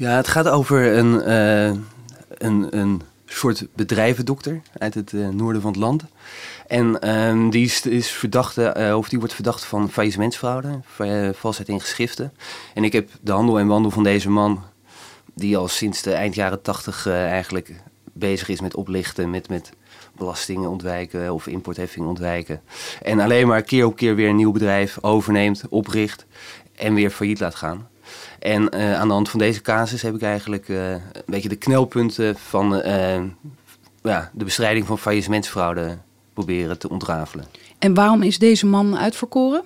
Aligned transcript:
Ja, 0.00 0.16
het 0.16 0.28
gaat 0.28 0.48
over 0.48 0.96
een, 0.96 1.22
eh, 1.22 1.66
een, 2.28 2.78
een 2.78 3.02
soort 3.26 3.66
bedrijvendokter 3.74 4.60
uit 4.78 4.94
het 4.94 5.12
eh, 5.12 5.28
noorden 5.28 5.62
van 5.62 5.70
het 5.70 5.80
land. 5.80 6.04
En 6.66 7.00
ehm, 7.00 7.50
die 7.50 7.64
is, 7.64 7.86
is 7.86 8.10
verdachte, 8.10 8.66
eh, 8.66 8.96
of 8.96 9.08
die 9.08 9.18
wordt 9.18 9.34
verdacht 9.34 9.64
van 9.64 9.90
faillissementsfraude, 9.90 10.80
va- 10.84 11.32
valsheid 11.32 11.68
in 11.68 11.80
geschriften. 11.80 12.32
En 12.74 12.84
ik 12.84 12.92
heb 12.92 13.08
de 13.20 13.32
handel 13.32 13.58
en 13.58 13.66
wandel 13.66 13.90
van 13.90 14.02
deze 14.02 14.30
man, 14.30 14.62
die 15.34 15.56
al 15.56 15.68
sinds 15.68 16.02
de 16.02 16.12
eind 16.12 16.34
jaren 16.34 16.62
tachtig 16.62 17.06
eigenlijk 17.06 17.72
bezig 18.12 18.48
is 18.48 18.60
met 18.60 18.74
oplichten, 18.74 19.30
met, 19.30 19.48
met 19.48 19.72
belastingen 20.16 20.70
ontwijken 20.70 21.32
of 21.32 21.46
importheffing 21.46 22.06
ontwijken. 22.06 22.60
En 23.02 23.20
alleen 23.20 23.46
maar 23.46 23.62
keer 23.62 23.86
op 23.86 23.96
keer 23.96 24.14
weer 24.14 24.28
een 24.28 24.36
nieuw 24.36 24.52
bedrijf 24.52 24.98
overneemt, 25.00 25.62
opricht 25.68 26.26
en 26.76 26.94
weer 26.94 27.10
failliet 27.10 27.40
laat 27.40 27.54
gaan. 27.54 27.89
En 28.40 28.70
eh, 28.70 28.94
aan 28.94 29.08
de 29.08 29.14
hand 29.14 29.28
van 29.28 29.38
deze 29.38 29.60
casus 29.60 30.02
heb 30.02 30.14
ik 30.14 30.22
eigenlijk 30.22 30.68
eh, 30.68 30.92
een 30.92 31.00
beetje 31.26 31.48
de 31.48 31.56
knelpunten 31.56 32.36
van 32.36 32.80
eh, 32.80 33.22
ja, 34.02 34.30
de 34.32 34.44
bestrijding 34.44 34.86
van 34.86 34.98
faillissementsfraude 34.98 35.98
proberen 36.32 36.78
te 36.78 36.88
ontrafelen. 36.88 37.46
En 37.78 37.94
waarom 37.94 38.22
is 38.22 38.38
deze 38.38 38.66
man 38.66 38.96
uitverkoren? 38.98 39.62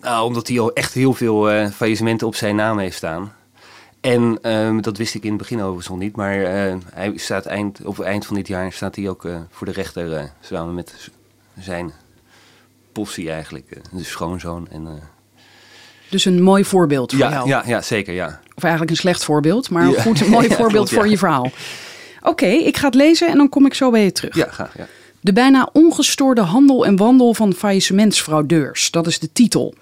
Nou, 0.00 0.26
omdat 0.26 0.48
hij 0.48 0.60
al 0.60 0.72
echt 0.72 0.94
heel 0.94 1.12
veel 1.12 1.70
faillissementen 1.70 2.26
op 2.26 2.34
zijn 2.34 2.56
naam 2.56 2.78
heeft 2.78 2.96
staan. 2.96 3.32
En 4.00 4.38
ehm, 4.42 4.80
dat 4.80 4.96
wist 4.96 5.14
ik 5.14 5.22
in 5.22 5.28
het 5.28 5.38
begin 5.38 5.58
overigens 5.58 5.88
nog 5.88 5.98
niet. 5.98 6.16
Maar 6.16 6.34
hij 6.92 7.12
staat 7.16 7.46
eind, 7.46 7.84
op 7.84 8.00
eind 8.00 8.26
van 8.26 8.36
dit 8.36 8.46
jaar 8.48 8.72
staat 8.72 8.96
hij 8.96 9.08
ook 9.08 9.26
voor 9.50 9.66
de 9.66 9.72
rechter 9.72 10.32
samen 10.40 10.74
met 10.74 11.10
zijn 11.58 11.92
possie 12.92 13.30
eigenlijk. 13.30 13.80
de 13.92 14.04
schoonzoon. 14.04 14.68
En, 14.68 15.02
Dus 16.12 16.24
een 16.24 16.42
mooi 16.42 16.64
voorbeeld 16.64 17.10
voor 17.10 17.20
ja, 17.20 17.30
jou. 17.30 17.48
ja, 17.48 17.62
ja, 17.66 17.80
zeker 17.82 18.14
ja. 18.14 18.40
Of 18.54 18.62
eigenlijk 18.62 18.90
een 18.92 18.98
slecht 18.98 19.24
voorbeeld, 19.24 19.70
maar 19.70 19.90
Ja. 19.90 20.00
goed, 20.00 20.20
een 20.20 20.30
mooi 20.38 20.48
voorbeeld 20.48 20.88
klopt, 20.88 20.90
voor 21.02 21.08
je 21.08 21.18
verhaal. 21.18 21.50
Oké, 22.22 22.46
ik 22.46 22.76
ga 22.76 22.86
het 22.86 22.94
lezen 22.94 23.28
en 23.28 23.36
dan 23.36 23.48
kom 23.48 23.66
ik 23.66 23.74
zo 23.74 23.90
bij 23.90 24.04
je 24.04 24.12
terug. 24.12 24.34
Ja, 24.36 24.46
graag. 24.50 24.76
Ja. 24.78 24.86
De 25.20 25.32
bijna 25.32 25.68
ongestoorde 25.72 26.40
handel 26.40 26.86
en 26.86 26.96
wandel 26.96 27.34
van 27.34 27.52
faillissementsfraudeurs. 27.52 28.90
Dat 28.90 29.06
is 29.06 29.18
de 29.18 29.32
titel. 29.32 29.74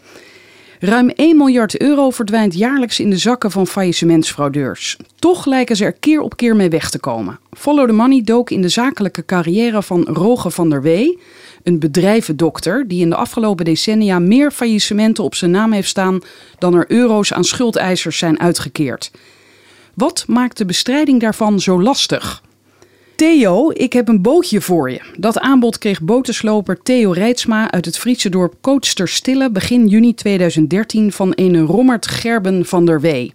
Ruim 0.83 1.09
1 1.09 1.37
miljard 1.37 1.81
euro 1.81 2.11
verdwijnt 2.11 2.55
jaarlijks 2.55 3.01
in 3.01 3.11
de 3.11 3.17
zakken 3.17 3.51
van 3.51 3.67
faillissementsfraudeurs. 3.67 4.97
Toch 5.19 5.47
lijken 5.47 5.77
ze 5.77 5.85
er 5.85 5.93
keer 5.93 6.21
op 6.21 6.37
keer 6.37 6.57
mee 6.57 6.69
weg 6.69 6.91
te 6.91 6.99
komen. 6.99 7.39
Follow 7.53 7.87
the 7.87 7.93
Money 7.93 8.23
dook 8.25 8.51
in 8.51 8.63
de 8.63 8.69
zakelijke 8.69 9.25
carrière 9.25 9.83
van 9.83 10.03
Roge 10.03 10.51
van 10.51 10.71
der 10.71 10.83
Wee, 10.83 11.19
een 11.63 11.79
bedrijvendokter 11.79 12.89
die 12.89 13.01
in 13.01 13.11
de 13.11 13.17
afgelopen 13.17 13.65
decennia 13.65 14.19
meer 14.19 14.51
faillissementen 14.51 15.25
op 15.25 15.35
zijn 15.35 15.51
naam 15.51 15.73
heeft 15.73 15.89
staan 15.89 16.21
dan 16.59 16.75
er 16.75 16.85
euro's 16.89 17.33
aan 17.33 17.45
schuldeisers 17.45 18.19
zijn 18.19 18.41
uitgekeerd. 18.41 19.11
Wat 19.95 20.25
maakt 20.27 20.59
de 20.59 20.65
bestrijding 20.65 21.21
daarvan 21.21 21.61
zo 21.61 21.83
lastig? 21.83 22.43
Theo, 23.21 23.71
ik 23.71 23.93
heb 23.93 24.09
een 24.09 24.23
bootje 24.23 24.61
voor 24.61 24.91
je. 24.91 25.01
Dat 25.19 25.39
aanbod 25.39 25.79
kreeg 25.79 26.03
botensloper 26.03 26.83
Theo 26.83 27.11
Rijtsma 27.11 27.71
uit 27.71 27.85
het 27.85 27.99
Friese 27.99 28.29
dorp 28.29 28.55
Kootsterstille 28.61 29.51
begin 29.51 29.87
juni 29.87 30.15
2013 30.15 31.13
van 31.13 31.33
een 31.35 31.67
Rommert 31.67 32.07
Gerben 32.07 32.67
van 32.67 32.85
der 32.85 33.01
Wee. 33.01 33.35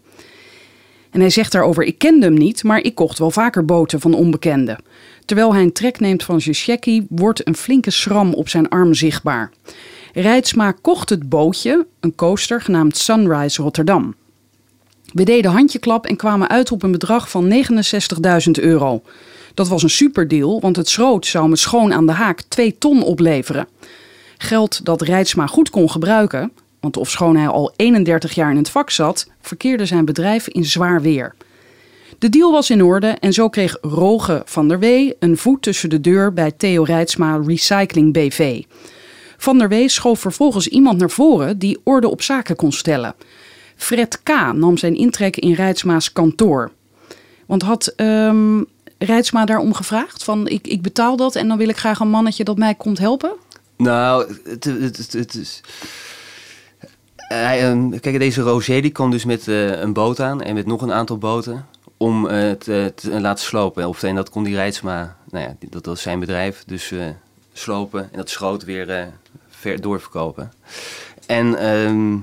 En 1.11 1.19
hij 1.19 1.29
zegt 1.29 1.51
daarover: 1.51 1.83
Ik 1.83 1.97
kende 1.97 2.25
hem 2.25 2.33
niet, 2.37 2.63
maar 2.63 2.81
ik 2.81 2.95
kocht 2.95 3.19
wel 3.19 3.31
vaker 3.31 3.65
boten 3.65 3.99
van 3.99 4.13
onbekenden. 4.13 4.83
Terwijl 5.25 5.53
hij 5.53 5.61
een 5.61 5.73
trek 5.73 5.99
neemt 5.99 6.23
van 6.23 6.41
checkie, 6.41 7.05
wordt 7.09 7.47
een 7.47 7.55
flinke 7.55 7.91
schram 7.91 8.33
op 8.33 8.49
zijn 8.49 8.69
arm 8.69 8.93
zichtbaar. 8.93 9.51
Rijtsma 10.13 10.71
kocht 10.71 11.09
het 11.09 11.29
bootje, 11.29 11.85
een 11.99 12.15
coaster 12.15 12.61
genaamd 12.61 12.97
Sunrise 12.97 13.61
Rotterdam. 13.61 14.15
We 15.13 15.23
deden 15.23 15.51
handjeklap 15.51 16.05
en 16.05 16.15
kwamen 16.15 16.49
uit 16.49 16.71
op 16.71 16.83
een 16.83 16.91
bedrag 16.91 17.29
van 17.29 17.65
69.000 17.65 18.51
euro. 18.51 19.01
Dat 19.55 19.67
was 19.67 19.83
een 19.83 19.89
superdeal, 19.89 20.59
want 20.61 20.75
het 20.75 20.89
schroot 20.89 21.25
zou 21.25 21.49
me 21.49 21.55
schoon 21.55 21.93
aan 21.93 22.05
de 22.05 22.11
haak 22.11 22.41
2 22.41 22.77
ton 22.77 23.03
opleveren. 23.03 23.67
Geld 24.37 24.85
dat 24.85 25.01
Rijtsma 25.01 25.47
goed 25.47 25.69
kon 25.69 25.91
gebruiken, 25.91 26.51
want 26.79 26.97
ofschoon 26.97 27.35
hij 27.35 27.47
al 27.47 27.73
31 27.75 28.35
jaar 28.35 28.51
in 28.51 28.57
het 28.57 28.69
vak 28.69 28.89
zat, 28.89 29.29
verkeerde 29.41 29.85
zijn 29.85 30.05
bedrijf 30.05 30.47
in 30.47 30.65
zwaar 30.65 31.01
weer. 31.01 31.35
De 32.19 32.29
deal 32.29 32.51
was 32.51 32.69
in 32.69 32.83
orde 32.83 33.07
en 33.07 33.33
zo 33.33 33.49
kreeg 33.49 33.77
Roge 33.81 34.41
van 34.45 34.67
der 34.67 34.79
Wee 34.79 35.15
een 35.19 35.37
voet 35.37 35.61
tussen 35.61 35.89
de 35.89 36.01
deur 36.01 36.33
bij 36.33 36.51
Theo 36.51 36.83
Rijtsma 36.83 37.41
Recycling 37.45 38.13
BV. 38.13 38.63
Van 39.37 39.57
der 39.57 39.69
Wee 39.69 39.89
schoof 39.89 40.19
vervolgens 40.19 40.67
iemand 40.67 40.99
naar 40.99 41.09
voren 41.09 41.59
die 41.59 41.79
orde 41.83 42.09
op 42.09 42.21
zaken 42.21 42.55
kon 42.55 42.71
stellen. 42.71 43.15
Fred 43.75 44.23
K. 44.23 44.29
nam 44.53 44.77
zijn 44.77 44.95
intrek 44.95 45.37
in 45.37 45.53
Rijtsma's 45.53 46.13
kantoor. 46.13 46.71
Want 47.45 47.61
had 47.61 47.87
ehm 47.95 48.61
Rijtsma 49.05 49.45
daarom 49.45 49.73
gevraagd? 49.73 50.23
Van 50.23 50.47
ik, 50.47 50.67
ik 50.67 50.81
betaal 50.81 51.15
dat 51.15 51.35
en 51.35 51.47
dan 51.47 51.57
wil 51.57 51.69
ik 51.69 51.77
graag 51.77 51.99
een 51.99 52.09
mannetje 52.09 52.43
dat 52.43 52.57
mij 52.57 52.75
komt 52.75 52.97
helpen? 52.97 53.31
Nou, 53.77 54.35
het, 54.43 54.63
het, 55.13 55.35
is. 55.35 55.61
Ehm, 57.27 57.89
kijk, 57.89 58.19
deze 58.19 58.41
Roger 58.41 58.81
die 58.81 58.91
kwam 58.91 59.11
dus 59.11 59.25
met 59.25 59.47
eh, 59.47 59.79
een 59.79 59.93
boot 59.93 60.19
aan 60.19 60.41
en 60.41 60.53
met 60.53 60.65
nog 60.65 60.81
een 60.81 60.91
aantal 60.91 61.17
boten 61.17 61.65
om 61.97 62.25
het 62.25 62.67
eh, 62.67 62.85
te 62.85 63.21
laten 63.21 63.45
slopen. 63.45 63.87
Of, 63.87 64.03
en 64.03 64.15
dat 64.15 64.29
kon 64.29 64.43
die 64.43 64.55
Rijtsma, 64.55 65.17
nou 65.29 65.45
ja, 65.45 65.55
dat 65.69 65.85
was 65.85 66.01
zijn 66.01 66.19
bedrijf, 66.19 66.63
dus 66.65 66.91
eh, 66.91 67.05
slopen 67.53 68.01
en 68.01 68.17
dat 68.17 68.29
schroot 68.29 68.63
weer 68.63 69.09
ver 69.49 69.81
doorverkopen. 69.81 70.51
En 71.25 71.55
ehm, 71.55 72.13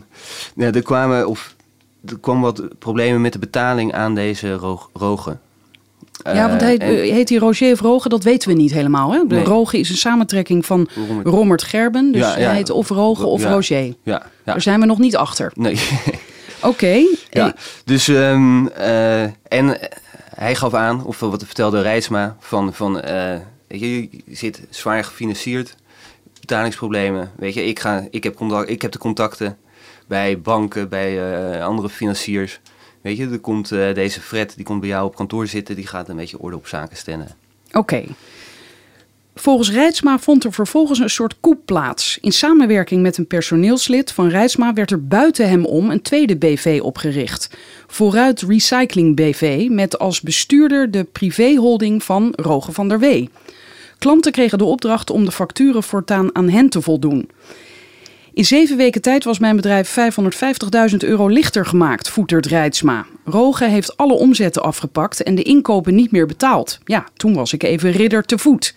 ja, 0.55 0.73
er 0.73 0.83
kwamen, 0.83 1.29
of 1.29 1.55
er 2.07 2.19
kwam 2.19 2.41
wat 2.41 2.79
problemen 2.79 3.21
met 3.21 3.33
de 3.33 3.39
betaling 3.39 3.95
aan 3.95 4.15
deze 4.15 4.53
ro 4.53 4.89
rogen. 4.93 5.41
Ja, 6.25 6.49
want 6.49 6.61
Eh, 6.61 6.67
hij, 6.67 6.79
en- 6.79 7.15
heet 7.15 7.29
hij 7.29 7.39
Roger 7.39 7.73
of 7.73 7.81
Roge? 7.81 8.09
Dat 8.09 8.23
weten 8.25 8.49
we 8.49 8.55
niet 8.55 8.73
helemaal. 8.73 9.13
Hè? 9.13 9.19
Nee. 9.29 9.45
Roge 9.45 9.79
is 9.79 9.91
een 9.91 9.97
samentrekking 9.97 10.67
van 10.67 10.89
Rommert. 11.09 11.27
Rommert 11.29 11.63
Gerben. 11.63 12.13
Dus 12.13 12.21
Ja, 12.21 12.39
ja. 12.39 12.47
hij 12.47 12.55
heet 12.55 12.71
of 12.71 12.89
Roge 12.89 13.27
of 13.27 13.43
Ja. 13.43 13.51
Roger. 13.53 13.85
ja, 13.85 13.93
ja. 14.03 14.23
Daar 14.45 14.61
zijn 14.63 14.81
we 14.81 14.87
nog 14.87 14.99
niet 14.99 15.17
achter. 15.17 15.53
Nee. 15.55 15.81
Oké. 16.63 16.87
Ja, 17.31 17.47
Eh, 17.47 17.53
dus 17.85 18.09
ehm, 18.09 18.67
eh, 18.67 19.23
en 19.23 19.33
eh, 19.81 19.89
hij 20.35 20.55
gaf 20.55 20.75
aan, 20.75 21.05
of 21.05 21.21
wat 21.21 21.45
vertelde 21.47 21.81
Rijsma, 21.83 22.37
van, 22.41 22.75
van 22.75 23.01
eh, 23.01 23.37
weet 23.69 23.81
je, 23.81 24.01
je 24.03 24.23
zit 24.37 24.61
zwaar 24.71 25.05
gefinancierd, 25.05 25.75
betalingsproblemen. 26.41 27.31
Weet 27.37 27.55
je, 27.55 27.65
ik, 27.65 27.79
ga, 27.81 28.07
ik, 28.11 28.25
heb, 28.25 28.35
contact, 28.37 28.69
ik 28.71 28.83
heb 28.83 28.93
de 28.93 28.99
contacten 28.99 29.57
bij 30.07 30.41
banken, 30.41 30.89
bij 30.89 31.33
eh, 31.59 31.65
andere 31.65 31.89
financiers. 31.89 32.61
Weet 33.03 33.17
je, 33.17 33.29
er 33.29 33.39
komt 33.39 33.73
eh, 33.73 33.95
deze 33.95 34.21
Fred, 34.21 34.57
die 34.57 34.65
komt 34.65 34.81
bij 34.81 34.89
jou 34.89 35.07
op 35.07 35.15
kantoor 35.15 35.47
zitten, 35.47 35.77
die 35.77 35.87
gaat 35.87 36.09
een 36.09 36.17
beetje 36.17 36.39
orde 36.39 36.57
op 36.57 36.67
zaken 36.67 36.97
stellen. 36.97 37.29
Oké. 37.73 38.05
Volgens 39.35 39.71
Rijtsma 39.71 40.19
vond 40.19 40.45
er 40.45 40.53
vervolgens 40.53 40.99
een 40.99 41.11
soort 41.11 41.35
coup 41.41 41.59
plaats. 41.65 42.19
In 42.21 42.33
samenwerking 42.33 43.03
met 43.03 43.19
een 43.19 43.27
personeelslid 43.27 44.13
van 44.13 44.29
Rijtsma 44.29 44.73
werd 44.73 44.91
er 44.91 45.07
buiten 45.07 45.49
hem 45.49 45.65
om 45.65 45.91
een 45.91 46.03
tweede 46.03 46.37
BV 46.37 46.81
opgericht. 46.83 47.51
Vooruit 47.87 48.41
Recycling 48.41 49.17
BV 49.17 49.67
met 49.71 49.99
als 49.99 50.21
bestuurder 50.21 50.91
de 50.91 51.05
privéholding 51.05 52.03
van 52.03 52.33
Roge 52.37 52.73
van 52.73 52.89
der 52.89 52.99
Wee. 52.99 53.31
Klanten 53.99 54.33
kregen 54.33 54.59
de 54.59 54.65
opdracht 54.65 55.11
om 55.11 55.25
de 55.25 55.33
facturen 55.33 55.83
voortaan 55.83 56.35
aan 56.35 56.49
hen 56.49 56.69
te 56.69 56.83
voldoen. 56.83 57.31
In 58.35 58.45
zeven 58.45 58.77
weken 58.77 59.01
tijd 59.01 59.25
was 59.25 59.39
mijn 59.39 59.57
bedrijf 59.57 59.97
550.000 60.91 60.97
euro 60.99 61.29
lichter 61.29 61.67
gemaakt, 61.67 62.09
voetert 62.09 62.47
Rijtsma. 62.47 63.07
Roge 63.25 63.65
heeft 63.65 63.97
alle 63.97 64.13
omzetten 64.13 64.63
afgepakt 64.63 65.23
en 65.23 65.35
de 65.35 65.43
inkopen 65.43 65.95
niet 65.95 66.11
meer 66.13 66.27
betaald. 66.27 66.79
Ja, 66.85 67.07
toen 67.17 67.35
was 67.35 67.53
ik 67.53 67.63
even 67.63 67.91
ridder 67.91 68.25
te 68.25 68.39
voet. 68.39 68.75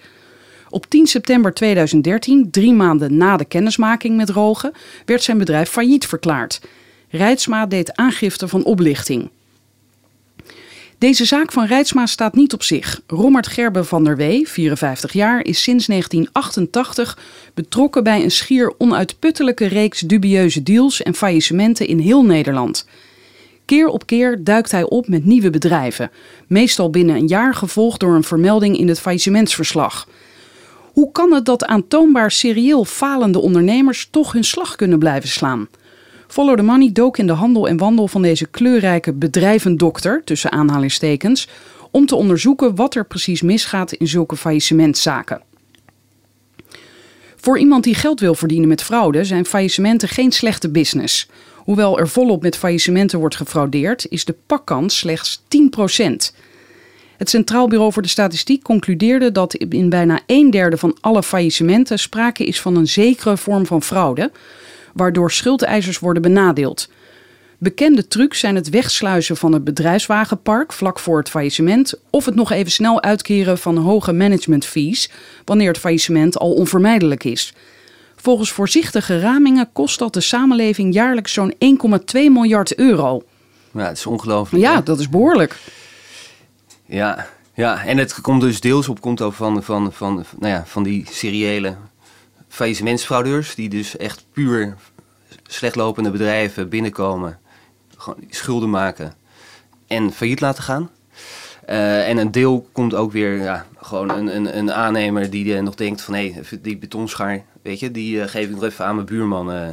Op 0.70 0.86
10 0.86 1.08
september 1.08 1.54
2013, 1.54 2.52
drie 2.52 2.74
maanden 2.74 3.18
na 3.18 3.38
de 3.38 3.46
kennismaking 3.46 4.16
met 4.16 4.30
Roge, 4.30 4.74
werd 5.06 5.24
zijn 5.24 5.38
bedrijf 5.38 5.70
failliet 5.70 6.08
verklaard. 6.08 6.62
Rijtsma 7.10 7.66
deed 7.66 7.96
aangifte 7.96 8.48
van 8.48 8.64
oplichting. 8.64 9.30
Deze 10.98 11.26
zaak 11.26 11.52
van 11.52 11.66
Rijtsma 11.66 12.06
staat 12.06 12.36
niet 12.36 12.54
op 12.54 12.64
zich. 12.64 13.02
Rommert 13.08 13.48
Gerben 13.48 13.86
van 13.86 14.04
der 14.04 14.18
Wee, 14.18 14.50
54 14.50 15.14
jaar, 15.14 15.44
is 15.44 15.64
sinds 15.64 15.86
1988 15.86 17.18
betrokken 17.54 18.04
bij 18.04 18.24
een 18.24 18.32
schier 18.32 18.74
onuitputtelijke 18.78 19.66
reeks 19.66 20.00
dubieuze 20.00 20.64
deals 20.64 21.04
en 21.04 21.16
faillissementen 21.16 21.88
in 21.88 22.00
heel 22.00 22.24
Nederland. 22.24 22.88
Keer 23.66 23.88
op 23.88 24.06
keer 24.06 24.44
duikt 24.44 24.72
hij 24.72 24.84
op 24.84 25.08
met 25.08 25.26
nieuwe 25.26 25.50
bedrijven. 25.50 26.12
Meestal 26.48 26.90
binnen 26.90 27.16
een 27.16 27.28
jaar 27.28 27.56
gevolgd 27.56 28.00
door 28.00 28.16
een 28.16 28.24
vermelding 28.24 28.78
in 28.78 28.88
het 28.88 29.00
faillissementsverslag. 29.00 30.08
Hoe 30.94 31.12
kan 31.12 31.34
het 31.34 31.46
dat 31.46 31.66
aantoonbaar 31.66 32.32
serieel 32.32 32.86
falende 32.86 33.40
ondernemers 33.40 34.08
toch 34.12 34.32
hun 34.32 34.44
slag 34.44 34.76
kunnen 34.76 35.00
blijven 35.00 35.30
slaan? 35.30 35.68
Follow 36.36 36.58
the 36.58 36.64
Money 36.64 36.92
dook 36.92 37.18
in 37.18 37.28
de 37.28 37.34
handel 37.34 37.68
en 37.68 37.78
wandel 37.78 38.08
van 38.08 38.22
deze 38.22 38.46
kleurrijke 38.46 39.14
bedrijvendokter, 39.14 40.22
tussen 40.24 40.52
aanhalingstekens, 40.52 41.48
om 41.92 42.06
te 42.06 42.16
onderzoeken 42.16 42.76
wat 42.76 42.96
er 42.96 43.06
precies 43.06 43.42
misgaat 43.42 43.92
in 43.92 44.08
zulke 44.08 44.36
faillissementzaken. 44.36 45.42
Voor 47.36 47.60
iemand 47.60 47.84
die 47.84 47.96
geld 47.96 48.20
wil 48.20 48.36
verdienen 48.36 48.68
met 48.68 48.84
fraude 48.84 49.24
zijn 49.24 49.46
faillissementen 49.46 50.10
geen 50.10 50.32
slechte 50.32 50.70
business. 50.70 51.30
Hoewel 51.56 52.00
er 52.00 52.08
volop 52.08 52.42
met 52.42 52.58
faillissementen 52.58 53.20
wordt 53.20 53.36
gefraudeerd, 53.36 54.06
is 54.10 54.26
de 54.26 54.36
pakkans 54.46 54.98
slechts 54.98 55.42
10%. 55.42 56.36
Het 57.18 57.30
Centraal 57.30 57.68
Bureau 57.68 57.92
voor 57.94 58.02
de 58.02 58.08
Statistiek 58.08 58.64
concludeerde 58.64 59.32
dat 59.32 59.54
in 59.54 59.90
bijna 59.90 60.20
een 60.26 60.52
derde 60.52 60.78
van 60.78 60.98
alle 61.02 61.24
faillissementen 61.24 62.00
sprake 62.00 62.46
is 62.46 62.62
van 62.62 62.76
een 62.76 62.88
zekere 62.88 63.38
vorm 63.38 63.66
van 63.66 63.82
fraude, 63.82 64.32
waardoor 64.96 65.32
schuldeisers 65.32 66.00
worden 66.00 66.22
benadeeld. 66.22 66.90
Bekende 67.58 68.08
trucs 68.08 68.40
zijn 68.40 68.56
het 68.56 68.70
wegsluizen 68.70 69.38
van 69.38 69.54
het 69.54 69.64
bedrijfswagenpark 69.64 70.74
vlak 70.74 71.00
voor 71.00 71.18
het 71.18 71.30
faillissement 71.30 71.94
of 72.10 72.26
het 72.26 72.36
nog 72.36 72.52
even 72.52 72.72
snel 72.72 73.02
uitkeren 73.02 73.58
van 73.58 73.78
hoge 73.78 74.14
managementfees 74.14 75.10
wanneer 75.46 75.68
het 75.68 75.78
faillissement 75.78 76.38
al 76.38 76.54
onvermijdelijk 76.54 77.24
is. 77.24 77.54
Volgens 78.16 78.52
voorzichtige 78.52 79.20
ramingen 79.20 79.70
kost 79.74 80.00
dat 80.00 80.14
de 80.14 80.22
samenleving 80.22 80.94
jaarlijks 80.94 81.34
zo'n 81.34 81.54
1,2 81.54 81.60
miljard 82.14 82.76
euro. 82.76 83.24
Ja, 83.72 83.88
het 83.88 83.98
is 83.98 84.06
ongelooflijk. 84.06 84.64
Ja, 84.64 84.76
hè? 84.76 84.84
dat 84.84 85.00
is 85.00 85.10
behoorlijk. 85.10 85.58
Ja, 86.86 87.28
ja, 87.54 87.86
en 87.86 87.98
het 87.98 88.22
komt 88.22 88.42
dus 88.42 88.60
deels 88.60 88.90
op 88.90 89.02
konto 89.02 89.32
van, 89.32 89.64
van, 89.64 89.94
van, 89.94 90.26
nou 90.40 90.54
ja, 90.54 90.64
van 90.66 90.84
die 90.84 91.06
seriële 91.12 91.76
faillissementsfraudeurs... 92.56 93.56
die 93.56 93.70
dus 93.70 93.98
echt 93.98 94.26
puur 94.32 94.76
slechtlopende 95.48 96.12
bedrijven 96.12 96.70
binnenkomen, 96.70 97.40
gewoon 97.98 98.24
schulden 98.30 98.70
maken 98.70 99.14
en 99.88 100.12
failliet 100.12 100.40
laten 100.42 100.64
gaan. 100.64 100.90
Eh, 101.66 102.10
en 102.10 102.18
een 102.18 102.32
deel 102.32 102.70
komt 102.72 102.94
ook 102.94 103.12
weer, 103.12 103.42
ja, 103.42 103.66
gewoon 103.78 104.10
een, 104.10 104.36
een, 104.36 104.58
een 104.58 104.74
aannemer 104.74 105.30
die 105.30 105.62
nog 105.62 105.76
denkt 105.76 106.02
van... 106.02 106.14
hé, 106.14 106.34
die 106.62 106.78
betonschaar, 106.78 107.44
weet 107.62 107.80
je, 107.80 107.92
die 107.92 108.22
eh, 108.22 108.28
geef 108.28 108.46
ik 108.46 108.52
nog 108.52 108.64
even 108.64 108.86
aan 108.86 108.96
mijn 108.96 109.08
buurman. 109.08 109.52
eh. 109.52 109.68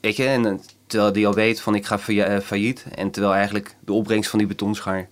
weet 0.00 0.16
je, 0.16 0.26
en 0.26 0.60
terwijl 0.86 1.12
die 1.12 1.26
al 1.26 1.34
weet 1.34 1.60
van 1.60 1.74
ik 1.74 1.86
ga 1.86 1.98
failli- 1.98 2.40
failliet. 2.40 2.84
En 2.94 3.10
terwijl 3.10 3.34
eigenlijk 3.34 3.74
de 3.80 3.92
opbrengst 3.92 4.30
van 4.30 4.38
die 4.38 4.48
betonschaar... 4.48 5.08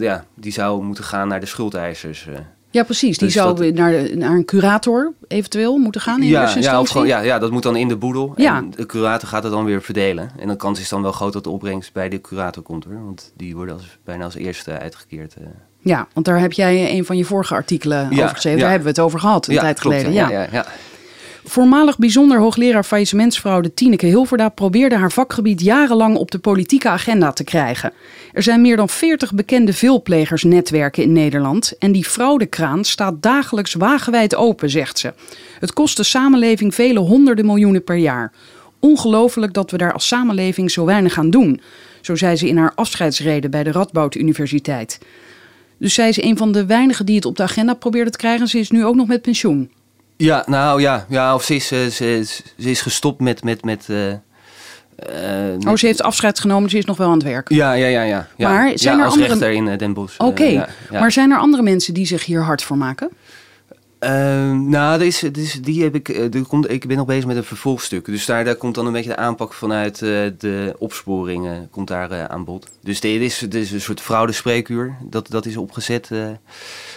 ja, 0.00 0.24
die 0.34 0.52
zou 0.52 0.82
moeten 0.82 1.04
gaan 1.04 1.28
naar 1.28 1.40
de 1.40 1.46
schuldeisers. 1.46 2.28
Ja, 2.72 2.82
precies. 2.82 3.18
Die 3.18 3.26
Dus 3.26 3.36
zou 3.36 3.56
dat- 3.56 3.74
naar, 3.74 4.16
naar 4.16 4.30
een 4.30 4.44
curator 4.44 5.12
eventueel 5.28 5.76
moeten 5.76 6.00
gaan 6.00 6.22
in 6.22 6.28
ja, 6.28 6.40
eerste 6.42 6.60
ja, 6.60 6.80
of 6.80 6.88
gewoon, 6.88 7.06
ja, 7.06 7.20
ja, 7.20 7.38
dat 7.38 7.50
moet 7.50 7.62
dan 7.62 7.76
in 7.76 7.88
de 7.88 7.96
boedel. 7.96 8.32
Ja. 8.36 8.56
En 8.56 8.70
de 8.76 8.86
curator 8.86 9.28
gaat 9.28 9.42
het 9.42 9.52
dan 9.52 9.64
weer 9.64 9.82
verdelen. 9.82 10.30
En 10.38 10.48
de 10.48 10.56
kans 10.56 10.80
is 10.80 10.88
dan 10.88 11.02
wel 11.02 11.12
groot 11.12 11.32
dat 11.32 11.44
de 11.44 11.50
opbrengst 11.50 11.92
bij 11.92 12.08
de 12.08 12.20
curator 12.20 12.62
komt 12.62 12.84
hoor. 12.84 13.04
Want 13.04 13.32
die 13.36 13.56
worden 13.56 13.74
als, 13.74 13.98
bijna 14.04 14.24
als 14.24 14.34
eerste 14.34 14.78
uitgekeerd. 14.78 15.34
eh. 15.34 15.42
Ja, 15.78 16.06
want 16.12 16.26
daar 16.26 16.40
heb 16.40 16.52
jij 16.52 16.90
een 16.96 17.04
van 17.04 17.16
je 17.16 17.24
vorige 17.24 17.54
artikelen 17.54 18.08
Ja, 18.10 18.16
over 18.22 18.28
geschreven. 18.34 18.58
Daar 18.60 18.68
hebben 18.70 18.86
we 18.86 18.94
het 18.94 19.04
over 19.04 19.20
gehad 19.20 19.46
een 19.46 19.56
tijd 19.56 19.80
klopt, 19.80 19.96
geleden. 19.96 20.12
Ja, 20.30 20.48
ja. 20.52 20.66
Voormalig 21.44 21.98
bijzonder 21.98 22.38
hoogleraar 22.38 22.84
faillissementsfraude 22.84 23.74
Tineke 23.74 24.06
Hilverda 24.06 24.48
probeerde 24.48 24.96
haar 24.96 25.12
vakgebied 25.12 25.60
jarenlang 25.60 26.16
op 26.16 26.30
de 26.30 26.38
politieke 26.38 26.88
agenda 26.88 27.32
te 27.32 27.44
krijgen. 27.44 27.92
Er 28.32 28.42
zijn 28.42 28.60
meer 28.60 28.76
dan 28.76 28.88
40 28.88 29.34
bekende 29.34 29.72
veelplegersnetwerken 29.72 31.02
in 31.02 31.12
Nederland 31.12 31.78
en 31.78 31.92
die 31.92 32.04
fraudekraan 32.04 32.84
staat 32.84 33.22
dagelijks 33.22 33.74
wagenwijd 33.74 34.34
open, 34.34 34.70
zegt 34.70 34.98
ze. 34.98 35.12
Het 35.58 35.72
kost 35.72 35.96
de 35.96 36.02
samenleving 36.02 36.74
vele 36.74 36.98
honderden 36.98 37.46
miljoenen 37.46 37.84
per 37.84 37.96
jaar. 37.96 38.32
Ongelooflijk 38.78 39.52
dat 39.52 39.70
we 39.70 39.76
daar 39.76 39.92
als 39.92 40.06
samenleving 40.06 40.70
zo 40.70 40.84
weinig 40.84 41.18
aan 41.18 41.30
doen, 41.30 41.60
zo 42.00 42.16
zei 42.16 42.36
ze 42.36 42.48
in 42.48 42.56
haar 42.56 42.72
afscheidsrede 42.74 43.48
bij 43.48 43.62
de 43.62 43.72
Radboud 43.72 44.14
Universiteit. 44.14 44.98
Dus 45.78 45.94
zij 45.94 46.08
is 46.08 46.22
een 46.22 46.36
van 46.36 46.52
de 46.52 46.66
weinigen 46.66 47.06
die 47.06 47.16
het 47.16 47.24
op 47.24 47.36
de 47.36 47.42
agenda 47.42 47.74
probeerde 47.74 48.10
te 48.10 48.18
krijgen. 48.18 48.48
Ze 48.48 48.58
is 48.58 48.70
nu 48.70 48.84
ook 48.84 48.94
nog 48.94 49.06
met 49.06 49.22
pensioen. 49.22 49.70
Ja, 50.22 50.42
nou 50.46 50.80
ja, 50.80 51.06
ja 51.08 51.34
of 51.34 51.44
ze 51.44 51.54
is, 51.54 51.70
eh, 51.70 51.86
ze, 51.86 52.24
ze 52.58 52.70
is 52.70 52.80
gestopt 52.80 53.20
met. 53.20 53.44
met, 53.44 53.64
met 53.64 53.86
eh, 53.88 54.10
eh, 54.10 54.18
Oh, 55.66 55.76
ze 55.76 55.86
heeft 55.86 56.02
afscheid 56.02 56.40
genomen, 56.40 56.70
ze 56.70 56.78
is 56.78 56.84
nog 56.84 56.96
wel 56.96 57.06
aan 57.08 57.14
het 57.14 57.22
werk. 57.22 57.48
Ja, 57.48 57.72
ja, 57.72 57.86
ja. 57.86 58.02
ja, 58.02 58.26
ja. 58.36 58.48
Maar 58.48 58.72
zijn 58.74 58.94
ja, 58.94 59.00
er 59.00 59.04
als 59.04 59.14
andere- 59.14 59.32
rechter 59.32 59.52
in 59.52 59.78
Den 59.78 59.92
Bosch. 59.92 60.18
Oké, 60.18 60.44
ja. 60.44 60.68
maar 60.90 61.12
zijn 61.12 61.30
er 61.30 61.38
andere 61.38 61.62
mensen 61.62 61.94
die 61.94 62.06
zich 62.06 62.24
hier 62.24 62.42
hard 62.42 62.62
voor 62.62 62.76
maken? 62.76 63.10
Ehm, 63.98 64.68
nou, 64.68 65.00
er 65.00 65.06
is, 65.06 65.22
is, 65.22 65.52
die 65.62 65.82
heb 65.82 65.94
ik, 65.94 66.08
er 66.08 66.46
komt, 66.48 66.70
ik 66.70 66.86
ben 66.86 66.96
nog 66.96 67.06
bezig 67.06 67.26
met 67.26 67.36
een 67.36 67.44
vervolgstuk. 67.44 68.04
Dus 68.04 68.26
daar, 68.26 68.44
daar 68.44 68.56
komt 68.56 68.74
dan 68.74 68.86
een 68.86 68.92
beetje 68.92 69.10
de 69.10 69.16
aanpak 69.16 69.52
vanuit 69.52 69.98
de 69.98 70.74
opsporingen 70.78 71.68
komt 71.70 71.88
daar, 71.88 72.28
aan 72.28 72.44
bod. 72.44 72.68
Dus 72.82 73.00
dit 73.00 73.20
is, 73.20 73.38
dit 73.38 73.54
is 73.54 73.70
een 73.72 73.80
soort 73.80 74.00
fraudespreekuur. 74.00 74.96
Dat, 75.02 75.30
dat 75.30 75.46
is 75.46 75.56
opgezet. 75.56 76.10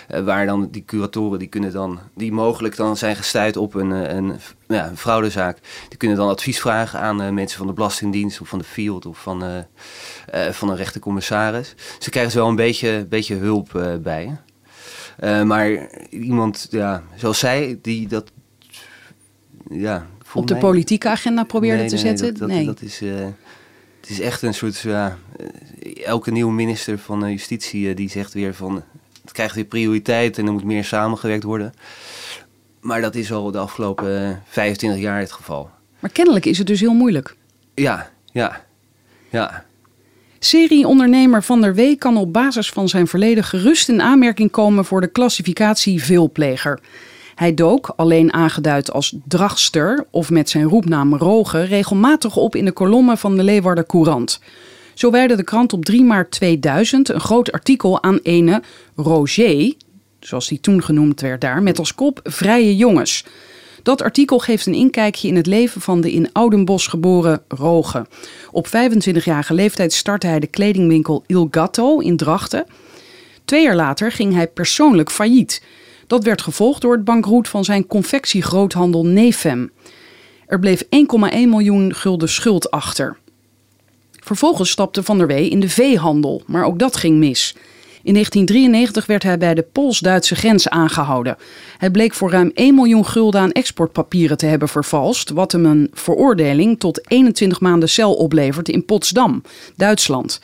Eh, 0.08 0.24
waar 0.24 0.46
dan 0.46 0.68
die 0.72 0.86
curatoren, 0.86 1.40
die 1.40 1.48
kunnen 1.48 1.72
dan, 1.72 2.00
die 2.16 2.32
mogelijk 2.32 2.76
dan 2.76 2.98
zijn 2.98 3.16
gestuurd 3.16 3.58
op 3.58 3.74
een, 3.74 3.92
eh, 3.92 4.16
een, 4.16 4.36
ja, 4.68 4.88
een 4.88 4.98
fraudezaak. 4.98 5.58
Die 5.90 5.98
kunnen 5.98 6.18
dan 6.18 6.30
advies 6.30 6.60
vragen 6.60 7.00
aan 7.00 7.22
eh, 7.22 7.30
mensen 7.30 7.58
van 7.58 7.68
de 7.68 7.74
Belastingdienst 7.74 8.42
of 8.42 8.48
van 8.48 8.60
de 8.60 8.66
Field 8.66 9.06
of 9.06 9.22
van, 9.22 9.66
van 10.52 10.70
een 10.70 10.76
rechtercommissaris. 10.76 11.76
Ze 12.00 12.10
krijgen 12.10 12.32
ze 12.32 12.38
wel 12.38 12.48
een 12.48 12.56
beetje, 12.56 13.06
beetje 13.10 13.36
hulp 13.36 14.00
bij. 14.02 14.38
Maar 15.46 15.90
iemand, 16.10 16.68
ja, 16.70 17.04
zoals 17.16 17.40
zij, 17.40 17.80
die 17.82 18.08
dat. 18.08 18.32
Ja, 19.70 20.08
Op 20.34 20.48
de 20.48 20.54
mij- 20.54 20.62
politieke 20.62 21.10
agenda 21.10 21.44
probeerde 21.44 21.78
Nee, 21.80 21.88
te 21.88 21.94
nee, 21.96 22.04
zetten? 22.04 22.28
Dat, 22.28 22.38
dat, 22.38 22.48
nee. 22.48 22.66
dat 22.66 22.82
is, 22.82 23.00
het 24.02 24.10
is 24.10 24.20
echt 24.20 24.42
een 24.42 24.54
soort. 24.54 24.80
Ja, 24.80 25.18
elke 26.04 26.32
nieuwe 26.32 26.52
minister 26.54 26.98
van 26.98 27.32
Justitie 27.32 27.94
die 27.94 28.10
zegt 28.10 28.34
weer 28.34 28.54
van. 28.54 28.84
Het 29.26 29.34
krijgt 29.34 29.56
weer 29.56 29.66
prioriteit 29.66 30.38
en 30.38 30.46
er 30.46 30.52
moet 30.52 30.64
meer 30.64 30.84
samengewerkt 30.84 31.44
worden. 31.44 31.74
Maar 32.80 33.02
dat 33.02 33.16
is 33.16 33.32
al 33.32 33.52
de 33.52 33.58
afgelopen 33.58 34.30
eh, 34.30 34.36
25 34.48 35.00
jaar 35.00 35.20
het 35.20 35.32
geval. 35.32 35.70
Maar 36.00 36.10
kennelijk 36.10 36.46
is 36.46 36.58
het 36.58 36.68
dus 36.68 36.80
heel 36.80 36.94
moeilijk. 36.94 37.36
Ja, 37.74 38.10
ja, 38.32 38.62
ja. 39.30 39.66
Serieondernemer 40.40 41.44
Van 41.44 41.62
der 41.62 41.76
Wee 41.76 41.96
kan 41.96 42.18
op 42.18 42.34
basis 42.34 42.70
van 42.70 42.90
zijn 42.90 43.08
verleden 43.08 43.44
gerust 43.44 43.90
in 43.90 44.02
aanmerking 44.02 44.52
komen 44.52 44.86
voor 44.86 45.02
de 45.02 45.08
klassificatie 45.08 46.04
veelpleger. 46.04 46.80
Hij 47.36 47.54
dook, 47.54 47.94
alleen 47.96 48.34
aangeduid 48.34 48.92
als 48.92 49.16
dragster 49.28 50.06
of 50.12 50.30
met 50.30 50.50
zijn 50.50 50.64
roepnaam 50.64 51.16
Rogen, 51.16 51.66
regelmatig 51.66 52.36
op 52.36 52.56
in 52.56 52.66
de 52.66 52.72
kolommen 52.72 53.18
van 53.18 53.36
de 53.36 53.44
Leeuwarden 53.44 53.86
Courant. 53.86 54.40
Zo 54.96 55.12
wijde 55.12 55.36
de 55.36 55.44
krant 55.44 55.74
op 55.74 55.86
3 55.86 56.04
maart 56.04 56.32
2000 56.32 57.10
een 57.10 57.20
groot 57.20 57.52
artikel 57.52 58.04
aan 58.04 58.20
ene 58.24 58.62
Roger, 58.96 59.74
zoals 60.20 60.48
die 60.48 60.60
toen 60.60 60.84
genoemd 60.84 61.22
werd 61.22 61.42
daar, 61.42 61.64
met 61.64 61.80
als 61.80 61.96
kop 61.96 62.20
Vrije 62.24 62.76
Jongens. 62.76 63.26
Dat 63.84 64.02
artikel 64.02 64.40
geeft 64.40 64.66
een 64.66 64.74
inkijkje 64.74 65.28
in 65.28 65.36
het 65.36 65.46
leven 65.46 65.82
van 65.82 66.02
de 66.02 66.12
in 66.12 66.30
Oudenbosch 66.32 66.90
geboren 66.90 67.42
Roge. 67.48 68.06
Op 68.52 68.68
25-jarige 68.68 69.54
leeftijd 69.54 69.94
startte 69.94 70.28
hij 70.28 70.40
de 70.40 70.48
kledingwinkel 70.48 71.24
Il 71.28 71.48
Gatto 71.52 72.00
in 72.00 72.18
Drachten. 72.18 72.66
Twee 73.46 73.64
jaar 73.64 73.76
later 73.76 74.12
ging 74.12 74.34
hij 74.34 74.48
persoonlijk 74.48 75.12
failliet. 75.12 75.64
Dat 76.08 76.24
werd 76.24 76.42
gevolgd 76.42 76.82
door 76.82 76.94
het 76.94 77.04
bankroet 77.04 77.48
van 77.48 77.64
zijn 77.64 77.88
confectiegroothandel 77.88 79.06
Nefem. 79.06 79.72
Er 80.48 80.60
bleef 80.60 80.84
1,1 80.84 80.90
miljoen 81.32 81.94
gulden 81.94 82.30
schuld 82.30 82.72
achter. 82.72 83.18
Vervolgens 84.26 84.70
stapte 84.70 85.04
Van 85.04 85.18
der 85.18 85.28
Wee 85.28 85.50
in 85.50 85.60
de 85.60 85.70
veehandel, 85.70 86.42
maar 86.46 86.66
ook 86.66 86.80
dat 86.80 86.96
ging 86.96 87.18
mis. 87.18 87.56
In 88.04 88.14
1993 88.14 89.06
werd 89.06 89.24
hij 89.24 89.38
bij 89.38 89.54
de 89.54 89.66
Pools-Duitse 89.72 90.36
grens 90.36 90.70
aangehouden. 90.70 91.38
Hij 91.78 91.92
bleek 91.92 92.14
voor 92.14 92.32
ruim 92.32 92.52
1 92.54 92.76
miljoen 92.76 93.06
gulden 93.06 93.42
aan 93.42 93.52
exportpapieren 93.52 94.38
te 94.38 94.46
hebben 94.46 94.68
vervalst, 94.68 95.30
wat 95.30 95.52
hem 95.52 95.66
een 95.66 95.90
veroordeling 95.94 96.80
tot 96.80 97.12
21 97.12 97.60
maanden 97.60 97.90
cel 97.90 98.14
oplevert 98.14 98.70
in 98.70 98.86
Potsdam, 98.86 99.42
Duitsland. 99.76 100.42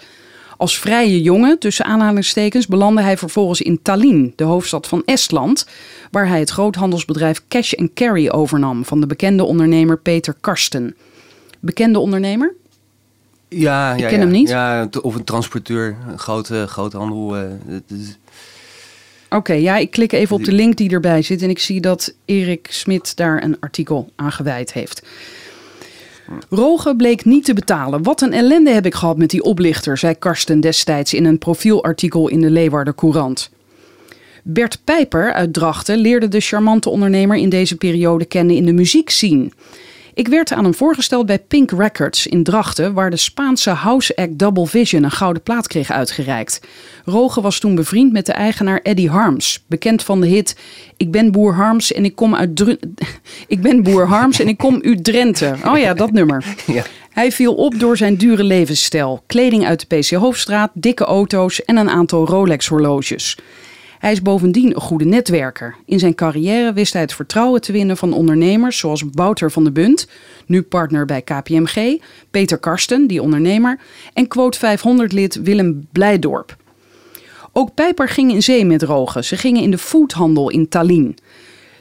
Als 0.58 0.80
vrije 0.80 1.22
jongen, 1.22 1.60
tussen 1.60 1.86
aanhalingstekens, 1.86 2.68
belandde 2.68 3.02
hij 3.02 3.18
vervolgens 3.18 3.62
in 3.62 3.82
Tallinn, 3.82 4.34
de 4.36 4.44
hoofdstad 4.44 4.88
van 4.88 5.02
Estland, 5.06 5.66
waar 6.12 6.28
hij 6.28 6.40
het 6.40 6.50
groothandelsbedrijf 6.50 7.42
Cash 7.48 7.74
Carry 7.94 8.30
overnam 8.30 8.86
van 8.86 9.00
de 9.00 9.08
bekende 9.08 9.44
ondernemer 9.44 9.98
Peter 9.98 10.36
Karsten. 10.42 10.96
Bekende 11.60 12.00
ondernemer? 12.00 12.60
Ja, 13.56 13.94
ja, 13.94 14.08
ken 14.08 14.12
ja. 14.18 14.24
hem 14.24 14.32
niet. 14.32 14.50
Ja, 14.50 14.90
of 15.02 15.16
een 15.16 15.24
transporteur, 15.24 15.96
een 16.08 16.20
grote, 16.20 16.66
grote 16.68 16.98
handel. 16.98 17.36
eh, 17.38 17.44
is- 17.88 18.18
Oké, 19.30 19.54
ja, 19.54 19.78
ik 19.78 19.92
klik 19.92 20.12
even 20.12 20.36
op 20.36 20.44
de 20.44 20.52
link 20.52 20.76
die 20.78 20.90
erbij 20.90 21.22
zit 21.22 21.42
en 21.42 21.50
ik 21.50 21.60
zie 21.60 21.82
dat 21.82 22.14
Erik 22.26 22.68
Smit 22.70 23.16
daar 23.16 23.44
een 23.44 23.58
artikel 23.60 24.10
aan 24.16 24.32
gewijd 24.32 24.74
heeft. 24.74 25.02
Rogen 26.50 26.98
bleek 26.98 27.26
niet 27.26 27.46
te 27.46 27.54
betalen. 27.54 28.04
Wat 28.04 28.22
een 28.22 28.34
ellende 28.34 28.72
heb 28.72 28.86
ik 28.86 28.94
gehad 28.94 29.18
met 29.18 29.30
die 29.30 29.44
oplichter, 29.44 29.98
zei 29.98 30.14
Karsten 30.20 30.60
destijds 30.60 31.14
in 31.14 31.26
een 31.26 31.38
profielartikel 31.38 32.28
in 32.28 32.42
de 32.42 32.50
Leeuwarder 32.50 32.96
Courant. 32.96 33.50
Bert 34.44 34.80
Pijper 34.84 35.34
uit 35.34 35.54
Drachten 35.54 35.98
leerde 35.98 36.28
de 36.28 36.40
charmante 36.40 36.90
ondernemer 36.90 37.38
in 37.38 37.50
deze 37.50 37.76
periode 37.76 38.26
kennen 38.26 38.56
in 38.56 38.66
de 38.66 38.74
muziekscene. 38.74 39.50
Ik 40.14 40.28
werd 40.28 40.52
aan 40.52 40.64
hem 40.64 40.74
voorgesteld 40.74 41.26
bij 41.26 41.40
Pink 41.40 41.72
Records 41.72 42.28
in 42.28 42.44
Drachten, 42.44 42.94
waar 42.94 43.10
de 43.10 43.18
Spaanse 43.18 43.70
house 43.70 44.16
act 44.16 44.38
Double 44.40 44.68
Vision 44.68 45.04
een 45.04 45.12
gouden 45.12 45.44
plaat 45.44 45.68
kreeg 45.68 45.92
uitgereikt. 45.92 46.62
Roge 47.06 47.42
was 47.42 47.60
toen 47.60 47.76
bevriend 47.76 48.12
met 48.12 48.26
de 48.26 48.32
eigenaar 48.32 48.80
Eddie 48.84 49.10
Harms, 49.10 49.64
bekend 49.68 50.04
van 50.04 50.22
de 50.22 50.28
hit 50.28 50.56
Ik 50.98 51.12
ben 51.12 51.32
boer 51.32 51.54
Harms 51.54 51.92
en 51.92 52.06
ik 52.06 52.16
kom 52.16 52.36
uit 52.36 52.56
Dr 52.56 52.72
Ik 53.48 53.62
ben 53.62 53.84
boer 53.84 54.08
Harms 54.08 54.40
en 54.40 54.48
ik 54.48 54.58
kom 54.58 54.82
uit 54.84 55.04
Drenthe. 55.04 55.56
Oh 55.66 55.78
ja, 55.78 55.94
dat 55.94 56.12
nummer. 56.12 56.46
Ja. 56.66 56.84
Hij 57.10 57.32
viel 57.32 57.54
op 57.54 57.80
door 57.80 57.98
zijn 57.98 58.16
dure 58.16 58.44
levensstijl, 58.44 59.24
kleding 59.26 59.66
uit 59.66 59.90
de 59.90 59.98
PC 59.98 60.10
Hoofdstraat, 60.10 60.72
dikke 60.74 61.04
auto's 61.04 61.64
en 61.64 61.78
een 61.78 61.90
aantal 61.90 62.26
Rolex 62.26 62.68
horloges. 62.68 63.38
Hij 64.02 64.12
is 64.12 64.22
bovendien 64.22 64.76
een 64.76 64.82
goede 64.82 65.06
netwerker. 65.06 65.76
In 65.86 66.00
zijn 66.00 66.16
carrière 66.16 66.74
wist 66.74 66.94
hij 66.94 67.02
het 67.02 67.14
vertrouwen 67.14 67.62
te 67.62 67.72
winnen 67.72 67.98
van 67.98 68.14
ondernemers 68.14 68.78
zoals 68.78 69.04
Wouter 69.12 69.52
van 69.52 69.64
de 69.64 69.72
Bunt, 69.72 70.08
nu 70.46 70.62
partner 70.62 71.06
bij 71.06 71.22
KPMG, 71.22 72.02
Peter 72.32 72.58
Karsten, 72.58 73.08
die 73.08 73.22
ondernemer, 73.22 73.80
en 74.14 74.28
Quote 74.28 74.78
500-lid 74.78 75.42
Willem 75.42 75.88
Blijdorp. 75.92 76.56
Ook 77.52 77.74
Pijper 77.74 78.10
ging 78.10 78.32
in 78.32 78.44
zee 78.44 78.66
met 78.66 78.82
Rogen. 78.82 79.24
Ze 79.24 79.38
gingen 79.38 79.62
in 79.62 79.72
de 79.72 79.78
foodhandel 79.78 80.50
in 80.50 80.70
Tallinn. 80.70 81.18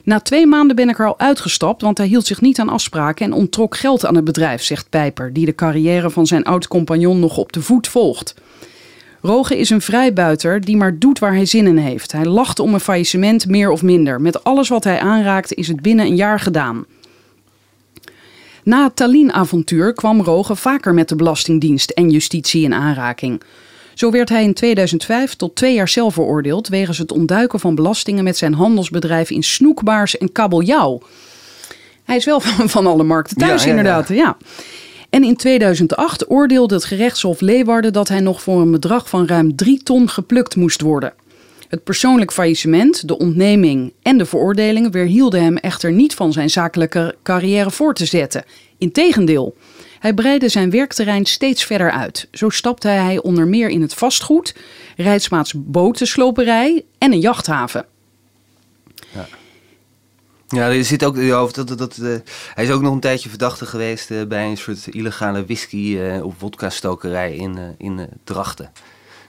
Na 0.05 0.21
twee 0.21 0.47
maanden 0.47 0.77
ben 0.77 0.89
ik 0.89 0.99
er 0.99 1.07
al 1.07 1.19
uitgestapt, 1.19 1.83
want 1.83 1.99
hij 1.99 2.07
hield 2.07 2.27
zich 2.27 2.41
niet 2.41 2.59
aan 2.59 2.69
afspraken 2.69 3.27
en 3.27 3.33
onttrok 3.33 3.77
geld 3.77 4.07
aan 4.07 4.15
het 4.15 4.25
bedrijf, 4.25 4.63
zegt 4.63 4.91
Pijper, 4.91 5.33
die 5.33 5.47
de 5.47 5.55
carrière 5.55 6.11
van 6.11 6.27
zijn 6.27 6.45
oud-compagnon 6.45 7.21
nog 7.21 7.37
op 7.37 7.53
de 7.53 7.63
voet 7.63 7.89
volgt. 7.89 8.35
Roge 9.23 9.59
is 9.59 9.71
een 9.71 9.81
vrijbuiter 9.81 10.61
die 10.61 10.77
maar 10.77 10.99
doet 10.99 11.19
waar 11.19 11.35
hij 11.35 11.47
zin 11.47 11.67
in 11.67 11.77
heeft. 11.77 12.13
Hij 12.13 12.25
lacht 12.25 12.59
om 12.59 12.75
een 12.75 12.81
faillissement 12.81 13.47
meer 13.47 13.71
of 13.71 13.83
minder. 13.83 14.21
Met 14.21 14.45
alles 14.45 14.69
wat 14.69 14.85
hij 14.85 15.01
aanraakt 15.01 15.55
is 15.55 15.69
het 15.69 15.81
binnen 15.83 16.07
een 16.07 16.17
jaar 16.17 16.41
gedaan. 16.41 16.85
Na 18.65 18.85
het 18.85 18.97
Tallinn-avontuur 18.97 19.93
kwam 19.93 20.21
Roge 20.21 20.57
vaker 20.57 20.95
met 20.95 21.09
de 21.09 21.17
Belastingdienst 21.17 21.91
en 21.91 22.11
justitie 22.11 22.65
in 22.65 22.75
aanraking. 22.75 23.43
Zo 23.95 24.11
werd 24.11 24.29
hij 24.29 24.43
in 24.43 24.55
2005 24.55 25.35
tot 25.35 25.55
twee 25.55 25.75
jaar 25.75 25.89
cel 25.89 26.11
veroordeeld 26.11 26.69
wegens 26.69 26.99
het 26.99 27.13
ontduiken 27.13 27.61
van 27.61 27.75
belastingen 27.75 28.25
met 28.25 28.37
zijn 28.37 28.55
handelsbedrijf 28.55 29.31
in 29.31 29.43
Snoekbaars 29.43 30.19
en 30.19 30.33
Kabeljauw. 30.33 31.01
Hij 32.05 32.17
is 32.17 32.25
wel 32.25 32.41
van, 32.51 32.69
van 32.69 32.87
alle 32.87 33.03
markten 33.03 33.37
thuis, 33.37 33.63
Ja, 33.63 33.69
ja, 33.69 33.75
ja. 33.75 33.79
inderdaad. 33.79 34.09
Ja. 34.09 34.37
En 35.11 35.25
in 35.25 35.37
2008 35.37 36.31
oordeelde 36.31 36.75
het 36.75 36.85
gerechtshof 36.85 37.41
Leeuwarden 37.41 37.93
dat 37.93 38.09
hij 38.09 38.21
nog 38.21 38.43
voor 38.43 38.61
een 38.61 38.71
bedrag 38.71 39.09
van 39.09 39.27
ruim 39.27 39.57
3 39.57 39.83
ton 39.83 40.09
geplukt 40.09 40.57
moest 40.57 40.81
worden. 40.81 41.13
Het 41.69 41.85
persoonlijk 41.85 42.33
faillissement, 42.33 43.09
de 43.09 43.19
ontneming 43.19 43.93
en 44.03 44.19
de 44.19 44.27
veroordelingen 44.27 44.91
weerhielden 44.91 45.43
hem 45.43 45.57
echter 45.57 45.93
niet 45.93 46.15
van 46.15 46.33
zijn 46.33 46.51
zakelijke 46.51 47.15
carrière 47.23 47.71
voor 47.71 47.95
te 47.95 48.05
zetten. 48.05 48.45
Integendeel, 48.79 49.57
hij 49.99 50.15
breidde 50.15 50.49
zijn 50.49 50.71
werkterrein 50.71 51.25
steeds 51.25 51.65
verder 51.65 51.91
uit. 51.91 52.29
Zo 52.33 52.49
stapte 52.49 52.89
hij 52.89 53.23
onder 53.23 53.47
meer 53.47 53.69
in 53.69 53.83
het 53.83 53.95
vastgoed, 53.95 54.55
Rijtsmaats 54.97 55.53
botensloperij 55.57 56.85
en 56.99 57.13
een 57.13 57.21
jachthaven. 57.21 57.87
Ja, 60.51 60.69
er 60.71 60.85
zit 60.85 61.05
ook, 61.05 61.17
ja, 61.17 61.43
of 61.43 61.53
dat, 61.53 61.69
dat, 61.69 61.79
dat, 61.79 61.97
eh, 62.03 62.09
hij 62.55 62.65
is 62.65 62.71
ook 62.71 62.83
nog 62.83 62.93
een 62.93 63.01
tijdje 63.01 63.29
verdachte 63.29 63.67
geweest 63.67 64.11
eh, 64.11 64.23
bij 64.29 64.47
een 64.47 64.57
soort 64.57 64.87
illegale 64.87 65.45
whisky 65.45 65.99
eh, 65.99 66.25
of 66.25 66.35
vodka-stokerij 66.39 67.35
in, 67.35 67.59
in 67.79 68.09
Drachten. 68.25 68.73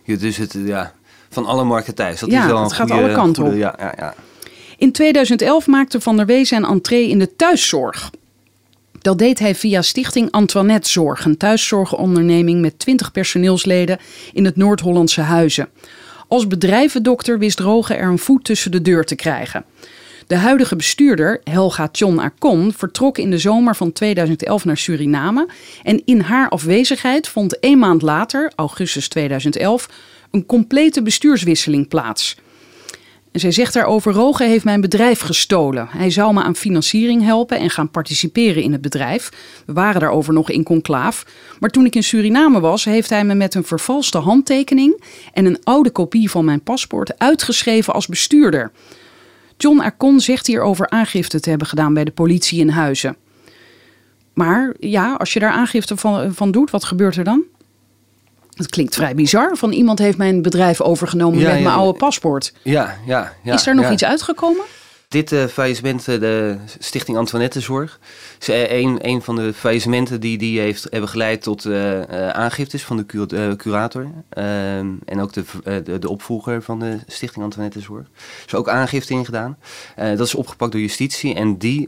Ja, 0.03 0.15
dus 0.17 0.37
het, 0.37 0.55
ja, 0.65 0.93
van 1.29 1.45
alle 1.45 1.63
markten 1.63 1.95
thuis. 1.95 2.19
Dat 2.19 2.31
Ja, 2.31 2.39
is 2.41 2.45
wel 2.45 2.57
een 2.57 2.63
het 2.63 2.73
gaat 2.73 2.89
goede- 2.91 3.03
alle 3.05 3.13
kanten 3.13 3.43
goede- 3.43 3.57
op. 3.57 3.61
Ja, 3.61 3.75
ja, 3.79 3.93
ja. 3.97 4.15
In 4.77 4.91
2011 4.91 5.67
maakte 5.67 6.01
Van 6.01 6.17
der 6.17 6.25
Wee 6.25 6.45
zijn 6.45 6.63
entree 6.65 7.09
in 7.09 7.19
de 7.19 7.35
thuiszorg. 7.35 8.09
Dat 8.99 9.17
deed 9.17 9.39
hij 9.39 9.55
via 9.55 9.81
Stichting 9.81 10.31
Antoinette 10.31 10.89
Zorg, 10.89 11.25
een 11.25 11.37
thuiszorgonderneming 11.37 12.61
met 12.61 12.79
20 12.79 13.11
personeelsleden 13.11 13.99
in 14.33 14.45
het 14.45 14.55
Noord-Hollandse 14.55 15.21
Huizen. 15.21 15.69
Als 16.27 16.47
bedrijvendokter 16.47 17.39
wist 17.39 17.59
Roge 17.59 17.93
er 17.93 18.07
een 18.09 18.19
voet 18.19 18.43
tussen 18.43 18.71
de 18.71 18.81
deur 18.81 19.05
te 19.05 19.15
krijgen. 19.15 19.65
De 20.31 20.37
huidige 20.37 20.75
bestuurder, 20.75 21.41
Helga 21.43 21.87
Tjon 21.87 22.19
Akon, 22.19 22.73
vertrok 22.73 23.17
in 23.17 23.29
de 23.29 23.37
zomer 23.37 23.75
van 23.75 23.91
2011 23.91 24.65
naar 24.65 24.77
Suriname. 24.77 25.47
En 25.83 26.01
in 26.05 26.19
haar 26.19 26.49
afwezigheid 26.49 27.27
vond 27.27 27.59
één 27.59 27.79
maand 27.79 28.01
later, 28.01 28.51
augustus 28.55 29.07
2011, 29.07 29.89
een 30.31 30.45
complete 30.45 31.01
bestuurswisseling 31.01 31.87
plaats. 31.87 32.37
En 33.31 33.39
zij 33.39 33.51
zegt 33.51 33.73
daarover: 33.73 34.13
Roge 34.13 34.43
heeft 34.43 34.63
mijn 34.63 34.81
bedrijf 34.81 35.19
gestolen. 35.19 35.87
Hij 35.89 36.09
zou 36.09 36.33
me 36.33 36.43
aan 36.43 36.55
financiering 36.55 37.23
helpen 37.23 37.59
en 37.59 37.69
gaan 37.69 37.91
participeren 37.91 38.63
in 38.63 38.71
het 38.71 38.81
bedrijf. 38.81 39.29
We 39.65 39.73
waren 39.73 40.01
daarover 40.01 40.33
nog 40.33 40.49
in 40.49 40.63
conclaaf. 40.63 41.25
Maar 41.59 41.69
toen 41.69 41.85
ik 41.85 41.95
in 41.95 42.03
Suriname 42.03 42.59
was, 42.59 42.85
heeft 42.85 43.09
hij 43.09 43.23
me 43.23 43.33
met 43.33 43.55
een 43.55 43.63
vervalste 43.63 44.17
handtekening 44.17 45.03
en 45.33 45.45
een 45.45 45.63
oude 45.63 45.89
kopie 45.89 46.29
van 46.29 46.45
mijn 46.45 46.63
paspoort 46.63 47.19
uitgeschreven 47.19 47.93
als 47.93 48.07
bestuurder. 48.07 48.71
John 49.61 49.79
Arcon 49.79 50.19
zegt 50.19 50.47
hierover 50.47 50.89
aangifte 50.89 51.39
te 51.39 51.49
hebben 51.49 51.67
gedaan 51.67 51.93
bij 51.93 52.03
de 52.03 52.11
politie 52.11 52.59
in 52.59 52.69
Huizen. 52.69 53.15
Maar 54.33 54.73
ja, 54.79 55.13
als 55.13 55.33
je 55.33 55.39
daar 55.39 55.51
aangifte 55.51 55.97
van, 55.97 56.33
van 56.33 56.51
doet, 56.51 56.71
wat 56.71 56.83
gebeurt 56.83 57.15
er 57.15 57.23
dan? 57.23 57.43
Het 58.55 58.69
klinkt 58.69 58.95
vrij 58.95 59.15
bizar. 59.15 59.57
Van 59.57 59.71
iemand 59.71 59.99
heeft 59.99 60.17
mijn 60.17 60.41
bedrijf 60.41 60.81
overgenomen 60.81 61.39
Ja, 61.39 61.47
met 61.47 61.57
ja, 61.57 61.63
mijn 61.63 61.75
oude 61.75 61.97
paspoort. 61.97 62.53
ja, 62.63 62.97
ja, 63.05 63.33
ja, 63.43 63.53
Is 63.53 63.63
daar 63.63 63.75
nog 63.75 63.91
iets 63.91 64.03
uitgekomen? 64.03 64.63
Dit 65.11 65.31
eh, 65.31 65.45
faillissement, 65.45 66.05
de 66.05 66.57
Stichting 66.79 67.17
Antoinette 67.17 67.59
Zorg, 67.59 67.99
is 68.39 68.49
eh, 68.49 68.71
een, 68.79 68.97
een 69.01 69.21
van 69.21 69.35
de 69.35 69.53
faillissementen 69.53 70.19
die, 70.19 70.37
die 70.37 70.59
heeft, 70.59 70.87
hebben 70.89 71.09
geleid 71.09 71.41
tot 71.41 71.65
eh, 71.65 72.29
aangiftes 72.29 72.83
van 72.83 72.97
de 72.97 73.05
cu- 73.05 73.55
curator. 73.55 74.07
ehm, 74.29 74.87
en 75.05 75.19
ook 75.21 75.33
de, 75.33 75.43
de, 75.83 75.99
de 75.99 76.09
opvolger 76.09 76.61
van 76.63 76.79
de 76.79 76.97
Stichting 77.07 77.43
Antoinette 77.45 77.79
Zorg. 77.79 78.01
Er 78.05 78.45
is 78.47 78.53
ook 78.53 78.69
aangifte 78.69 79.13
in 79.13 79.25
gedaan. 79.25 79.57
Eh, 79.95 80.07
dat 80.17 80.27
is 80.27 80.35
opgepakt 80.35 80.71
door 80.71 80.81
justitie. 80.81 81.35
En 81.35 81.57
die, 81.57 81.87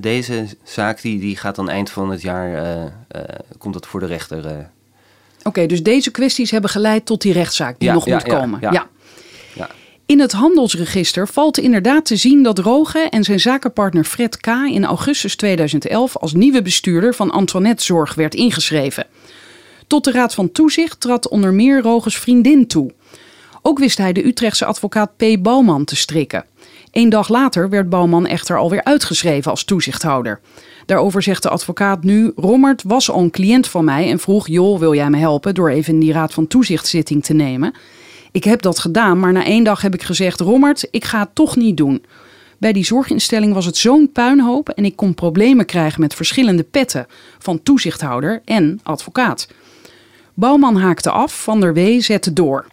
deze 0.00 0.46
zaak 0.62 1.02
die, 1.02 1.20
die 1.20 1.36
gaat 1.36 1.54
dan 1.56 1.68
eind 1.68 1.90
van 1.90 2.10
het 2.10 2.22
jaar, 2.22 2.92
komt 3.58 3.74
dat 3.74 3.86
voor 3.86 4.00
de 4.00 4.06
rechter. 4.06 4.70
Oké, 5.42 5.66
dus 5.66 5.82
deze 5.82 6.10
kwesties 6.10 6.50
hebben 6.50 6.70
geleid 6.70 7.06
tot 7.06 7.22
die 7.22 7.32
rechtszaak 7.32 7.78
die 7.78 7.88
Ja, 7.88 7.94
nog 7.94 8.06
ja, 8.06 8.14
moet 8.14 8.26
ja, 8.26 8.38
komen. 8.38 8.60
ja. 8.60 8.70
Ja. 8.72 8.86
In 10.12 10.20
het 10.20 10.32
handelsregister 10.32 11.28
valt 11.28 11.58
inderdaad 11.58 12.04
te 12.04 12.16
zien 12.16 12.42
dat 12.42 12.58
Roge 12.58 12.98
en 12.98 13.24
zijn 13.24 13.40
zakenpartner 13.40 14.04
Fred 14.04 14.36
K. 14.36 14.46
in 14.46 14.84
augustus 14.84 15.36
2011 15.36 16.16
als 16.16 16.32
nieuwe 16.32 16.62
bestuurder 16.62 17.14
van 17.14 17.30
Antoinette 17.30 17.84
Zorg 17.84 18.14
werd 18.14 18.34
ingeschreven. 18.34 19.06
Tot 19.86 20.04
de 20.04 20.10
Raad 20.10 20.34
van 20.34 20.52
Toezicht 20.52 21.00
trad 21.00 21.28
onder 21.28 21.52
meer 21.52 21.80
Roges 21.80 22.18
vriendin 22.18 22.66
toe. 22.66 22.92
Ook 23.62 23.78
wist 23.78 23.98
hij 23.98 24.12
de 24.12 24.26
Utrechtse 24.26 24.64
advocaat 24.64 25.16
P. 25.16 25.24
Bouwman 25.42 25.84
te 25.84 25.96
strikken. 25.96 26.44
Eén 26.90 27.08
dag 27.08 27.28
later 27.28 27.68
werd 27.68 27.88
Bouwman 27.88 28.26
echter 28.26 28.58
alweer 28.58 28.84
uitgeschreven 28.84 29.50
als 29.50 29.64
toezichthouder. 29.64 30.40
Daarover 30.86 31.22
zegt 31.22 31.42
de 31.42 31.48
advocaat 31.48 32.04
nu: 32.04 32.32
Rommert 32.36 32.82
was 32.82 33.10
al 33.10 33.20
een 33.20 33.30
cliënt 33.30 33.68
van 33.68 33.84
mij 33.84 34.10
en 34.10 34.18
vroeg: 34.18 34.48
Joh, 34.48 34.78
wil 34.78 34.94
jij 34.94 35.10
me 35.10 35.18
helpen 35.18 35.54
door 35.54 35.70
even 35.70 35.94
in 35.94 36.00
die 36.00 36.12
Raad 36.12 36.32
van 36.32 36.46
Toezicht 36.46 36.86
zitting 36.86 37.24
te 37.24 37.32
nemen? 37.32 37.74
Ik 38.32 38.44
heb 38.44 38.62
dat 38.62 38.78
gedaan, 38.78 39.20
maar 39.20 39.32
na 39.32 39.44
één 39.44 39.64
dag 39.64 39.82
heb 39.82 39.94
ik 39.94 40.02
gezegd: 40.02 40.40
Rommert, 40.40 40.88
ik 40.90 41.04
ga 41.04 41.18
het 41.18 41.34
toch 41.34 41.56
niet 41.56 41.76
doen. 41.76 42.04
Bij 42.58 42.72
die 42.72 42.84
zorginstelling 42.84 43.54
was 43.54 43.66
het 43.66 43.76
zo'n 43.76 44.12
puinhoop 44.12 44.68
en 44.68 44.84
ik 44.84 44.96
kon 44.96 45.14
problemen 45.14 45.66
krijgen 45.66 46.00
met 46.00 46.14
verschillende 46.14 46.62
petten, 46.62 47.06
van 47.38 47.62
toezichthouder 47.62 48.42
en 48.44 48.80
advocaat. 48.82 49.48
Bouwman 50.34 50.76
haakte 50.76 51.10
af, 51.10 51.42
Van 51.42 51.60
der 51.60 51.74
Wee 51.74 52.00
zette 52.00 52.32
door. 52.32 52.66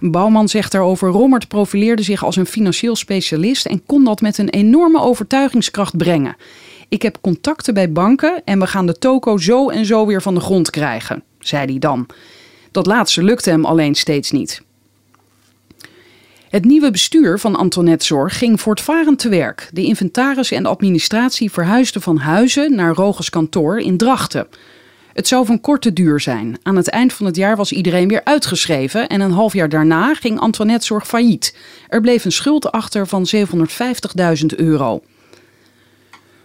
Bouwman 0.00 0.48
zegt 0.48 0.72
daarover: 0.72 1.08
Rommert 1.08 1.48
profileerde 1.48 2.02
zich 2.02 2.24
als 2.24 2.36
een 2.36 2.46
financieel 2.46 2.96
specialist 2.96 3.66
en 3.66 3.86
kon 3.86 4.04
dat 4.04 4.20
met 4.20 4.38
een 4.38 4.48
enorme 4.48 5.00
overtuigingskracht 5.00 5.96
brengen. 5.96 6.36
Ik 6.88 7.02
heb 7.02 7.18
contacten 7.20 7.74
bij 7.74 7.92
banken 7.92 8.42
en 8.44 8.58
we 8.58 8.66
gaan 8.66 8.86
de 8.86 8.98
toko 8.98 9.36
zo 9.36 9.68
en 9.68 9.84
zo 9.84 10.06
weer 10.06 10.22
van 10.22 10.34
de 10.34 10.40
grond 10.40 10.70
krijgen, 10.70 11.22
zei 11.38 11.66
hij 11.66 11.78
dan. 11.78 12.06
Dat 12.70 12.86
laatste 12.86 13.22
lukte 13.22 13.50
hem 13.50 13.64
alleen 13.64 13.94
steeds 13.94 14.30
niet. 14.30 14.63
Het 16.54 16.64
nieuwe 16.64 16.90
bestuur 16.90 17.38
van 17.38 17.56
Antoinette 17.56 18.06
Zorg 18.06 18.38
ging 18.38 18.60
voortvarend 18.60 19.18
te 19.18 19.28
werk. 19.28 19.68
De 19.72 19.82
inventaris 19.82 20.50
en 20.50 20.62
de 20.62 20.68
administratie 20.68 21.50
verhuisden 21.50 22.02
van 22.02 22.16
Huizen 22.16 22.74
naar 22.74 22.94
Roges 22.94 23.30
kantoor 23.30 23.80
in 23.80 23.96
Drachten. 23.96 24.46
Het 25.12 25.28
zou 25.28 25.46
van 25.46 25.60
korte 25.60 25.92
duur 25.92 26.20
zijn. 26.20 26.58
Aan 26.62 26.76
het 26.76 26.88
eind 26.88 27.12
van 27.12 27.26
het 27.26 27.36
jaar 27.36 27.56
was 27.56 27.72
iedereen 27.72 28.08
weer 28.08 28.24
uitgeschreven 28.24 29.08
en 29.08 29.20
een 29.20 29.30
half 29.30 29.52
jaar 29.52 29.68
daarna 29.68 30.14
ging 30.14 30.38
Antoinette 30.38 30.86
Zorg 30.86 31.06
failliet. 31.06 31.56
Er 31.88 32.00
bleef 32.00 32.24
een 32.24 32.32
schuld 32.32 32.72
achter 32.72 33.06
van 33.06 33.26
750.000 33.36 34.46
euro. 34.56 35.02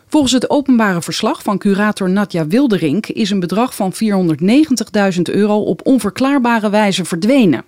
Volgens 0.08 0.34
het 0.34 0.50
openbare 0.50 1.01
verslag 1.01 1.44
van 1.44 1.58
curator 1.58 2.10
Nadja 2.10 2.48
Wilderink 2.48 3.08
is 3.08 3.30
een 3.30 3.39
bedrag 3.39 3.75
van 3.75 3.94
490.000 3.94 5.22
euro 5.22 5.60
op 5.60 5.86
onverklaarbare 5.86 6.70
wijze 6.70 7.06
verdwenen. 7.06 7.66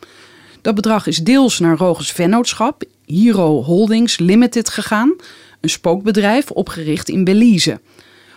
Dat 0.61 0.75
bedrag 0.75 1.07
is 1.07 1.17
deels 1.17 1.59
naar 1.59 1.77
Roges 1.77 2.11
vennootschap, 2.11 2.83
Hero 3.05 3.63
Holdings 3.63 4.17
Limited, 4.17 4.69
gegaan, 4.69 5.15
een 5.61 5.69
spookbedrijf 5.69 6.51
opgericht 6.51 7.09
in 7.09 7.23
Belize. 7.23 7.79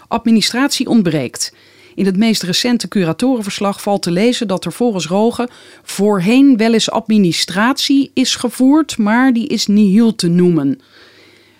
Administratie 0.08 0.88
ontbreekt. 0.88 1.54
In 1.94 2.06
het 2.06 2.16
meest 2.16 2.42
recente 2.42 2.88
curatorenverslag 2.88 3.82
valt 3.82 4.02
te 4.02 4.10
lezen 4.10 4.48
dat 4.48 4.64
er 4.64 4.72
volgens 4.72 5.06
Rogen 5.06 5.48
voorheen 5.82 6.56
wel 6.56 6.72
eens 6.72 6.90
administratie 6.90 8.10
is 8.14 8.36
gevoerd, 8.36 8.98
maar 8.98 9.32
die 9.32 9.46
is 9.46 9.66
nihil 9.66 10.14
te 10.14 10.28
noemen. 10.28 10.80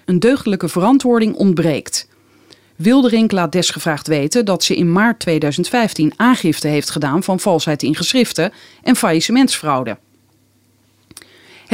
Een 0.05 0.19
deugdelijke 0.19 0.69
verantwoording 0.69 1.35
ontbreekt. 1.35 2.09
Wilderink 2.77 3.33
laat 3.33 3.53
desgevraagd 3.53 4.07
weten 4.07 4.45
dat 4.45 4.65
ze 4.65 4.77
in 4.77 4.93
maart 4.93 5.21
2015 5.21 6.13
aangifte 6.17 6.69
heeft 6.69 6.91
gedaan 6.91 7.23
van 7.23 7.41
valsheid 7.41 7.83
in 7.83 7.95
geschriften 7.95 8.53
en 8.83 8.97
faillissementsfraude. 8.97 9.97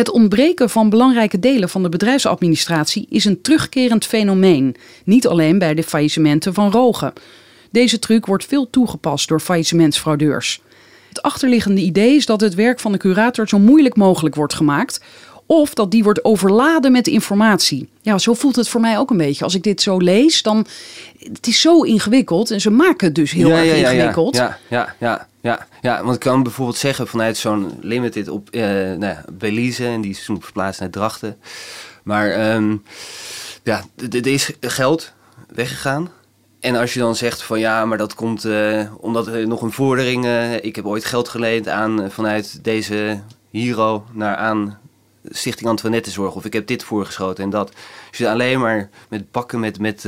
Het 0.00 0.10
ontbreken 0.10 0.70
van 0.70 0.90
belangrijke 0.90 1.38
delen 1.38 1.68
van 1.68 1.82
de 1.82 1.88
bedrijfsadministratie 1.88 3.06
is 3.10 3.24
een 3.24 3.40
terugkerend 3.40 4.06
fenomeen, 4.06 4.76
niet 5.04 5.26
alleen 5.26 5.58
bij 5.58 5.74
de 5.74 5.82
faillissementen 5.82 6.54
van 6.54 6.70
Rogen. 6.70 7.12
Deze 7.70 7.98
truc 7.98 8.26
wordt 8.26 8.44
veel 8.44 8.70
toegepast 8.70 9.28
door 9.28 9.40
faillissementsfraudeurs. 9.40 10.60
Het 11.08 11.22
achterliggende 11.22 11.80
idee 11.80 12.14
is 12.14 12.26
dat 12.26 12.40
het 12.40 12.54
werk 12.54 12.80
van 12.80 12.92
de 12.92 12.98
curator 12.98 13.48
zo 13.48 13.58
moeilijk 13.58 13.96
mogelijk 13.96 14.34
wordt 14.34 14.54
gemaakt, 14.54 15.00
of 15.46 15.74
dat 15.74 15.90
die 15.90 16.02
wordt 16.02 16.24
overladen 16.24 16.92
met 16.92 17.06
informatie. 17.06 17.88
Ja, 18.00 18.18
zo 18.18 18.34
voelt 18.34 18.56
het 18.56 18.68
voor 18.68 18.80
mij 18.80 18.98
ook 18.98 19.10
een 19.10 19.16
beetje. 19.16 19.44
Als 19.44 19.54
ik 19.54 19.62
dit 19.62 19.82
zo 19.82 19.96
lees, 19.96 20.42
dan 20.42 20.66
het 21.18 21.46
is 21.46 21.60
zo 21.60 21.82
ingewikkeld 21.82 22.50
en 22.50 22.60
ze 22.60 22.70
maken 22.70 23.06
het 23.06 23.14
dus 23.14 23.30
heel 23.32 23.48
ja, 23.48 23.56
erg 23.56 23.66
ja, 23.66 23.74
ja, 23.74 23.90
ingewikkeld. 23.90 24.36
Ja, 24.36 24.58
ja, 24.68 24.94
ja, 24.98 25.28
ja, 25.40 25.66
ja, 25.80 26.02
want 26.02 26.14
ik 26.14 26.20
kan 26.20 26.42
bijvoorbeeld 26.42 26.76
zeggen 26.76 27.06
vanuit 27.06 27.36
zo'n 27.36 27.78
limited 27.80 28.28
op 28.28 28.50
eh 28.50 28.62
nou 28.62 29.00
ja, 29.00 29.24
Belize 29.32 29.86
en 29.86 30.00
die 30.00 30.18
toen 30.24 30.42
verplaatst 30.42 30.80
naar 30.80 30.90
Drachten. 30.90 31.36
Maar 32.02 32.30
ehm, 32.30 32.76
ja, 33.62 33.84
er 34.10 34.26
is 34.26 34.52
geld 34.60 35.12
weggegaan. 35.48 36.10
En 36.60 36.76
als 36.76 36.94
je 36.94 37.00
dan 37.00 37.16
zegt 37.16 37.42
van 37.42 37.58
ja, 37.58 37.84
maar 37.84 37.98
dat 37.98 38.14
komt 38.14 38.44
eh, 38.44 38.92
omdat 39.00 39.26
er 39.26 39.46
nog 39.46 39.62
een 39.62 39.72
vordering. 39.72 40.24
eh, 40.24 40.64
ik 40.64 40.76
heb 40.76 40.84
ooit 40.84 41.04
geld 41.04 41.28
geleend 41.28 41.68
aan 41.68 42.10
vanuit 42.10 42.64
deze 42.64 43.20
Hero 43.50 44.06
naar 44.12 44.36
aan 44.36 44.78
Stichting 45.24 45.68
Antoinettenzorg. 45.68 46.34
Of 46.34 46.44
ik 46.44 46.52
heb 46.52 46.66
dit 46.66 46.84
voorgeschoten 46.84 47.44
en 47.44 47.50
dat. 47.50 47.72
Als 48.08 48.18
je 48.18 48.30
alleen 48.30 48.60
maar 48.60 48.88
met 49.08 49.30
pakken 49.30 49.60
met, 49.60 49.78
met 49.78 50.04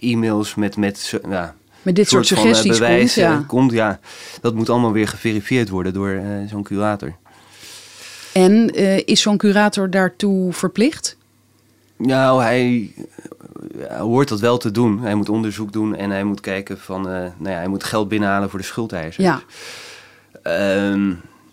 e-mails, 0.00 0.54
met, 0.54 0.76
met 0.76 1.20
ja, 1.28 1.54
Met 1.84 1.96
dit 1.96 2.08
soort, 2.08 2.26
soort 2.26 2.40
van, 2.40 2.48
eh, 2.48 2.54
suggesties 2.54 2.86
komt, 2.88 3.12
ja. 3.14 3.44
komt, 3.46 3.72
ja. 3.72 3.98
Dat 4.40 4.54
moet 4.54 4.70
allemaal 4.70 4.92
weer 4.92 5.08
geverifieerd 5.08 5.68
worden 5.68 5.92
door 5.92 6.10
eh, 6.10 6.24
zo'n 6.48 6.62
curator. 6.62 7.16
En 8.32 8.70
eh, 8.70 8.98
is 9.04 9.20
zo'n 9.20 9.36
curator 9.36 9.90
daartoe 9.90 10.52
verplicht? 10.52 11.16
Nou, 11.96 12.42
hij 12.42 12.90
eh, 13.88 13.96
hoort 14.00 14.28
dat 14.28 14.40
wel 14.40 14.56
te 14.58 14.70
doen. 14.70 15.00
Hij 15.00 15.14
moet 15.14 15.28
onderzoek 15.28 15.72
doen 15.72 15.96
en 15.96 16.10
hij 16.10 16.24
moet 16.24 16.40
kijken 16.40 16.78
van... 16.78 17.08
eh, 17.08 17.12
nou 17.14 17.50
ja, 17.50 17.56
hij 17.56 17.68
moet 17.68 17.84
geld 17.84 18.08
binnenhalen 18.08 18.50
voor 18.50 18.58
de 18.58 18.64
schuldeisers. 18.64 19.16
Ja. 19.16 19.42
Ehm, 20.42 21.08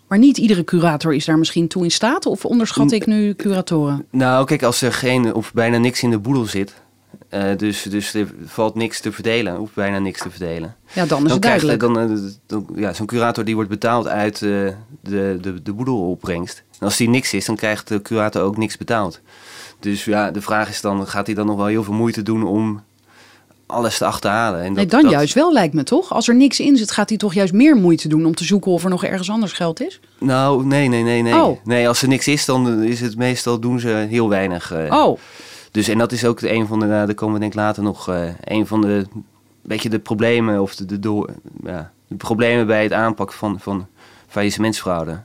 Maar 0.06 0.18
niet 0.18 0.38
iedere 0.38 0.64
curator 0.64 1.14
is 1.14 1.24
daar 1.24 1.38
misschien 1.38 1.68
toe 1.68 1.84
in 1.84 1.90
staat? 1.90 2.26
Of 2.26 2.44
onderschat 2.44 2.92
ik 2.92 3.06
nu 3.06 3.34
curatoren? 3.34 4.06
nou, 4.10 4.46
kijk, 4.46 4.62
als 4.62 4.82
er 4.82 4.92
geen 4.92 5.34
of 5.34 5.52
bijna 5.52 5.78
niks 5.78 6.02
in 6.02 6.10
de 6.10 6.18
boedel 6.18 6.44
zit... 6.44 6.74
eh, 7.32 7.56
dus, 7.56 7.82
dus 7.82 8.14
er 8.14 8.34
valt 8.44 8.74
niks 8.74 9.00
te 9.00 9.12
verdelen, 9.12 9.60
of 9.60 9.70
bijna 9.74 9.98
niks 9.98 10.20
te 10.22 10.30
verdelen. 10.30 10.76
Ja, 10.92 11.06
dan 11.06 11.18
is 11.18 11.24
dan 11.24 11.32
het 11.32 11.42
duidelijk. 11.42 11.80
dan, 11.80 11.98
eh, 11.98 12.10
dan, 12.46 12.66
ja, 12.74 12.92
zo'n 12.92 13.06
curator 13.06 13.44
die 13.44 13.54
wordt 13.54 13.70
betaald 13.70 14.06
uit 14.08 14.34
eh, 14.34 14.40
de, 15.00 15.38
de, 15.40 15.62
de 15.62 15.72
boedelopbrengst. 15.72 16.62
En 16.78 16.86
als 16.86 16.96
die 16.96 17.08
niks 17.08 17.32
is, 17.34 17.44
dan 17.44 17.56
krijgt 17.56 17.88
de 17.88 18.02
curator 18.02 18.42
ook 18.42 18.56
niks 18.56 18.76
betaald. 18.76 19.20
Dus 19.80 20.04
ja, 20.04 20.30
de 20.30 20.40
vraag 20.40 20.68
is 20.68 20.80
dan, 20.80 21.06
gaat 21.06 21.26
hij 21.26 21.34
dan 21.34 21.46
nog 21.46 21.56
wel 21.56 21.66
heel 21.66 21.84
veel 21.84 21.94
moeite 21.94 22.22
doen 22.22 22.42
om 22.46 22.82
alles 23.66 23.98
te 23.98 24.04
achterhalen? 24.04 24.60
En 24.62 24.72
Nee, 24.72 24.74
dat- 24.86 24.90
dan 24.90 25.02
dat- 25.02 25.10
juist 25.10 25.34
wel 25.34 25.52
lijkt 25.52 25.74
me 25.74 25.82
toch? 25.82 26.12
Als 26.12 26.28
er 26.28 26.34
niks 26.34 26.60
in 26.60 26.76
zit, 26.76 26.90
gaat 26.90 27.08
hij 27.08 27.18
toch 27.18 27.34
juist 27.34 27.52
meer 27.52 27.76
moeite 27.76 28.08
doen 28.08 28.26
om 28.26 28.34
te 28.34 28.44
zoeken 28.44 28.70
of 28.72 28.84
er 28.84 28.90
nog 28.90 29.04
ergens 29.04 29.30
anders 29.30 29.52
geld 29.52 29.80
is? 29.80 30.00
Nou, 30.18 30.64
nee, 30.64 30.88
nee, 30.88 31.02
nee, 31.02 31.22
nee. 31.22 31.34
Oh. 31.34 31.58
Nee, 31.64 31.88
als 31.88 32.02
er 32.02 32.08
niks 32.08 32.28
is, 32.28 32.44
dan 32.44 32.82
is 32.82 33.00
het 33.00 33.16
meestal 33.16 33.58
doen 33.58 33.80
ze 33.80 33.88
heel 33.88 34.28
weinig. 34.28 34.72
Oh, 34.90 35.18
Dus 35.72 35.88
en 35.88 35.98
dat 35.98 36.12
is 36.12 36.24
ook 36.24 36.40
een 36.40 36.66
van 36.66 36.78
de, 36.80 36.86
nou, 36.86 37.06
daar 37.06 37.14
komen 37.14 37.34
we 37.34 37.40
denk 37.40 37.52
ik 37.52 37.58
later 37.58 37.82
nog, 37.82 38.08
eh, 38.08 38.28
een 38.44 38.66
van 38.66 38.80
de, 38.80 39.06
beetje 39.62 39.88
de 39.88 39.98
problemen 39.98 40.62
of 40.62 40.74
de, 40.74 40.84
de, 40.84 40.98
door, 40.98 41.30
ja, 41.64 41.92
de 42.08 42.16
problemen 42.16 42.66
bij 42.66 42.82
het 42.82 42.92
aanpakken 42.92 43.36
van, 43.36 43.60
van 43.60 43.86
faillissementsfraude. 44.28 45.22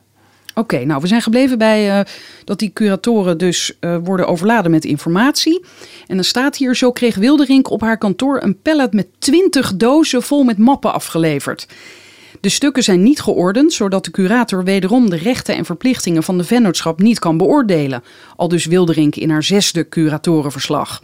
oké. 0.56 0.86
Nou, 0.86 1.02
we 1.02 1.08
zijn 1.08 1.22
gebleven 1.22 1.58
bij 1.58 2.00
eh, 2.00 2.06
dat 2.44 2.60
die 2.60 2.74
curatoren 2.74 3.38
dus 3.38 3.78
eh, 3.80 3.98
worden 4.04 4.28
overladen 4.28 4.72
met 4.72 4.86
informatie. 4.86 5.66
En 6.08 6.16
dan 6.16 6.26
staat 6.26 6.58
hier, 6.58 6.76
zo 6.76 6.92
kreeg 6.92 7.16
Wilderink 7.16 7.70
op 7.70 7.82
haar 7.82 7.98
kantoor 7.98 8.44
een 8.44 8.62
pallet 8.62 8.94
met 8.94 9.08
20 9.20 9.76
dozen 9.76 10.24
vol 10.24 10.44
met 10.44 10.58
mappen 10.58 10.94
afgeleverd. 10.94 11.68
De 12.42 12.50
stukken 12.50 12.84
zijn 12.84 13.04
niet 13.04 13.22
geordend, 13.22 13.74
zodat 13.74 14.06
de 14.06 14.12
curator 14.12 14.64
wederom 14.64 15.10
de 15.10 15.16
rechten 15.16 15.56
en 15.56 15.66
verplichtingen 15.66 16.24
van 16.24 16.38
de 16.38 16.44
vennootschap 16.44 17.00
niet 17.00 17.20
kan 17.20 17.38
beoordelen. 17.38 18.04
Al 18.36 18.48
dus 18.48 18.66
Wilderink 18.66 19.16
in 19.16 19.30
haar 19.30 19.44
zesde 19.44 19.90
curatorenverslag. 19.90 21.04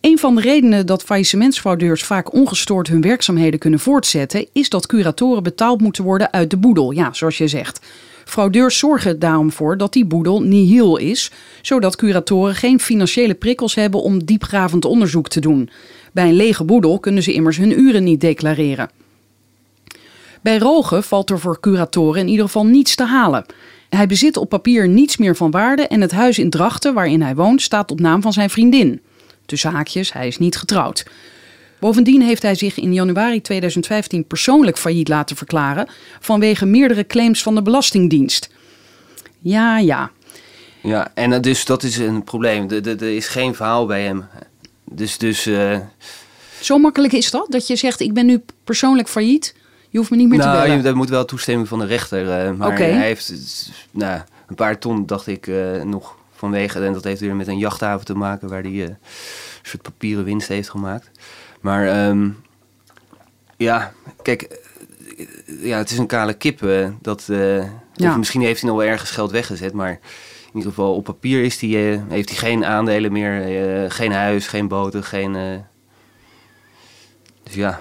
Een 0.00 0.18
van 0.18 0.34
de 0.34 0.40
redenen 0.40 0.86
dat 0.86 1.02
faillissementsfraudeurs 1.02 2.02
vaak 2.02 2.32
ongestoord 2.32 2.88
hun 2.88 3.00
werkzaamheden 3.00 3.58
kunnen 3.58 3.80
voortzetten, 3.80 4.46
is 4.52 4.68
dat 4.68 4.86
curatoren 4.86 5.42
betaald 5.42 5.80
moeten 5.80 6.04
worden 6.04 6.32
uit 6.32 6.50
de 6.50 6.56
boedel. 6.56 6.90
Ja, 6.90 7.12
zoals 7.12 7.38
je 7.38 7.48
zegt. 7.48 7.86
Fraudeurs 8.24 8.78
zorgen 8.78 9.18
daarom 9.18 9.52
voor 9.52 9.76
dat 9.76 9.92
die 9.92 10.04
boedel 10.04 10.42
nihil 10.42 10.96
is, 10.96 11.30
zodat 11.62 11.96
curatoren 11.96 12.54
geen 12.54 12.80
financiële 12.80 13.34
prikkels 13.34 13.74
hebben 13.74 14.02
om 14.02 14.24
diepgravend 14.24 14.84
onderzoek 14.84 15.28
te 15.28 15.40
doen. 15.40 15.70
Bij 16.12 16.28
een 16.28 16.36
lege 16.36 16.64
boedel 16.64 16.98
kunnen 16.98 17.22
ze 17.22 17.32
immers 17.32 17.56
hun 17.56 17.80
uren 17.80 18.04
niet 18.04 18.20
declareren. 18.20 18.90
Bij 20.48 20.58
Rogen 20.58 21.04
valt 21.04 21.30
er 21.30 21.38
voor 21.38 21.60
curatoren 21.60 22.20
in 22.20 22.28
ieder 22.28 22.44
geval 22.44 22.66
niets 22.66 22.94
te 22.94 23.04
halen. 23.04 23.46
Hij 23.88 24.06
bezit 24.06 24.36
op 24.36 24.48
papier 24.48 24.88
niets 24.88 25.16
meer 25.16 25.36
van 25.36 25.50
waarde 25.50 25.86
en 25.86 26.00
het 26.00 26.12
huis 26.12 26.38
in 26.38 26.50
Drachten 26.50 26.94
waarin 26.94 27.22
hij 27.22 27.34
woont 27.34 27.62
staat 27.62 27.90
op 27.90 28.00
naam 28.00 28.22
van 28.22 28.32
zijn 28.32 28.50
vriendin. 28.50 29.00
Tussen 29.46 29.70
haakjes, 29.70 30.12
hij 30.12 30.26
is 30.26 30.38
niet 30.38 30.56
getrouwd. 30.56 31.06
Bovendien 31.78 32.22
heeft 32.22 32.42
hij 32.42 32.54
zich 32.54 32.78
in 32.78 32.94
januari 32.94 33.40
2015 33.40 34.26
persoonlijk 34.26 34.78
failliet 34.78 35.08
laten 35.08 35.36
verklaren 35.36 35.88
vanwege 36.20 36.66
meerdere 36.66 37.06
claims 37.06 37.42
van 37.42 37.54
de 37.54 37.62
Belastingdienst. 37.62 38.50
Ja, 39.38 39.78
ja. 39.78 40.10
Ja, 40.82 41.10
en 41.14 41.42
dus 41.42 41.64
dat 41.64 41.82
is 41.82 41.96
een 41.96 42.24
probleem. 42.24 42.70
Er 42.70 43.02
is 43.02 43.26
geen 43.26 43.54
verhaal 43.54 43.86
bij 43.86 44.02
hem. 44.02 44.24
Dus, 44.84 45.18
dus 45.18 45.46
eh, 45.46 45.78
Zo 46.60 46.78
makkelijk 46.78 47.12
is 47.12 47.30
dat? 47.30 47.46
Dat 47.48 47.66
je 47.66 47.76
zegt, 47.76 48.00
ik 48.00 48.14
ben 48.14 48.26
nu 48.26 48.42
persoonlijk 48.64 49.08
failliet. 49.08 49.56
Je 49.98 50.04
hoeft 50.04 50.16
me 50.16 50.22
niet 50.22 50.32
meer 50.32 50.40
te 50.40 50.46
nou, 50.46 50.62
bellen. 50.62 50.76
je, 50.76 50.82
dat 50.82 50.94
moet 50.94 51.08
wel 51.08 51.24
toestemming 51.24 51.68
van 51.68 51.78
de 51.78 51.84
rechter. 51.84 52.30
eh, 52.30 52.52
maar 52.52 52.78
hij 52.78 52.92
heeft 52.92 53.32
nou, 53.90 54.20
een 54.46 54.54
paar 54.54 54.78
ton, 54.78 55.06
dacht 55.06 55.26
ik, 55.26 55.46
eh, 55.46 55.82
nog 55.82 56.16
vanwege. 56.34 56.84
En 56.84 56.92
dat 56.92 57.04
heeft 57.04 57.20
weer 57.20 57.36
met 57.36 57.46
een 57.46 57.58
jachthaven 57.58 58.06
te 58.06 58.14
maken 58.14 58.48
waar 58.48 58.62
hij 58.62 58.72
eh, 58.72 58.80
een 58.80 58.96
soort 59.62 59.82
papieren 59.82 60.24
winst 60.24 60.48
heeft 60.48 60.70
gemaakt. 60.70 61.10
Maar 61.60 61.88
ehm, 61.88 62.28
ja, 63.56 63.92
kijk, 64.22 64.60
ja, 65.46 65.78
het 65.78 65.90
is 65.90 65.98
een 65.98 66.06
kale 66.06 66.34
kip. 66.34 66.60
dat, 67.00 67.24
Ja. 67.94 68.16
Misschien 68.16 68.40
heeft 68.40 68.60
hij 68.60 68.70
nog 68.70 68.78
wel 68.78 68.88
ergens 68.88 69.10
geld 69.10 69.30
weggezet, 69.30 69.72
maar 69.72 69.90
in 69.90 70.54
ieder 70.54 70.68
geval 70.68 70.94
op 70.94 71.04
papier 71.04 71.42
is 71.42 71.58
die, 71.58 71.76
heeft 72.08 72.28
hij 72.28 72.38
geen 72.38 72.64
aandelen 72.64 73.12
meer, 73.12 73.90
geen 73.90 74.12
huis, 74.12 74.46
geen 74.46 74.68
boten, 74.68 75.04
geen. 75.04 75.32
dus 77.42 77.54
ja. 77.54 77.80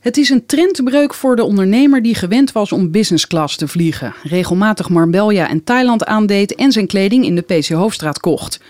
Het 0.00 0.16
is 0.16 0.30
een 0.30 0.46
trendbreuk 0.46 1.14
voor 1.14 1.36
de 1.36 1.44
ondernemer 1.44 2.02
die 2.02 2.14
gewend 2.14 2.52
was 2.52 2.72
om 2.72 2.90
business 2.90 3.26
class 3.26 3.56
te 3.56 3.68
vliegen, 3.68 4.14
regelmatig 4.22 4.88
Marbella 4.88 5.48
en 5.48 5.64
Thailand 5.64 6.04
aandeed 6.04 6.54
en 6.54 6.72
zijn 6.72 6.86
kleding 6.86 7.24
in 7.24 7.34
de 7.34 7.40
PC 7.40 7.68
Hoofdstraat 7.68 8.20
kocht. 8.20 8.60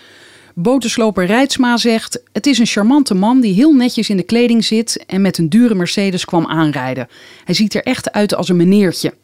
Botensloper 0.54 1.26
Rijtsma 1.26 1.76
zegt: 1.76 2.22
Het 2.32 2.46
is 2.46 2.58
een 2.58 2.66
charmante 2.66 3.14
man 3.14 3.40
die 3.40 3.54
heel 3.54 3.72
netjes 3.72 4.10
in 4.10 4.16
de 4.16 4.22
kleding 4.22 4.64
zit 4.64 5.04
en 5.06 5.20
met 5.20 5.38
een 5.38 5.48
dure 5.48 5.74
Mercedes 5.74 6.24
kwam 6.24 6.46
aanrijden. 6.46 7.08
Hij 7.44 7.54
ziet 7.54 7.74
er 7.74 7.82
echt 7.82 8.12
uit 8.12 8.34
als 8.34 8.48
een 8.48 8.56
meneertje. 8.56 9.14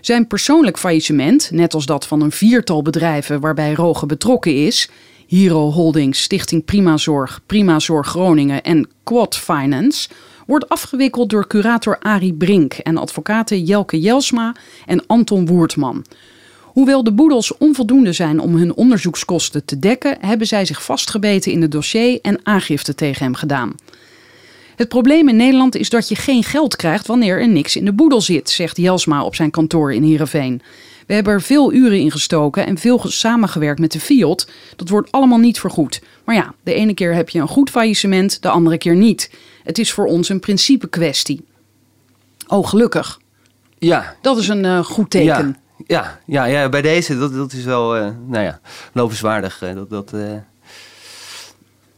Zijn 0.00 0.26
persoonlijk 0.26 0.78
faillissement, 0.78 1.50
net 1.52 1.74
als 1.74 1.86
dat 1.86 2.06
van 2.06 2.20
een 2.20 2.32
viertal 2.32 2.82
bedrijven 2.82 3.40
waarbij 3.40 3.72
Roge 3.72 4.06
betrokken 4.06 4.66
is, 4.66 4.90
Hero 5.28 5.70
Holdings, 5.70 6.22
Stichting 6.22 6.64
Prima 6.64 6.96
Zorg, 6.96 7.40
Prima 7.46 7.78
Zorg 7.78 8.06
Groningen 8.06 8.62
en 8.62 8.88
Quad 9.02 9.36
Finance, 9.36 10.08
wordt 10.48 10.68
afgewikkeld 10.68 11.30
door 11.30 11.46
curator 11.46 11.98
Arie 11.98 12.34
Brink 12.34 12.72
en 12.72 12.96
advocaten 12.96 13.64
Jelke 13.64 14.00
Jelsma 14.00 14.54
en 14.86 15.06
Anton 15.06 15.46
Woertman. 15.46 16.04
Hoewel 16.62 17.04
de 17.04 17.12
boedels 17.12 17.56
onvoldoende 17.56 18.12
zijn 18.12 18.40
om 18.40 18.56
hun 18.56 18.74
onderzoekskosten 18.74 19.64
te 19.64 19.78
dekken, 19.78 20.16
hebben 20.20 20.46
zij 20.46 20.64
zich 20.64 20.82
vastgebeten 20.82 21.52
in 21.52 21.62
het 21.62 21.70
dossier 21.70 22.18
en 22.22 22.40
aangifte 22.42 22.94
tegen 22.94 23.24
hem 23.24 23.34
gedaan. 23.34 23.74
Het 24.76 24.88
probleem 24.88 25.28
in 25.28 25.36
Nederland 25.36 25.76
is 25.76 25.90
dat 25.90 26.08
je 26.08 26.14
geen 26.14 26.44
geld 26.44 26.76
krijgt 26.76 27.06
wanneer 27.06 27.40
er 27.40 27.48
niks 27.48 27.76
in 27.76 27.84
de 27.84 27.92
boedel 27.92 28.20
zit, 28.20 28.50
zegt 28.50 28.76
Jelsma 28.76 29.24
op 29.24 29.34
zijn 29.34 29.50
kantoor 29.50 29.92
in 29.92 30.02
Heerenveen. 30.02 30.62
We 31.06 31.14
hebben 31.14 31.32
er 31.32 31.42
veel 31.42 31.72
uren 31.72 31.98
in 31.98 32.10
gestoken 32.10 32.66
en 32.66 32.78
veel 32.78 33.00
samengewerkt 33.04 33.80
met 33.80 33.92
de 33.92 34.00
FIOD. 34.00 34.48
Dat 34.76 34.88
wordt 34.88 35.12
allemaal 35.12 35.38
niet 35.38 35.60
vergoed. 35.60 36.02
Maar 36.24 36.34
ja, 36.34 36.54
de 36.62 36.74
ene 36.74 36.94
keer 36.94 37.14
heb 37.14 37.28
je 37.28 37.38
een 37.38 37.48
goed 37.48 37.70
faillissement, 37.70 38.42
de 38.42 38.48
andere 38.48 38.78
keer 38.78 38.96
niet. 38.96 39.30
Het 39.68 39.78
is 39.78 39.92
voor 39.92 40.06
ons 40.06 40.28
een 40.28 40.40
principe 40.40 40.88
kwestie. 40.88 41.44
Oh, 42.46 42.66
gelukkig. 42.66 43.20
Ja, 43.78 44.16
Dat 44.20 44.38
is 44.38 44.48
een 44.48 44.64
eh, 44.64 44.84
goed 44.84 45.10
teken. 45.10 45.56
ja, 45.86 46.18
ja, 46.26 46.44
ja, 46.44 46.60
ja, 46.60 46.68
bij 46.68 46.82
deze, 46.82 47.18
dat, 47.18 47.34
dat 47.34 47.52
is 47.52 47.64
wel, 47.64 47.96
eh, 47.96 48.10
nou 48.26 48.44
ja, 48.44 48.60
lovenswaardig. 48.92 49.62
eh, 49.62 49.74
dat 49.74 49.90
dat 49.90 50.14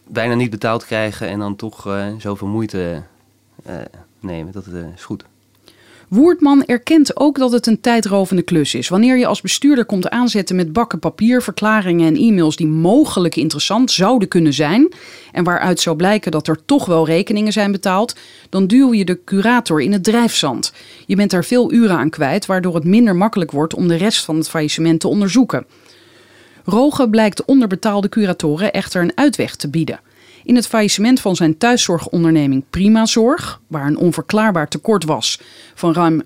bijna 0.06 0.34
niet 0.34 0.50
betaald 0.50 0.86
krijgen 0.86 1.28
en 1.28 1.38
dan 1.38 1.56
toch 1.56 1.88
zoveel 2.18 2.48
moeite 2.48 3.02
nemen. 4.20 4.52
Dat 4.52 4.66
is 4.96 5.04
goed. 5.04 5.24
Woertman 6.10 6.64
erkent 6.64 7.16
ook 7.16 7.38
dat 7.38 7.52
het 7.52 7.66
een 7.66 7.80
tijdrovende 7.80 8.42
klus 8.42 8.74
is. 8.74 8.88
Wanneer 8.88 9.18
je 9.18 9.26
als 9.26 9.40
bestuurder 9.40 9.84
komt 9.84 10.08
aanzetten 10.08 10.56
met 10.56 10.72
bakken 10.72 10.98
papier, 10.98 11.42
verklaringen 11.42 12.06
en 12.06 12.16
e-mails 12.16 12.56
die 12.56 12.66
mogelijk 12.66 13.36
interessant 13.36 13.90
zouden 13.90 14.28
kunnen 14.28 14.52
zijn. 14.52 14.92
en 15.32 15.44
waaruit 15.44 15.80
zou 15.80 15.96
blijken 15.96 16.30
dat 16.30 16.48
er 16.48 16.64
toch 16.64 16.86
wel 16.86 17.06
rekeningen 17.06 17.52
zijn 17.52 17.72
betaald. 17.72 18.16
dan 18.48 18.66
duw 18.66 18.94
je 18.94 19.04
de 19.04 19.24
curator 19.24 19.82
in 19.82 19.92
het 19.92 20.04
drijfzand. 20.04 20.72
Je 21.06 21.16
bent 21.16 21.30
daar 21.30 21.44
veel 21.44 21.72
uren 21.72 21.96
aan 21.96 22.10
kwijt, 22.10 22.46
waardoor 22.46 22.74
het 22.74 22.84
minder 22.84 23.16
makkelijk 23.16 23.50
wordt 23.50 23.74
om 23.74 23.88
de 23.88 23.96
rest 23.96 24.24
van 24.24 24.36
het 24.36 24.48
faillissement 24.48 25.00
te 25.00 25.08
onderzoeken. 25.08 25.66
Roge 26.64 27.08
blijkt 27.08 27.44
onderbetaalde 27.44 28.08
curatoren 28.08 28.72
echter 28.72 29.02
een 29.02 29.12
uitweg 29.14 29.56
te 29.56 29.68
bieden. 29.70 30.00
In 30.44 30.56
het 30.56 30.66
faillissement 30.66 31.20
van 31.20 31.36
zijn 31.36 31.58
thuiszorgonderneming 31.58 32.64
Prima 32.70 33.06
Zorg, 33.06 33.60
waar 33.66 33.86
een 33.86 33.96
onverklaarbaar 33.96 34.68
tekort 34.68 35.04
was 35.04 35.40
van 35.74 35.92
ruim 35.92 36.22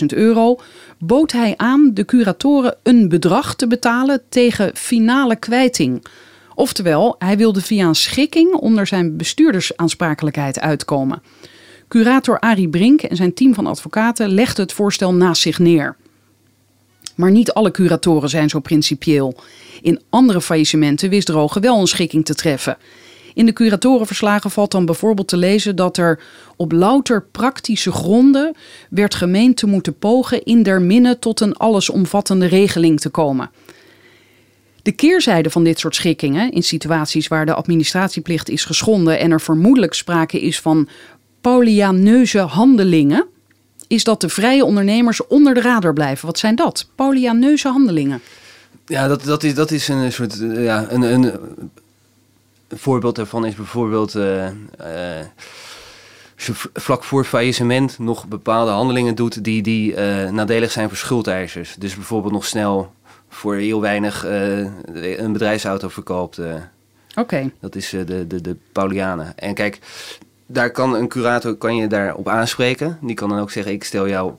150.000 0.00 0.06
euro, 0.06 0.58
bood 0.98 1.32
hij 1.32 1.54
aan 1.56 1.90
de 1.94 2.04
curatoren 2.04 2.76
een 2.82 3.08
bedrag 3.08 3.54
te 3.54 3.66
betalen 3.66 4.22
tegen 4.28 4.70
finale 4.74 5.36
kwijting. 5.36 6.04
Oftewel, 6.54 7.14
hij 7.18 7.36
wilde 7.36 7.60
via 7.60 7.86
een 7.86 7.94
schikking 7.94 8.52
onder 8.52 8.86
zijn 8.86 9.16
bestuurdersaansprakelijkheid 9.16 10.60
uitkomen. 10.60 11.22
Curator 11.88 12.40
Arie 12.40 12.68
Brink 12.68 13.02
en 13.02 13.16
zijn 13.16 13.34
team 13.34 13.54
van 13.54 13.66
advocaten 13.66 14.28
legden 14.28 14.64
het 14.64 14.74
voorstel 14.74 15.14
naast 15.14 15.42
zich 15.42 15.58
neer. 15.58 15.96
Maar 17.14 17.30
niet 17.30 17.52
alle 17.52 17.70
curatoren 17.70 18.28
zijn 18.28 18.48
zo 18.48 18.60
principieel. 18.60 19.34
In 19.82 20.00
andere 20.10 20.40
faillissementen 20.40 21.10
wist 21.10 21.26
Droge 21.26 21.60
wel 21.60 21.80
een 21.80 21.86
schikking 21.86 22.24
te 22.24 22.34
treffen. 22.34 22.76
In 23.38 23.46
de 23.46 23.52
curatorenverslagen 23.52 24.50
valt 24.50 24.70
dan 24.70 24.84
bijvoorbeeld 24.84 25.28
te 25.28 25.36
lezen 25.36 25.76
dat 25.76 25.96
er 25.96 26.20
op 26.56 26.72
louter 26.72 27.22
praktische 27.22 27.92
gronden 27.92 28.54
werd 28.90 29.14
gemeend 29.14 29.56
te 29.56 29.66
moeten 29.66 29.98
pogen 29.98 30.42
in 30.44 30.62
der 30.62 30.82
minne 30.82 31.18
tot 31.18 31.40
een 31.40 31.56
allesomvattende 31.56 32.46
regeling 32.46 33.00
te 33.00 33.08
komen. 33.08 33.50
De 34.82 34.92
keerzijde 34.92 35.50
van 35.50 35.64
dit 35.64 35.78
soort 35.78 35.94
schikkingen, 35.94 36.52
in 36.52 36.62
situaties 36.62 37.28
waar 37.28 37.46
de 37.46 37.54
administratieplicht 37.54 38.48
is 38.48 38.64
geschonden 38.64 39.18
en 39.18 39.30
er 39.30 39.40
vermoedelijk 39.40 39.94
sprake 39.94 40.40
is 40.40 40.60
van 40.60 40.88
Paulianeuze 41.40 42.38
handelingen, 42.38 43.26
is 43.88 44.04
dat 44.04 44.20
de 44.20 44.28
vrije 44.28 44.64
ondernemers 44.64 45.26
onder 45.26 45.54
de 45.54 45.60
radar 45.60 45.92
blijven. 45.92 46.26
Wat 46.26 46.38
zijn 46.38 46.56
dat? 46.56 46.88
Paulianeuze 46.94 47.68
handelingen. 47.68 48.20
Ja, 48.86 49.08
dat, 49.08 49.24
dat, 49.24 49.42
is, 49.42 49.54
dat 49.54 49.70
is 49.70 49.88
een 49.88 50.12
soort. 50.12 50.40
eh, 50.40 50.64
ja, 50.64 50.86
een, 50.88 51.02
een, 51.02 51.32
een 52.68 52.78
voorbeeld 52.78 53.16
daarvan 53.16 53.46
is 53.46 53.54
bijvoorbeeld. 53.54 54.14
eh, 54.14 54.46
eh, 54.46 55.26
als 56.36 56.46
je 56.46 56.54
v- 56.54 56.66
vlak 56.74 57.04
voor 57.04 57.24
faillissement 57.24 57.98
nog 57.98 58.26
bepaalde 58.26 58.70
handelingen 58.70 59.14
doet 59.14 59.44
die, 59.44 59.62
die 59.62 59.94
eh, 59.94 60.30
nadelig 60.30 60.70
zijn 60.70 60.88
voor 60.88 60.96
schuldeisers. 60.96 61.74
Dus 61.78 61.94
bijvoorbeeld 61.94 62.32
nog 62.32 62.44
snel 62.46 62.92
voor 63.28 63.54
heel 63.54 63.80
weinig 63.80 64.24
een 64.24 65.32
bedrijfsauto 65.32 65.88
verkoopt. 65.88 66.40
Oké. 67.16 67.50
Dat 67.60 67.74
is 67.74 67.90
de, 67.90 68.26
de, 68.26 68.40
de 68.40 68.56
Paulianen. 68.72 69.38
En 69.38 69.54
kijk, 69.54 69.78
daar 70.46 70.70
kan 70.70 70.94
een 70.94 71.08
curator 71.08 71.54
kan 71.54 71.76
je 71.76 71.86
daarop 71.86 72.28
aanspreken. 72.28 72.98
Die 73.02 73.14
kan 73.14 73.28
dan 73.28 73.38
ook 73.38 73.50
zeggen, 73.50 73.72
ik 73.72 73.84
stel 73.84 74.08
jou 74.08 74.32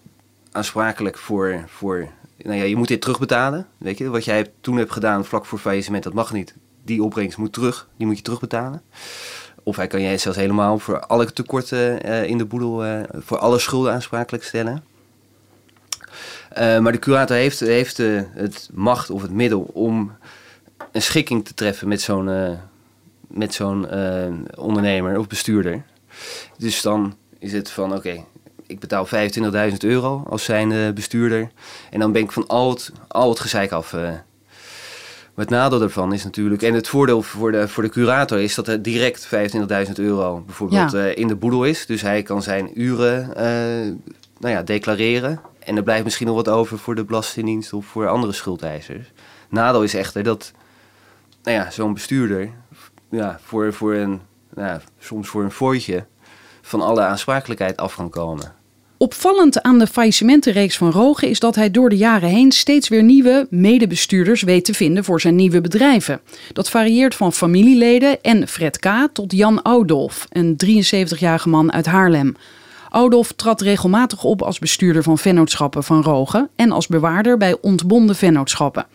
aansprakelijk 0.51 1.17
voor... 1.17 1.63
voor 1.67 2.07
nou 2.37 2.57
ja, 2.57 2.63
je 2.63 2.75
moet 2.75 2.87
dit 2.87 3.01
terugbetalen. 3.01 3.67
Weet 3.77 3.97
je, 3.97 4.09
wat 4.09 4.25
jij 4.25 4.51
toen 4.61 4.77
hebt 4.77 4.91
gedaan 4.91 5.25
vlak 5.25 5.45
voor 5.45 5.59
faillissement, 5.59 6.03
dat 6.03 6.13
mag 6.13 6.33
niet. 6.33 6.53
Die 6.89 7.03
opbrengst 7.03 7.37
moet 7.37 7.53
terug, 7.53 7.87
die 7.97 8.07
moet 8.07 8.17
je 8.17 8.23
terugbetalen. 8.23 8.81
Of 9.63 9.75
hij 9.75 9.87
kan 9.87 10.01
jij 10.01 10.17
zelfs 10.17 10.37
helemaal 10.37 10.79
voor 10.79 10.99
alle 10.99 11.33
tekorten 11.33 12.03
eh, 12.03 12.23
in 12.23 12.37
de 12.37 12.45
boedel, 12.45 12.85
eh, 12.85 13.01
voor 13.13 13.37
alle 13.37 13.59
schulden 13.59 13.93
aansprakelijk 13.93 14.43
stellen. 14.43 14.83
Eh, 16.49 16.79
maar 16.79 16.91
de 16.91 16.99
curator 16.99 17.35
heeft, 17.35 17.59
heeft 17.59 17.97
het 17.97 18.69
macht 18.73 19.09
of 19.09 19.21
het 19.21 19.31
middel 19.31 19.61
om 19.73 20.11
een 20.91 21.01
schikking 21.01 21.45
te 21.45 21.53
treffen 21.53 21.87
met 21.87 22.01
zo'n 22.01 22.57
met 23.27 23.53
zo'n 23.53 23.87
ondernemer 24.55 25.19
of 25.19 25.27
bestuurder. 25.27 25.83
Dus 26.57 26.81
dan 26.81 27.15
is 27.39 27.53
het 27.53 27.71
van 27.71 27.95
oké, 27.95 28.23
ik 28.67 28.79
betaal 28.79 29.07
25.000 29.71 29.77
euro 29.77 30.23
als 30.29 30.43
zijn 30.43 30.93
bestuurder. 30.93 31.51
En 31.89 31.99
dan 31.99 32.11
ben 32.11 32.21
ik 32.21 32.31
van 32.31 32.47
al 32.47 32.69
het, 32.69 32.91
al 33.07 33.29
het 33.29 33.39
gezeik 33.39 33.71
af. 33.71 33.95
Maar 35.39 35.47
het 35.47 35.57
nadeel 35.57 35.79
daarvan 35.79 36.13
is 36.13 36.23
natuurlijk, 36.23 36.61
en 36.61 36.73
het 36.73 36.87
voordeel 36.87 37.21
voor 37.21 37.51
de, 37.51 37.67
voor 37.67 37.83
de 37.83 37.89
curator 37.89 38.39
is 38.39 38.55
dat 38.55 38.67
er 38.67 38.81
direct 38.81 39.29
25.000 39.87 39.91
euro 39.95 40.43
bijvoorbeeld 40.45 40.91
Ja. 40.91 40.99
eh, 40.99 41.17
in 41.17 41.27
de 41.27 41.35
boedel 41.35 41.63
is. 41.63 41.85
Dus 41.85 42.01
hij 42.01 42.23
kan 42.23 42.43
zijn 42.43 42.81
uren 42.81 43.35
eh, 43.35 43.93
nou 44.39 44.53
ja, 44.53 44.63
declareren. 44.63 45.41
En 45.59 45.77
er 45.77 45.83
blijft 45.83 46.03
misschien 46.03 46.27
nog 46.27 46.35
wat 46.35 46.49
over 46.49 46.77
voor 46.79 46.95
de 46.95 47.03
Belastingdienst 47.03 47.73
of 47.73 47.85
voor 47.85 48.07
andere 48.07 48.33
schuldeisers. 48.33 49.11
Nadeel 49.49 49.83
is 49.83 49.93
echter 49.93 50.23
dat 50.23 50.51
nou 51.43 51.57
ja, 51.57 51.71
zo'n 51.71 51.93
bestuurder 51.93 52.49
ja, 53.09 53.39
voor, 53.43 53.73
voor 53.73 53.93
een, 53.93 54.21
nou 54.53 54.67
ja, 54.67 54.81
soms 54.99 55.27
voor 55.27 55.43
een 55.43 55.51
fooitje 55.51 56.05
van 56.61 56.81
alle 56.81 57.01
aansprakelijkheid 57.01 57.77
af 57.77 57.95
kan 57.95 58.09
komen. 58.09 58.53
Opvallend 59.01 59.61
aan 59.61 59.79
de 59.79 59.87
faillissementenreeks 59.87 60.77
van 60.77 60.91
Roge 60.91 61.29
is 61.29 61.39
dat 61.39 61.55
hij 61.55 61.71
door 61.71 61.89
de 61.89 61.97
jaren 61.97 62.29
heen 62.29 62.51
steeds 62.51 62.89
weer 62.89 63.03
nieuwe 63.03 63.47
medebestuurders 63.49 64.41
weet 64.41 64.65
te 64.65 64.73
vinden 64.73 65.03
voor 65.03 65.21
zijn 65.21 65.35
nieuwe 65.35 65.61
bedrijven. 65.61 66.21
Dat 66.53 66.69
varieert 66.69 67.15
van 67.15 67.33
familieleden 67.33 68.21
en 68.21 68.47
Fred 68.47 68.79
K. 68.79 68.87
tot 69.13 69.31
Jan 69.31 69.61
Oudolf, 69.61 70.27
een 70.29 70.57
73-jarige 70.65 71.49
man 71.49 71.73
uit 71.73 71.85
Haarlem. 71.85 72.35
Oudolf 72.89 73.31
trad 73.31 73.61
regelmatig 73.61 74.23
op 74.23 74.41
als 74.41 74.59
bestuurder 74.59 75.03
van 75.03 75.17
vennootschappen 75.17 75.83
van 75.83 76.01
Roge 76.01 76.49
en 76.55 76.71
als 76.71 76.87
bewaarder 76.87 77.37
bij 77.37 77.57
ontbonden 77.61 78.15
vennootschappen. 78.15 78.85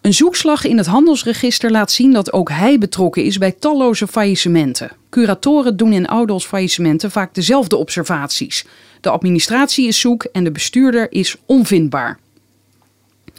Een 0.00 0.14
zoekslag 0.14 0.64
in 0.64 0.76
het 0.76 0.86
handelsregister 0.86 1.70
laat 1.70 1.90
zien 1.90 2.12
dat 2.12 2.32
ook 2.32 2.50
hij 2.50 2.78
betrokken 2.78 3.24
is 3.24 3.38
bij 3.38 3.52
talloze 3.52 4.06
faillissementen. 4.06 4.90
Curatoren 5.08 5.76
doen 5.76 5.92
in 5.92 6.06
Oudolfs 6.06 6.46
faillissementen 6.46 7.10
vaak 7.10 7.34
dezelfde 7.34 7.76
observaties. 7.76 8.66
De 9.00 9.10
administratie 9.10 9.86
is 9.86 10.00
zoek 10.00 10.24
en 10.24 10.44
de 10.44 10.50
bestuurder 10.50 11.12
is 11.12 11.36
onvindbaar. 11.46 12.18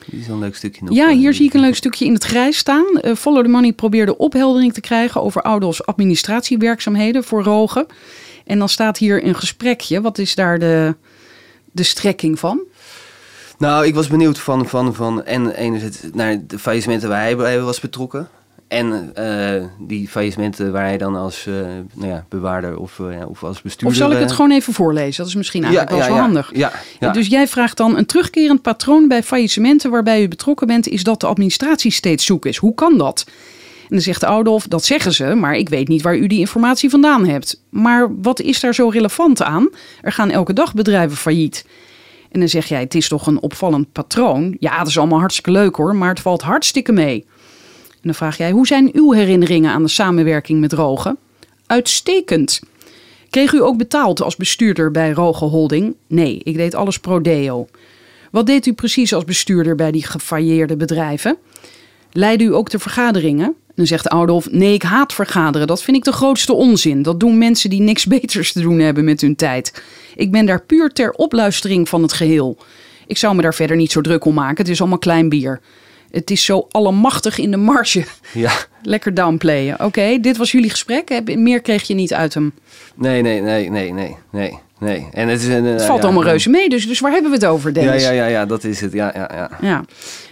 Dit 0.06 0.20
is 0.20 0.28
een 0.28 0.40
leuk 0.40 0.56
stukje 0.56 0.86
nog. 0.86 0.96
Ja, 0.96 1.10
eh, 1.10 1.18
hier 1.18 1.34
zie 1.34 1.46
ik 1.46 1.54
een 1.54 1.62
leuk 1.62 1.76
stukje 1.76 2.06
in 2.06 2.14
het 2.14 2.24
grijs 2.24 2.58
staan. 2.58 2.86
Eh, 2.86 3.16
Follow 3.16 3.44
the 3.44 3.50
Money 3.50 3.74
probeerde 3.74 4.18
opheldering 4.18 4.74
te 4.74 4.82
krijgen 4.82 5.22
over 5.22 5.42
Oudolfs 5.42 5.86
administratiewerkzaamheden 5.86 7.24
voor 7.24 7.44
Rogen. 7.44 7.86
En 8.46 8.60
dan 8.60 8.70
staat 8.70 8.98
hier 8.98 9.26
een 9.26 9.36
gesprekje. 9.36 10.02
Wat 10.02 10.18
is 10.18 10.36
daar 10.36 10.60
de, 10.60 10.96
de 11.72 11.84
strekking 11.84 12.40
van? 12.40 12.60
Nou, 13.58 13.86
ik 13.86 13.94
was 13.94 14.08
benieuwd 14.08 14.40
van, 14.40 14.68
van, 14.68 14.96
van 14.96 15.24
en 15.24 15.52
enerzijds 15.52 16.00
naar 16.14 16.46
de 16.48 16.60
faillissementen 16.60 17.10
waar 17.10 17.22
hij 17.22 17.36
bij 17.36 17.60
was 17.60 17.80
betrokken. 17.80 18.30
En 18.72 19.12
eh, 19.16 19.64
die 19.80 20.08
faillissementen 20.08 20.72
waar 20.72 20.84
hij 20.84 20.98
dan 20.98 21.16
als 21.16 21.46
eh, 21.48 21.54
nou 21.94 22.08
ja, 22.08 22.26
bewaarder 22.30 22.78
of, 22.78 23.00
eh, 23.00 23.30
of 23.30 23.44
als 23.44 23.62
bestuurder... 23.62 23.88
Of 23.88 23.96
zal 23.96 24.12
ik 24.12 24.20
het 24.20 24.32
gewoon 24.32 24.52
even 24.52 24.74
voorlezen? 24.74 25.18
Dat 25.18 25.28
is 25.28 25.36
misschien 25.36 25.64
eigenlijk 25.64 25.92
wel 25.96 26.04
zo 26.04 26.14
handig. 26.14 26.50
Ja, 26.54 26.72
ja. 27.00 27.12
Dus 27.12 27.28
jij 27.28 27.48
vraagt 27.48 27.78
dan 27.78 27.98
een 27.98 28.06
terugkerend 28.06 28.62
patroon 28.62 29.08
bij 29.08 29.24
faillissementen 29.24 29.92
waarbij 29.92 30.24
u 30.24 30.28
betrokken 30.28 30.68
bent, 30.68 30.88
is 30.88 31.04
dat 31.04 31.20
de 31.20 31.28
administratie 31.28 31.92
steeds 31.92 32.26
zoek 32.26 32.46
is. 32.46 32.58
Hoe 32.58 32.74
kan 32.74 32.98
dat? 32.98 33.24
En 33.82 33.88
dan 33.90 34.02
zegt 34.02 34.24
Oudolf, 34.24 34.68
dat 34.68 34.86
zeggen 34.86 35.14
ze, 35.14 35.36
maar 35.36 35.56
ik 35.56 35.70
weet 35.70 35.88
niet 35.88 36.02
waar 36.02 36.18
u 36.18 36.28
die 36.28 36.40
informatie 36.40 36.90
vandaan 36.90 37.26
hebt. 37.26 37.62
Maar 37.70 38.22
wat 38.22 38.40
is 38.40 38.60
daar 38.60 38.76
zo 38.76 38.90
relevant 38.90 39.42
aan? 39.42 39.70
Er 40.02 40.12
gaan 40.12 40.30
elke 40.30 40.54
dag 40.54 40.74
bedrijven 40.74 41.18
failliet. 41.18 41.66
En 42.32 42.40
dan 42.40 42.50
zeg 42.50 42.66
jij, 42.66 42.80
het 42.80 42.96
is 42.96 43.08
toch 43.08 43.28
een 43.28 43.42
opvallend 43.42 43.92
patroon? 43.92 44.56
Ja, 44.60 44.78
dat 44.78 44.88
is 44.88 44.98
allemaal 44.98 45.20
hartstikke 45.20 45.52
leuk 45.52 45.76
hoor, 45.76 45.96
maar 45.96 46.10
het 46.10 46.20
valt 46.20 46.42
hartstikke 46.42 46.92
mee. 46.92 47.26
En 48.02 48.08
dan 48.08 48.16
vraag 48.16 48.38
jij, 48.38 48.52
hoe 48.52 48.68
zijn 48.68 48.90
uw 48.94 49.12
herinneringen 49.12 49.72
aan 49.72 49.84
de 49.84 49.90
samenwerking 49.90 50.60
met 50.60 50.74
Rogen? 50.74 51.18
Uitstekend. 51.68 52.60
Kreeg 53.30 53.52
u 53.52 53.62
ook 53.62 53.78
betaald 53.78 54.22
als 54.22 54.36
bestuurder 54.36 54.92
bij 54.92 55.12
Roge 55.12 55.46
Holding? 55.46 55.96
Nee, 56.08 56.40
ik 56.44 56.56
deed 56.56 56.76
alles 56.76 57.00
pro 57.00 57.22
deo. 57.22 57.68
Wat 58.32 58.46
deed 58.46 58.66
u 58.66 58.74
precies 58.74 59.14
als 59.14 59.24
bestuurder 59.24 59.76
bij 59.76 59.92
die 59.92 60.06
gefailleerde 60.06 60.76
bedrijven? 60.76 61.38
Leidde 62.12 62.44
u 62.44 62.54
ook 62.54 62.70
de 62.70 62.80
vergaderingen? 62.80 63.56
Dan 63.76 63.88
zegt 63.88 64.10
Oudolf, 64.10 64.52
nee, 64.52 64.74
ik 64.74 64.84
haat 64.84 65.14
vergaderen. 65.14 65.68
Dat 65.68 65.84
vind 65.84 65.98
ik 65.98 66.04
de 66.04 66.12
grootste 66.12 66.54
onzin. 66.54 67.02
Dat 67.02 67.20
doen 67.20 67.38
mensen 67.38 67.70
die 67.70 67.82
niks 67.82 68.06
beters 68.16 68.52
te 68.52 68.62
doen 68.62 68.80
hebben 68.80 69.04
met 69.04 69.22
hun 69.22 69.36
tijd. 69.36 69.84
Ik 70.16 70.32
ben 70.32 70.46
daar 70.46 70.62
puur 70.62 70.90
ter 70.90 71.12
opluistering 71.12 71.90
van 71.90 72.02
het 72.02 72.14
geheel. 72.14 72.58
Ik 73.08 73.18
zou 73.18 73.36
me 73.36 73.42
daar 73.42 73.54
verder 73.54 73.76
niet 73.76 73.92
zo 73.92 74.02
druk 74.02 74.26
om 74.26 74.34
maken. 74.34 74.58
Het 74.58 74.70
is 74.70 74.80
allemaal 74.80 74.98
klein 74.98 75.30
bier. 75.30 75.62
Het 76.12 76.32
is 76.32 76.46
zo 76.46 76.68
allemachtig 76.72 77.38
in 77.38 77.52
de 77.52 77.58
marge. 77.58 78.06
Ja. 78.34 78.52
Lekker 78.84 79.14
downplayen. 79.14 79.84
Oké, 79.84 80.18
dit 80.20 80.38
was 80.38 80.52
jullie 80.52 80.70
gesprek. 80.70 81.36
Meer 81.36 81.62
kreeg 81.62 81.84
je 81.84 81.94
niet 81.94 82.14
uit 82.14 82.34
hem. 82.34 82.54
Nee, 82.96 83.22
nee, 83.22 83.42
nee, 83.42 83.70
nee, 83.70 83.94
nee, 83.94 84.16
nee, 84.32 84.58
nee. 84.80 85.08
En 85.12 85.28
het 85.28 85.42
is 85.42 85.48
een. 85.48 85.64
Het 85.66 85.86
valt 85.86 86.00
ja, 86.00 86.06
allemaal 86.06 86.24
reuze 86.24 86.50
mee. 86.50 86.70
Dus, 86.70 86.88
dus 86.88 87.00
waar 87.00 87.12
hebben 87.12 87.32
we 87.32 87.38
het 87.38 87.46
over, 87.46 87.70
Ja, 87.74 87.82
Dennis? 87.82 88.04
ja, 88.04 88.12
ja, 88.12 88.26
ja, 88.26 88.46
dat 88.46 88.64
is 88.64 88.82
het. 88.82 88.94
Ja, 88.94 89.12
ja, 89.16 89.30
ja. 89.34 89.50
Ja, 89.62 89.84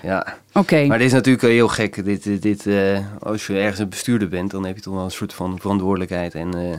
ja. 0.04 0.38
oké. 0.54 0.86
Maar 0.86 0.98
dit 0.98 1.08
is 1.08 1.14
natuurlijk 1.14 1.44
heel 1.48 1.68
gek. 1.68 2.06
Dit, 2.06 2.24
dit, 2.24 2.42
dit, 2.42 2.68
eh, 2.68 2.98
als 3.20 3.48
je 3.48 3.58
ergens 3.58 3.80
een 3.80 3.90
bestuurder 3.90 4.28
bent, 4.28 4.52
dan 4.52 4.66
heb 4.66 4.76
je 4.76 4.82
toch 4.82 4.94
wel 4.94 5.04
een 5.04 5.12
soort 5.12 5.34
van 5.34 5.58
verantwoordelijkheid. 5.60 6.36
En, 6.36 6.54
eh, 6.54 6.78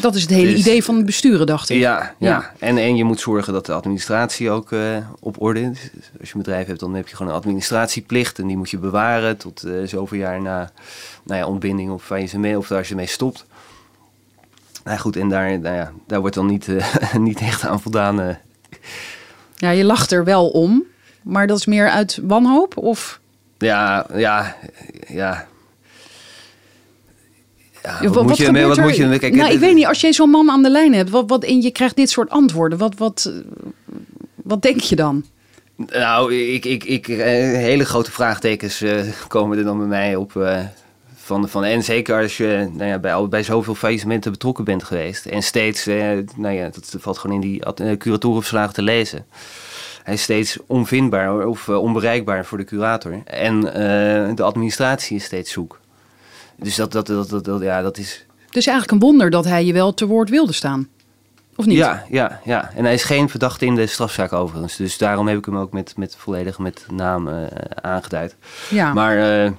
Dat 0.00 0.14
is 0.14 0.22
het 0.22 0.30
hele 0.30 0.50
Dus- 0.50 0.60
idee 0.60 0.84
van 0.84 0.96
het 0.96 1.06
besturen, 1.06 1.46
dacht 1.46 1.68
ik. 1.68 1.78
ja, 1.78 2.14
ja. 2.18 2.28
Ja. 2.28 2.52
En, 2.58 2.78
en 2.78 2.96
je 2.96 3.04
moet 3.04 3.20
zorgen 3.20 3.52
dat 3.52 3.66
de 3.66 3.72
administratie 3.72 4.50
ook 4.50 4.72
eh, 4.72 4.96
op 5.20 5.42
orde 5.42 5.60
is. 5.60 5.68
Dus 5.92 6.10
als 6.20 6.28
je 6.28 6.34
een 6.34 6.42
bedrijf 6.42 6.66
hebt, 6.66 6.80
dan 6.80 6.94
heb 6.94 7.08
je 7.08 7.16
gewoon 7.16 7.32
een 7.32 7.38
administratieplicht. 7.38 8.38
En 8.38 8.46
die 8.46 8.56
moet 8.56 8.70
je 8.70 8.78
bewaren 8.78 9.36
tot 9.36 9.62
eh, 9.62 9.72
zoveel 9.84 10.18
jaar 10.18 10.42
na 10.42 10.70
nou 11.24 11.40
ja, 11.40 11.46
ontbinding 11.46 11.90
of 11.90 12.04
faillissement. 12.04 12.56
Of 12.56 12.70
als 12.70 12.86
je 12.86 12.92
ermee 12.94 13.06
stopt. 13.06 13.44
Nou 14.84 14.98
goed, 14.98 15.16
en 15.16 15.28
daar, 15.28 15.58
nou 15.58 15.74
ja, 15.76 15.92
daar 16.06 16.20
wordt 16.20 16.34
dan 16.34 16.46
niet, 16.46 16.68
eh, 16.68 17.14
niet 17.14 17.40
echt 17.40 17.66
aan 17.66 17.80
voldaan. 17.80 18.38
Ja, 19.56 19.70
je 19.70 19.84
lacht 19.84 20.10
er 20.12 20.24
wel 20.24 20.48
om. 20.48 20.82
Maar 21.22 21.46
dat 21.46 21.58
is 21.58 21.66
meer 21.66 21.90
uit 21.90 22.18
wanhoop? 22.22 22.76
Of 22.76 23.20
ja, 23.58 24.06
ja, 24.14 24.56
ja. 25.08 25.46
Ja, 27.82 27.98
Ja, 28.02 28.08
wat, 28.08 28.22
moet 28.26 28.36
je, 28.36 28.44
gebeurt 28.44 28.66
wat 28.68 28.76
er? 28.76 28.82
moet 28.82 28.96
je... 28.96 29.18
Kijk, 29.18 29.32
nou, 29.34 29.44
het- 29.44 29.52
ik 29.54 29.58
weet 29.60 29.74
niet, 29.74 29.86
als 29.86 30.00
jij 30.00 30.12
zo'n 30.12 30.30
man 30.30 30.50
aan 30.50 30.62
de 30.62 30.70
lijn 30.70 30.94
hebt 30.94 31.10
wat, 31.10 31.24
wat, 31.26 31.44
en 31.44 31.60
je 31.62 31.70
krijgt 31.70 31.96
dit 31.96 32.10
soort 32.10 32.30
antwoorden, 32.30 32.78
wat, 32.78 32.94
wat, 32.94 33.32
wat 34.34 34.62
denk 34.62 34.80
je 34.80 34.96
dan? 34.96 35.24
Nou, 35.76 36.34
ik, 36.34 36.64
ik, 36.64 36.84
ik, 36.84 37.08
eh, 37.08 37.16
hele 37.56 37.84
grote 37.84 38.10
vraagtekens 38.10 38.80
eh, 38.82 39.00
komen 39.28 39.58
er 39.58 39.64
dan 39.64 39.78
bij 39.78 39.86
mij 39.86 40.16
op. 40.16 40.36
eh, 40.36 40.58
van, 41.16 41.48
van, 41.48 41.64
en 41.64 41.82
zeker 41.82 42.22
als 42.22 42.36
je 42.36 42.68
nou 42.72 42.88
ja, 42.90 42.98
bij, 42.98 43.14
al- 43.14 43.28
bij 43.28 43.42
zoveel 43.42 43.74
faillissementen 43.74 44.32
betrokken 44.32 44.64
bent 44.64 44.84
geweest. 44.84 45.26
En 45.26 45.42
steeds, 45.42 45.84
nou 46.36 46.54
ja, 46.54 46.64
dat 46.68 46.94
valt 46.98 47.18
gewoon 47.18 47.42
in 47.42 47.48
die 47.76 47.96
curatorenverslagen 47.96 48.74
te 48.74 48.82
lezen. 48.82 49.26
Hij 50.02 50.14
is 50.14 50.22
steeds 50.22 50.58
onvindbaar 50.66 51.46
of 51.46 51.68
onbereikbaar 51.68 52.44
voor 52.44 52.58
de 52.58 52.64
curator. 52.64 53.22
En 53.24 53.60
de 54.34 54.42
administratie 54.42 55.16
is 55.16 55.24
steeds 55.24 55.52
zoek. 55.52 55.79
Dus 56.62 56.74
dat, 56.74 56.92
dat, 56.92 57.06
dat, 57.06 57.28
dat, 57.28 57.44
dat- 57.44 57.62
ja, 57.62 57.82
dat 57.82 57.98
is... 57.98 58.24
Het 58.46 58.56
is 58.56 58.66
eigenlijk 58.66 58.90
een 59.02 59.08
wonder 59.08 59.30
dat 59.30 59.44
hij 59.44 59.64
je 59.64 59.72
wel 59.72 59.94
te 59.94 60.06
woord 60.06 60.30
wilde 60.30 60.52
staan. 60.52 60.88
Of 61.56 61.66
niet? 61.66 61.76
Ja, 61.76 62.04
ja, 62.10 62.40
ja. 62.44 62.70
En 62.74 62.84
hij 62.84 62.94
is 62.94 63.02
geen 63.04 63.28
verdachte 63.28 63.66
in 63.66 63.74
de 63.74 63.86
strafzaak 63.86 64.32
overigens. 64.32 64.76
Dus 64.76 64.98
daarom 64.98 65.28
heb 65.28 65.38
ik 65.38 65.44
hem 65.44 65.56
ook 65.56 65.72
met, 65.72 65.96
met 65.96 66.14
volledig 66.18 66.58
met 66.58 66.86
naam 66.92 67.28
eh, 67.28 67.42
aangeduid. 67.74 68.36
Ja. 68.70 68.92
Maar 68.92 69.44
eh, 69.44 69.50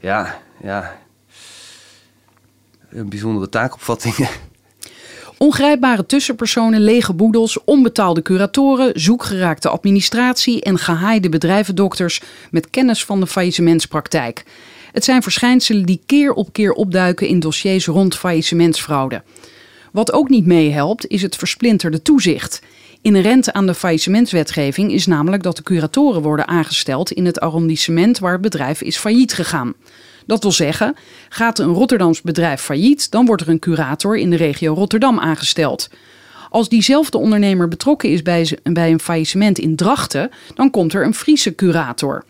ja, 0.00 0.38
ja. 0.62 0.96
Een 2.90 3.08
bijzondere 3.08 3.48
taakopvatting. 3.48 4.14
Ongrijpbare 5.38 6.06
tussenpersonen, 6.06 6.80
lege 6.80 7.12
boedels, 7.12 7.64
onbetaalde 7.64 8.22
curatoren, 8.22 9.00
zoekgeraakte 9.00 9.68
administratie 9.68 10.62
en 10.62 10.78
gehaaide 10.78 11.28
bedrijvendokters 11.28 12.22
met 12.50 12.70
kennis 12.70 13.04
van 13.04 13.20
de 13.20 13.26
faillissementspraktijk. 13.26 14.44
Het 14.96 15.04
zijn 15.04 15.22
verschijnselen 15.22 15.86
die 15.86 16.00
keer 16.06 16.32
op 16.32 16.52
keer 16.52 16.72
opduiken 16.72 17.26
in 17.26 17.40
dossiers 17.40 17.86
rond 17.86 18.16
faillissementsfraude. 18.16 19.22
Wat 19.92 20.12
ook 20.12 20.28
niet 20.28 20.46
meehelpt, 20.46 21.06
is 21.06 21.22
het 21.22 21.36
versplinterde 21.36 22.02
toezicht. 22.02 22.62
Inherent 23.02 23.52
aan 23.52 23.66
de 23.66 23.74
faillissementswetgeving 23.74 24.92
is 24.92 25.06
namelijk 25.06 25.42
dat 25.42 25.56
de 25.56 25.62
curatoren 25.62 26.22
worden 26.22 26.48
aangesteld 26.48 27.12
in 27.12 27.26
het 27.26 27.40
arrondissement 27.40 28.18
waar 28.18 28.32
het 28.32 28.40
bedrijf 28.40 28.82
is 28.82 28.96
failliet 28.96 29.32
gegaan. 29.32 29.74
Dat 30.26 30.42
wil 30.42 30.52
zeggen, 30.52 30.96
gaat 31.28 31.58
een 31.58 31.72
Rotterdams 31.72 32.22
bedrijf 32.22 32.60
failliet, 32.60 33.10
dan 33.10 33.26
wordt 33.26 33.42
er 33.42 33.48
een 33.48 33.58
curator 33.58 34.18
in 34.18 34.30
de 34.30 34.36
regio 34.36 34.74
Rotterdam 34.74 35.18
aangesteld. 35.18 35.90
Als 36.50 36.68
diezelfde 36.68 37.18
ondernemer 37.18 37.68
betrokken 37.68 38.10
is 38.10 38.22
bij 38.22 38.56
een 38.62 39.00
faillissement 39.00 39.58
in 39.58 39.76
Drachten, 39.76 40.30
dan 40.54 40.70
komt 40.70 40.92
er 40.92 41.04
een 41.04 41.14
Friese 41.14 41.54
curator. 41.54 42.24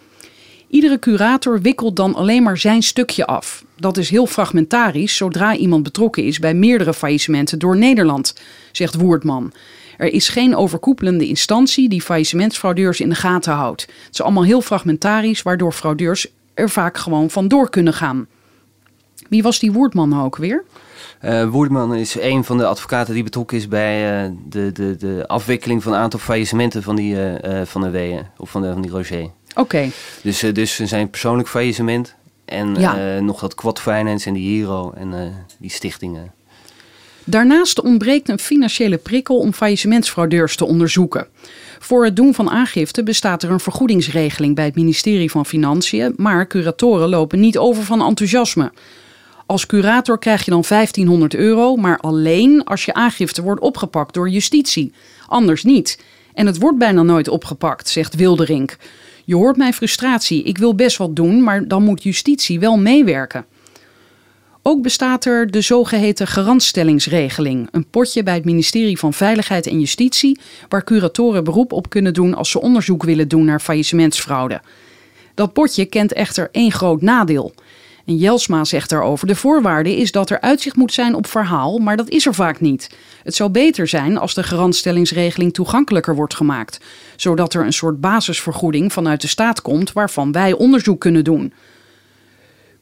Iedere 0.77 0.99
curator 0.99 1.61
wikkelt 1.61 1.97
dan 1.97 2.15
alleen 2.15 2.43
maar 2.43 2.59
zijn 2.59 2.83
stukje 2.83 3.27
af. 3.27 3.65
Dat 3.77 3.97
is 3.97 4.11
heel 4.11 4.27
fragmentarisch 4.27 5.17
zodra 5.17 5.57
iemand 5.57 5.83
betrokken 5.83 6.25
is 6.25 6.39
bij 6.39 6.55
meerdere 6.55 6.95
faillissementen 6.95 7.59
door 7.59 7.77
Nederland, 7.77 8.35
zegt 8.73 8.95
Woerdman. 8.95 9.53
Er 9.97 10.13
is 10.13 10.29
geen 10.29 10.57
overkoepelende 10.57 11.27
instantie 11.27 11.89
die 11.89 12.03
faillissementsfraudeurs 12.03 13.01
in 13.01 13.09
de 13.09 13.15
gaten 13.15 13.53
houdt. 13.53 13.81
Het 13.81 14.13
is 14.13 14.23
allemaal 14.23 14.45
heel 14.45 14.61
fragmentarisch, 14.61 15.43
waardoor 15.43 15.73
fraudeurs 15.73 16.27
er 16.55 16.71
vaak 16.71 16.99
gewoon 16.99 17.31
vandoor 17.31 17.71
kunnen 17.71 17.93
gaan. 17.93 18.27
Wie 19.29 19.43
was 19.43 19.59
die 19.59 19.73
Woerdman 19.73 20.23
ook 20.23 20.37
weer? 20.37 20.65
Eh 21.21 21.49
Woerdeman 21.49 21.95
is 21.95 22.21
een 22.21 22.45
van 22.45 22.59
de 22.59 22.67
advocaten 22.67 23.15
die 23.15 23.23
betrokken 23.23 23.57
is 23.57 23.69
bij 23.69 24.25
eh, 24.25 24.31
de, 24.49 24.73
de, 24.73 24.97
de 24.97 25.25
afwikkeling 25.27 25.83
van 25.83 25.93
een 25.93 25.99
aantal 25.99 26.21
faillissementen 26.21 26.83
van 26.83 26.97
die 26.97 27.23
eh, 27.23 27.65
van 27.65 27.81
de 27.81 27.91
Weeën 27.91 28.27
of 28.37 28.51
van, 28.51 28.65
van 28.65 28.83
die 28.83 28.91
Roger. 28.91 29.31
Oké, 29.57 29.91
Dus, 30.23 30.43
eh, 30.43 30.55
dus 30.55 30.77
zijn 30.77 31.11
persoonlijk 31.11 31.49
faillissement 31.49 32.15
en 32.45 32.75
Ja. 32.75 33.17
eh, 33.17 33.23
nog 33.23 33.41
dat 33.41 33.55
Quad 33.55 33.81
Finance 33.81 34.29
en 34.29 34.35
die 34.35 34.57
Hero 34.59 34.93
en 34.97 35.15
eh, 35.15 35.27
die 35.59 35.71
stichtingen. 35.71 36.33
Daarnaast 37.25 37.81
ontbreekt 37.81 38.29
een 38.29 38.39
financiële 38.39 38.97
prikkel 38.97 39.39
om 39.39 39.53
faillissementsfraudeurs 39.53 40.57
te 40.57 40.65
onderzoeken. 40.65 41.27
Voor 41.79 42.05
het 42.05 42.17
doen 42.17 42.35
van 42.35 42.51
aangifte 42.51 43.03
bestaat 43.03 43.43
er 43.43 43.51
een 43.51 43.61
vergoedingsregeling 43.61 44.55
bij 44.55 44.65
het 44.65 44.75
ministerie 44.75 45.31
van 45.31 45.47
Financiën, 45.47 46.13
maar 46.17 46.47
curatoren 46.47 47.09
lopen 47.09 47.41
niet 47.41 47.59
over 47.59 47.83
van 47.83 48.03
enthousiasme. 48.03 48.73
Als 49.47 49.67
curator 49.67 50.19
krijg 50.19 50.45
je 50.45 50.51
dan 50.51 50.65
1500 50.69 51.35
euro, 51.35 51.77
maar 51.77 51.99
alleen 51.99 52.65
als 52.65 52.85
je 52.85 52.95
aangifte 52.95 53.43
wordt 53.43 53.61
opgepakt 53.61 54.15
door 54.15 54.29
justitie. 54.29 54.93
Anders 55.27 55.65
niet. 55.65 55.99
En 56.35 56.47
het 56.47 56.59
wordt 56.59 56.79
bijna 56.79 57.03
nooit 57.03 57.29
opgepakt, 57.29 57.89
zegt 57.89 58.15
Wilderink. 58.15 58.77
Je 59.27 59.35
hoort 59.35 59.57
mijn 59.57 59.75
frustratie. 59.75 60.43
Ik 60.43 60.59
wil 60.59 60.75
best 60.75 60.97
wat 60.97 61.17
doen, 61.17 61.43
maar 61.43 61.69
dan 61.69 61.83
moet 61.83 62.03
justitie 62.03 62.61
wel 62.61 62.79
meewerken. 62.79 63.45
Ook 64.63 64.83
bestaat 64.83 65.25
er 65.25 65.51
de 65.51 65.61
zogeheten 65.61 66.27
garantstellingsregeling, 66.27 67.69
een 67.71 67.87
potje 67.91 68.23
bij 68.23 68.35
het 68.35 68.45
ministerie 68.45 68.99
van 68.99 69.13
Veiligheid 69.13 69.67
en 69.67 69.81
Justitie, 69.81 70.39
waar 70.69 70.85
curatoren 70.85 71.45
beroep 71.45 71.73
op 71.73 71.91
kunnen 71.91 72.15
doen 72.15 72.35
als 72.35 72.51
ze 72.51 72.61
onderzoek 72.61 73.03
willen 73.03 73.29
doen 73.29 73.45
naar 73.45 73.61
faillissementsfraude. 73.61 74.61
Dat 75.35 75.53
potje 75.53 75.85
kent 75.85 76.13
echter 76.13 76.49
één 76.53 76.73
groot 76.73 77.03
nadeel. 77.03 77.55
En 78.07 78.17
Jelsma 78.17 78.65
zegt 78.65 78.91
daarover: 78.91 79.27
de 79.27 79.35
voorwaarde 79.35 79.97
is 79.97 80.13
dat 80.13 80.31
er 80.31 80.41
uitzicht 80.41 80.77
moet 80.77 80.93
zijn 80.93 81.15
op 81.15 81.27
verhaal, 81.27 81.79
maar 81.79 81.97
dat 81.97 82.09
is 82.09 82.27
er 82.27 82.35
vaak 82.35 82.61
niet. 82.61 82.91
Het 83.23 83.35
zou 83.35 83.51
beter 83.51 83.89
zijn 83.89 84.19
als 84.19 84.35
de 84.35 84.43
garantstellingsregeling 84.43 85.55
toegankelijker 85.55 86.15
wordt 86.15 86.35
gemaakt, 86.35 86.81
zodat 87.17 87.55
er 87.55 87.65
een 87.65 87.73
soort 87.73 88.01
basisvergoeding 88.01 88.93
vanuit 88.93 89.21
de 89.21 89.27
staat 89.27 89.63
komt 89.63 89.93
waarvan 89.93 90.33
wij 90.33 90.53
onderzoek 90.53 91.01
kunnen 91.01 91.25
doen. 91.25 91.53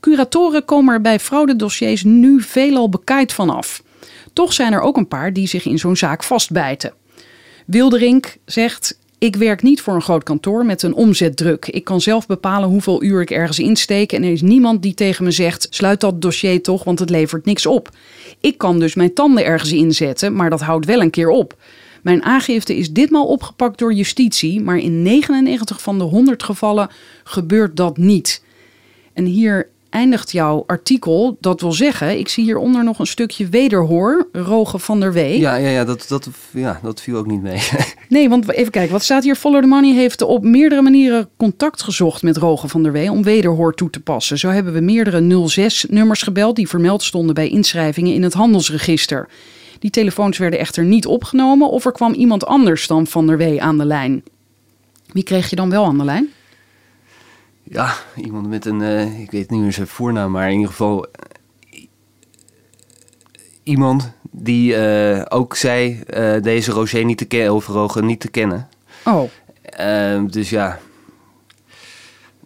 Curatoren 0.00 0.64
komen 0.64 0.94
er 0.94 1.00
bij 1.00 1.20
fraudedossiers 1.20 2.02
nu 2.02 2.40
veelal 2.40 2.88
bekaaid 2.88 3.32
vanaf. 3.32 3.82
Toch 4.32 4.52
zijn 4.52 4.72
er 4.72 4.80
ook 4.80 4.96
een 4.96 5.08
paar 5.08 5.32
die 5.32 5.46
zich 5.46 5.64
in 5.64 5.78
zo'n 5.78 5.96
zaak 5.96 6.24
vastbijten. 6.24 6.92
Wilderink 7.66 8.36
zegt: 8.44 8.98
Ik 9.24 9.36
werk 9.36 9.62
niet 9.62 9.80
voor 9.80 9.94
een 9.94 10.02
groot 10.02 10.22
kantoor 10.22 10.66
met 10.66 10.82
een 10.82 10.94
omzetdruk. 10.94 11.66
Ik 11.66 11.84
kan 11.84 12.00
zelf 12.00 12.26
bepalen 12.26 12.68
hoeveel 12.68 13.02
uur 13.02 13.20
ik 13.20 13.30
ergens 13.30 13.58
insteek 13.58 14.12
en 14.12 14.22
er 14.22 14.32
is 14.32 14.42
niemand 14.42 14.82
die 14.82 14.94
tegen 14.94 15.24
me 15.24 15.30
zegt: 15.30 15.66
sluit 15.70 16.00
dat 16.00 16.22
dossier 16.22 16.62
toch, 16.62 16.84
want 16.84 16.98
het 16.98 17.10
levert 17.10 17.44
niks 17.44 17.66
op. 17.66 17.88
Ik 18.40 18.58
kan 18.58 18.78
dus 18.78 18.94
mijn 18.94 19.14
tanden 19.14 19.44
ergens 19.44 19.72
inzetten, 19.72 20.36
maar 20.36 20.50
dat 20.50 20.60
houdt 20.60 20.86
wel 20.86 21.00
een 21.00 21.10
keer 21.10 21.28
op. 21.28 21.56
Mijn 22.02 22.22
aangifte 22.22 22.76
is 22.76 22.92
ditmaal 22.92 23.26
opgepakt 23.26 23.78
door 23.78 23.92
justitie, 23.92 24.60
maar 24.60 24.78
in 24.78 25.02
99 25.02 25.82
van 25.82 25.98
de 25.98 26.04
100 26.04 26.42
gevallen 26.42 26.90
gebeurt 27.24 27.76
dat 27.76 27.96
niet. 27.96 28.44
En 29.12 29.24
hier 29.24 29.68
eindigt 29.94 30.32
jouw 30.32 30.64
artikel. 30.66 31.36
Dat 31.40 31.60
wil 31.60 31.72
zeggen, 31.72 32.18
ik 32.18 32.28
zie 32.28 32.44
hieronder 32.44 32.84
nog 32.84 32.98
een 32.98 33.06
stukje 33.06 33.48
wederhoor, 33.48 34.28
Roge 34.32 34.78
van 34.78 35.00
der 35.00 35.12
Wee. 35.12 35.38
Ja, 35.38 35.54
ja, 35.54 35.68
ja, 35.68 35.84
dat, 35.84 36.04
dat, 36.08 36.28
ja, 36.50 36.80
dat 36.82 37.00
viel 37.00 37.16
ook 37.16 37.26
niet 37.26 37.42
mee. 37.42 37.60
Nee, 38.08 38.28
want 38.28 38.50
even 38.50 38.72
kijken, 38.72 38.92
wat 38.92 39.02
staat 39.02 39.24
hier? 39.24 39.36
Follow 39.36 39.60
the 39.60 39.66
Money 39.66 39.94
heeft 39.94 40.22
op 40.22 40.42
meerdere 40.42 40.82
manieren 40.82 41.28
contact 41.36 41.82
gezocht 41.82 42.22
met 42.22 42.36
Roge 42.36 42.68
van 42.68 42.82
der 42.82 42.92
Wee 42.92 43.10
om 43.10 43.22
wederhoor 43.22 43.74
toe 43.74 43.90
te 43.90 44.00
passen. 44.00 44.38
Zo 44.38 44.48
hebben 44.48 44.72
we 44.72 44.80
meerdere 44.80 45.48
06-nummers 45.48 46.22
gebeld 46.22 46.56
die 46.56 46.68
vermeld 46.68 47.02
stonden 47.02 47.34
bij 47.34 47.48
inschrijvingen 47.48 48.14
in 48.14 48.22
het 48.22 48.32
handelsregister. 48.34 49.28
Die 49.78 49.90
telefoons 49.90 50.38
werden 50.38 50.58
echter 50.58 50.84
niet 50.84 51.06
opgenomen 51.06 51.70
of 51.70 51.84
er 51.84 51.92
kwam 51.92 52.12
iemand 52.12 52.46
anders 52.46 52.86
dan 52.86 53.06
van 53.06 53.26
der 53.26 53.36
Wee 53.36 53.62
aan 53.62 53.78
de 53.78 53.84
lijn. 53.84 54.22
Wie 55.12 55.22
kreeg 55.22 55.50
je 55.50 55.56
dan 55.56 55.70
wel 55.70 55.84
aan 55.84 55.98
de 55.98 56.04
lijn? 56.04 56.28
Ja, 57.64 57.94
iemand 58.16 58.48
met 58.48 58.64
een, 58.64 58.82
eh, 58.82 59.20
ik 59.20 59.30
weet 59.30 59.50
niet 59.50 59.60
meer 59.60 59.72
zijn 59.72 59.86
voornaam, 59.86 60.30
maar 60.30 60.46
in 60.46 60.54
ieder 60.54 60.68
geval 60.70 61.06
eh, 61.06 61.86
iemand 63.62 64.12
die 64.30 64.76
eh, 64.76 65.22
ook 65.28 65.56
zei 65.56 66.02
deze 66.42 66.72
Roger 66.72 67.04
niet 67.04 67.18
te 67.18 67.24
kennen, 67.24 67.54
of 67.54 67.66
Roger 67.66 68.02
niet 68.02 68.20
te 68.20 68.30
kennen. 68.30 68.68
Oh, 69.04 69.30
Ehm, 69.76 70.26
dus 70.26 70.50
ja, 70.50 70.78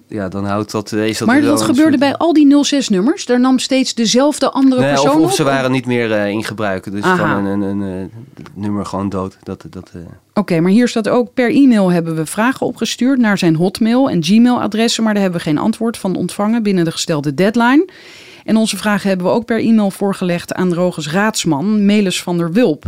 ja, 0.09 0.29
dan 0.29 0.44
houdt 0.47 0.71
dat, 0.71 0.92
is 0.92 1.18
dat 1.18 1.29
maar 1.29 1.40
dat 1.40 1.62
gebeurde 1.62 1.88
soort- 1.88 1.99
bij 2.01 2.16
al 2.16 2.33
die 2.33 2.47
06-nummers. 2.64 3.27
Daar 3.27 3.40
nam 3.40 3.59
steeds 3.59 3.94
dezelfde 3.94 4.51
andere 4.51 4.81
Nee, 4.81 4.90
persoon 4.90 5.11
of, 5.11 5.16
of 5.16 5.25
op? 5.25 5.31
ze 5.31 5.42
waren 5.42 5.71
niet 5.71 5.87
meer 5.87 6.12
eh, 6.12 6.29
in 6.29 6.44
gebruik, 6.44 6.90
dus 6.92 7.03
Aha. 7.03 7.16
gewoon 7.29 7.44
een, 7.44 7.61
een, 7.61 7.81
een, 7.81 8.11
eh, 8.11 8.44
nummer 8.55 8.87
gewoon 8.87 9.09
dood. 9.09 9.37
Dat, 9.42 9.64
dat, 9.71 9.90
eh, 9.94 10.01
Oké, 10.35 10.61
maar 10.61 10.71
hier 10.71 10.88
staat 10.88 11.09
ook 11.09 11.35
per 11.35 11.51
e-mail 11.51 11.90
hebben 11.92 12.16
we 12.16 12.27
vragen 12.27 12.66
opgestuurd 12.66 13.18
naar 13.18 13.38
zijn 13.38 13.55
hotmail 13.57 14.11
en 14.11 14.25
gmail-adressen, 14.25 15.03
maar 15.05 15.12
daar 15.12 15.23
hebben 15.23 15.40
we 15.40 15.47
geen 15.47 15.59
antwoord 15.59 15.97
van 15.97 16.16
ontvangen 16.16 16.62
binnen 16.62 16.85
de 16.85 16.90
gestelde 16.90 17.35
deadline. 17.35 17.88
En 18.44 18.57
onze 18.57 18.77
vragen 18.77 19.09
hebben 19.09 19.27
we 19.27 19.33
ook 19.33 19.44
per 19.44 19.59
e-mail 19.61 19.90
voorgelegd 19.90 20.55
aan 20.55 20.75
Roges 20.75 21.11
raadsman, 21.12 21.85
Melis 21.85 22.23
van 22.23 22.38
der 22.38 22.53
Wulp. 22.53 22.85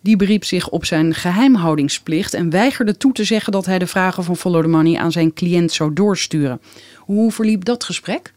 Die 0.00 0.16
beriep 0.16 0.44
zich 0.44 0.68
op 0.68 0.84
zijn 0.84 1.14
geheimhoudingsplicht 1.14 2.34
en 2.34 2.50
weigerde 2.50 2.96
toe 2.96 3.12
te 3.12 3.24
zeggen 3.24 3.52
dat 3.52 3.66
hij 3.66 3.78
de 3.78 3.86
vragen 3.86 4.24
van 4.24 4.36
Follow 4.36 4.62
the 4.62 4.68
Money 4.68 4.98
aan 4.98 5.12
zijn 5.12 5.32
cliënt 5.32 5.72
zou 5.72 5.92
doorsturen. 5.92 6.60
Hoe 6.98 7.32
verliep 7.32 7.64
dat 7.64 7.84
gesprek? 7.84 8.32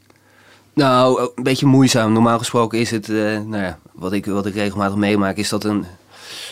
Nou, 0.73 1.29
een 1.35 1.43
beetje 1.43 1.65
moeizaam. 1.65 2.13
Normaal 2.13 2.37
gesproken 2.37 2.79
is 2.79 2.91
het, 2.91 3.09
eh, 3.09 3.15
nou 3.15 3.57
ja, 3.57 3.79
wat 3.91 4.13
ik, 4.13 4.25
wat 4.25 4.45
ik 4.45 4.53
regelmatig 4.53 4.95
meemaak, 4.95 5.37
is 5.37 5.49
dat 5.49 5.63
een, 5.63 5.85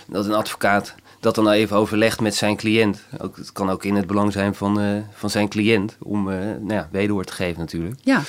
dat 0.08 0.26
een 0.26 0.34
advocaat 0.34 0.96
dat 1.20 1.36
dan 1.36 1.50
even 1.50 1.78
overlegt 1.78 2.22
met 2.22 2.36
zijn 2.36 2.56
cliënt. 2.56 3.04
Ook, 3.18 3.38
het 3.38 3.52
kan 3.52 3.70
ook 3.70 3.84
in 3.84 3.96
het 3.96 4.08
belang 4.08 4.32
zijn 4.32 4.56
van, 4.56 4.80
eh, 4.80 4.86
van 5.14 5.30
zijn 5.30 5.50
cliënt 5.50 5.98
om 6.00 6.32
eh 6.32 6.38
nou 6.38 6.74
ja, 6.74 6.90
wederhoor 6.92 7.24
te 7.24 7.34
geven 7.34 7.60
natuurlijk. 7.60 7.96
Ja, 8.04 8.22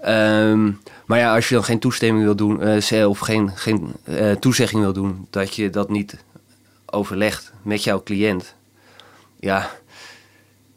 Ehm, 0.00 0.70
maar 1.06 1.18
ja, 1.18 1.34
als 1.34 1.48
je 1.48 1.54
dan 1.54 1.64
geen 1.64 1.78
toestemming 1.78 2.24
wil 2.24 2.36
doen, 2.36 2.62
eh, 2.62 3.08
of 3.08 3.18
geen, 3.18 3.50
geen 3.54 3.92
eh, 4.04 4.30
toezegging 4.32 4.82
wil 4.82 4.92
doen, 4.92 5.26
dat 5.30 5.54
je 5.54 5.70
dat 5.70 5.90
niet 5.90 6.16
overlegt 6.86 7.52
met 7.62 7.84
jouw 7.84 8.02
cliënt. 8.02 8.54
Ja, 9.40 9.70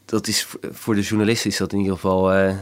dat 0.06 0.28
is 0.28 0.48
voor 0.72 0.96
de 0.96 1.02
journalist 1.02 1.46
is 1.46 1.58
dat 1.58 1.72
in 1.74 1.78
ieder 1.80 1.94
geval 1.94 2.34
eh, 2.34 2.54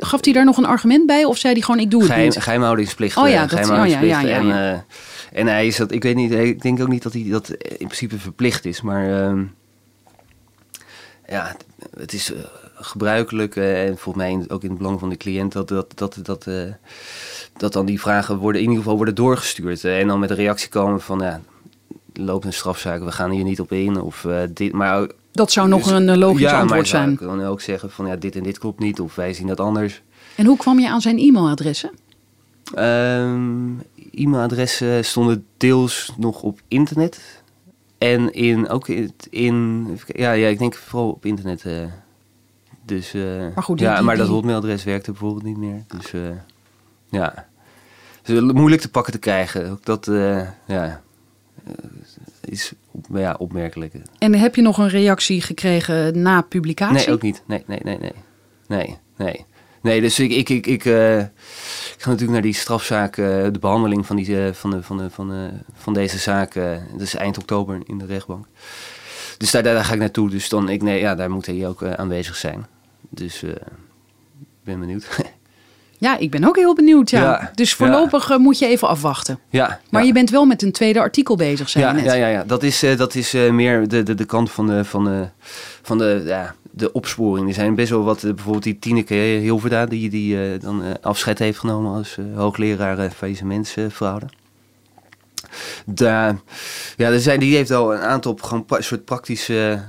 gaf 0.00 0.24
hij 0.24 0.32
daar 0.32 0.44
nog 0.44 0.56
een 0.56 0.64
argument 0.64 1.06
bij 1.06 1.24
of 1.24 1.38
zei 1.38 1.52
hij 1.52 1.62
gewoon 1.62 1.80
ik 1.80 1.90
doe 1.90 2.00
het 2.00 2.10
geheim, 2.10 2.28
niet? 2.28 2.38
geheimhoudingsplicht. 2.42 3.16
Oh 3.16 3.28
ja, 3.28 3.40
dat- 3.40 3.50
geheimhoudingsplicht. 3.50 4.16
oh 4.16 4.22
ja, 4.22 4.36
ja, 4.36 4.42
ja. 4.44 4.72
En, 4.72 4.84
en 5.32 5.46
hij 5.46 5.66
is 5.66 5.76
dat, 5.76 5.92
ik 5.92 6.02
weet 6.02 6.14
niet, 6.16 6.32
ik 6.32 6.62
denk 6.62 6.80
ook 6.80 6.88
niet 6.88 7.02
dat 7.02 7.12
hij 7.12 7.26
dat 7.28 7.48
in 7.50 7.76
principe 7.86 8.18
verplicht 8.18 8.64
is, 8.64 8.80
maar 8.80 9.22
ehm, 9.22 9.44
ja, 11.28 11.56
het- 11.98 12.12
is 12.12 12.32
gebruikelijk 12.76 13.56
en 13.56 13.98
volgens 13.98 14.24
mij 14.24 14.44
ook 14.48 14.62
in 14.62 14.68
het 14.68 14.78
belang 14.78 15.00
van 15.00 15.08
de 15.08 15.16
cliënt 15.16 15.52
dat, 15.52 15.68
dat, 15.68 15.92
dat, 15.94 16.18
dat, 16.22 16.46
eh, 16.46 16.72
dat 17.56 17.72
dan 17.72 17.86
die 17.86 18.00
vragen 18.00 18.36
worden 18.36 18.60
in 18.60 18.66
ieder 18.66 18.82
geval 18.82 18.96
worden 18.96 19.14
doorgestuurd 19.14 19.84
eh, 19.84 20.00
en 20.00 20.06
dan 20.06 20.18
met 20.18 20.30
een 20.30 20.36
reactie 20.36 20.68
komen 20.68 21.00
van 21.00 21.18
ja, 21.18 21.40
loopt 22.18 22.44
een 22.44 22.52
strafzaak, 22.52 23.04
we 23.04 23.12
gaan 23.12 23.30
hier 23.30 23.44
niet 23.44 23.60
op 23.60 23.72
in 23.72 24.00
of 24.00 24.24
eh, 24.24 24.42
dit, 24.50 24.72
maar 24.72 25.10
Dat 25.32 25.52
zou 25.52 25.68
nog 25.68 25.90
een 25.90 26.08
eh, 26.08 26.16
logisch 26.16 26.40
ja, 26.40 26.50
maar 26.50 26.60
antwoord 26.60 26.80
ik 26.80 26.86
zou 26.86 27.02
zijn. 27.02 27.16
kan 27.16 27.44
ook 27.44 27.60
zeggen 27.60 27.90
van 27.90 28.06
ja, 28.06 28.16
dit 28.16 28.36
en 28.36 28.42
dit 28.42 28.58
klopt 28.58 28.80
niet 28.80 29.00
of 29.00 29.14
wij 29.14 29.32
zien 29.32 29.46
dat 29.46 29.60
anders. 29.60 30.02
En 30.34 30.46
hoe 30.46 30.56
kwam 30.56 30.78
je 30.78 30.88
aan 30.88 31.00
zijn 31.00 31.18
e-mailadressen? 31.18 31.90
Ehm, 32.74 33.68
e-mailadressen 34.10 35.04
stonden 35.04 35.46
deels 35.56 36.12
nog 36.16 36.42
op 36.42 36.60
internet. 36.68 37.42
En 37.98 38.32
in, 38.32 38.68
ook 38.68 38.88
in, 39.30 39.88
ja, 40.06 40.32
ja, 40.32 40.48
ik 40.48 40.58
denk 40.58 40.74
vooral 40.74 41.08
op 41.08 41.24
internet. 41.24 41.64
Dus, 42.86 43.14
eh, 43.14 43.22
Maar 43.54 43.62
goed, 43.64 43.78
die- 43.78 43.86
ja, 43.86 43.94
die- 43.94 44.04
maar 44.04 44.16
dat 44.16 44.28
hotmailadres 44.28 44.84
werkte 44.84 45.10
bijvoorbeeld 45.10 45.44
niet 45.44 45.56
meer. 45.56 45.84
Dus 45.86 46.12
eh, 46.12 46.20
ja, 47.08 47.46
dus, 48.22 48.36
eh, 48.38 48.42
moeilijk 48.44 48.82
te 48.82 48.90
pakken 48.90 49.12
te 49.12 49.18
krijgen. 49.18 49.70
Ook 49.70 49.84
dat 49.84 50.08
ja, 50.66 51.02
is 52.40 52.72
op, 52.90 53.06
ja, 53.12 53.34
opmerkelijk. 53.38 53.94
En 54.18 54.34
heb 54.34 54.54
je 54.54 54.62
nog 54.62 54.78
een 54.78 54.88
reactie 54.88 55.40
gekregen 55.42 56.22
na 56.22 56.40
publicatie? 56.40 56.96
Nee, 56.96 57.10
ook 57.14 57.22
niet. 57.22 57.42
Nee, 57.46 57.62
nee, 57.66 57.80
nee, 57.82 57.98
nee. 57.98 58.12
Nee, 58.68 58.96
nee. 59.16 59.44
Nee, 59.82 60.00
dus 60.00 60.18
ik, 60.18 60.30
ik, 60.30 60.48
ik, 60.48 60.66
ik, 60.66 60.84
ik 60.84 62.02
ga 62.02 62.08
natuurlijk 62.10 62.30
naar 62.30 62.42
die 62.42 62.54
strafzaak, 62.54 63.14
de 63.16 63.56
behandeling 63.60 64.06
van, 64.06 64.16
die, 64.16 64.52
van, 64.52 64.70
de, 64.70 64.82
van, 64.82 64.96
de, 64.98 65.10
van, 65.10 65.28
de, 65.28 65.50
van 65.74 65.94
deze 65.94 66.18
zaak. 66.18 66.54
dat 66.92 67.00
is 67.00 67.14
eind 67.14 67.38
oktober 67.38 67.78
in 67.84 67.98
de 67.98 68.06
rechtbank. 68.06 68.46
Dus 69.38 69.50
daar, 69.50 69.62
daar 69.62 69.84
ga 69.84 69.92
ik 69.92 69.98
naartoe. 69.98 70.30
Dus 70.30 70.48
dan, 70.48 70.68
ik, 70.68 70.82
nee, 70.82 71.00
ja, 71.00 71.14
daar 71.14 71.30
moet 71.30 71.46
hij 71.46 71.66
ook 71.68 71.82
aanwezig 71.84 72.36
zijn. 72.36 72.66
Dus 73.16 73.42
eh, 73.42 73.50
ik 73.50 74.64
ben 74.64 74.80
benieuwd. 74.80 75.06
Ja, 75.98 76.18
ik 76.18 76.30
ben 76.30 76.44
ook 76.44 76.56
heel 76.56 76.74
benieuwd. 76.74 77.10
Ja. 77.10 77.20
Ja, 77.22 77.50
dus 77.54 77.74
voorlopig 77.74 78.30
eh, 78.30 78.36
moet 78.36 78.58
je 78.58 78.66
even 78.66 78.88
afwachten. 78.88 79.38
ja, 79.50 79.80
Maar 79.90 80.04
je 80.04 80.12
bent 80.12 80.30
wel 80.30 80.44
met 80.44 80.62
een 80.62 80.72
tweede 80.72 81.00
artikel 81.00 81.36
bezig, 81.36 81.68
zei 81.68 81.84
ja, 81.84 81.92
net. 81.92 82.04
Ja, 82.04 82.14
ja, 82.14 82.26
ja. 82.28 82.44
Dat 82.44 82.62
is, 82.62 82.82
eh, 82.82 82.96
dat 82.96 83.14
is 83.14 83.32
meer 83.32 83.88
de, 83.88 84.02
de, 84.02 84.14
de 84.14 84.24
kant 84.24 84.50
van 84.50 84.66
de, 84.66 84.84
van 84.84 85.04
de, 85.04 85.28
van 85.82 85.98
de, 85.98 86.22
ja, 86.26 86.54
de 86.70 86.92
opsporing. 86.92 87.48
Er 87.48 87.54
zijn 87.54 87.74
best 87.74 87.90
wel 87.90 88.04
wat, 88.04 88.20
bijvoorbeeld 88.20 88.62
die 88.62 88.78
Tineke 88.78 89.14
Hilverda, 89.14 89.86
die, 89.86 90.10
die 90.10 90.58
dan 90.58 91.00
afscheid 91.00 91.38
heeft 91.38 91.58
genomen 91.58 91.92
als 91.94 92.18
hoogleraar 92.34 92.98
uh, 92.98 93.10
faillissementsfraude. 93.10 94.26
Daar, 95.86 96.36
ja, 96.96 97.10
er 97.10 97.20
zijn, 97.20 97.40
die 97.40 97.56
heeft 97.56 97.70
al 97.70 97.94
een 97.94 98.00
aantal 98.00 98.38
gewoon 98.40 98.64
pra- 98.64 98.80
soort 98.80 99.04
praktische 99.04 99.82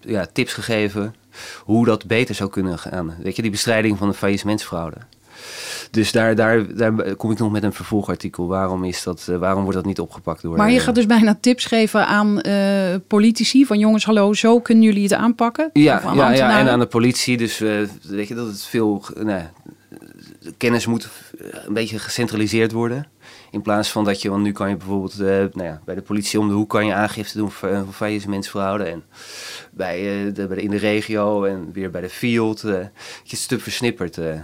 ja, 0.00 0.26
tips 0.32 0.52
gegeven 0.52 1.14
hoe 1.64 1.84
dat 1.84 2.06
beter 2.06 2.34
zou 2.34 2.50
kunnen 2.50 2.78
gaan. 2.78 3.14
Weet 3.22 3.36
je, 3.36 3.42
die 3.42 3.50
bestrijding 3.50 3.98
van 3.98 4.08
de 4.08 4.14
faillissementsfraude. 4.14 4.96
Dus 5.90 6.12
daar, 6.12 6.34
daar, 6.34 6.74
daar 6.74 7.14
kom 7.14 7.30
ik 7.30 7.38
nog 7.38 7.52
met 7.52 7.62
een 7.62 7.72
vervolgartikel. 7.72 8.46
Waarom, 8.46 8.84
is 8.84 9.02
dat, 9.02 9.26
eh, 9.30 9.36
waarom 9.36 9.62
wordt 9.62 9.76
dat 9.76 9.86
niet 9.86 10.00
opgepakt 10.00 10.42
door... 10.42 10.56
Maar 10.56 10.70
je 10.70 10.78
eh, 10.78 10.82
gaat 10.82 10.94
dus 10.94 11.06
bijna 11.06 11.38
tips 11.40 11.64
geven 11.64 12.06
aan 12.06 12.40
eh, 12.40 12.94
politici 13.06 13.66
van 13.66 13.78
jongens, 13.78 14.04
hallo, 14.04 14.34
zo 14.34 14.60
kunnen 14.60 14.84
jullie 14.84 15.02
het 15.02 15.12
aanpakken? 15.12 15.70
Ja, 15.72 16.00
aan 16.00 16.16
ja, 16.16 16.30
ja, 16.30 16.58
en 16.58 16.68
aan 16.68 16.78
de 16.78 16.86
politie. 16.86 17.36
Dus 17.36 17.58
weet 18.02 18.28
je 18.28 18.34
dat 18.34 18.46
het 18.46 18.64
veel 18.64 19.04
kennis 20.56 20.86
moet 20.86 21.08
een 21.66 21.74
beetje 21.74 21.98
gecentraliseerd 21.98 22.72
worden. 22.72 23.06
In 23.50 23.62
plaats 23.62 23.90
van 23.90 24.04
dat 24.04 24.22
je, 24.22 24.30
want 24.30 24.42
nu 24.42 24.52
kan 24.52 24.68
je 24.68 24.76
bijvoorbeeld 24.76 25.12
eh, 25.20 25.26
nou 25.28 25.62
ja, 25.62 25.80
bij 25.84 25.94
de 25.94 26.02
politie 26.02 26.40
om 26.40 26.48
de 26.48 26.54
hoek 26.54 26.68
kan 26.70 26.86
je 26.86 26.94
aangifte 26.94 27.38
doen 27.38 27.50
voor, 27.50 27.82
voor 27.84 27.92
faillissementsfraude. 27.92 28.84
En 28.84 29.04
bij, 29.70 29.98
eh, 29.98 30.34
de, 30.34 30.46
bij 30.46 30.56
de, 30.56 30.62
in 30.62 30.70
de 30.70 30.76
regio 30.76 31.44
en 31.44 31.72
weer 31.72 31.90
bij 31.90 32.00
de 32.00 32.08
field. 32.10 32.64
eh, 32.64 32.72
je 32.72 32.90
het 33.30 33.38
stuk 33.38 33.60
versnipperd. 33.60 34.18
eh. 34.18 34.40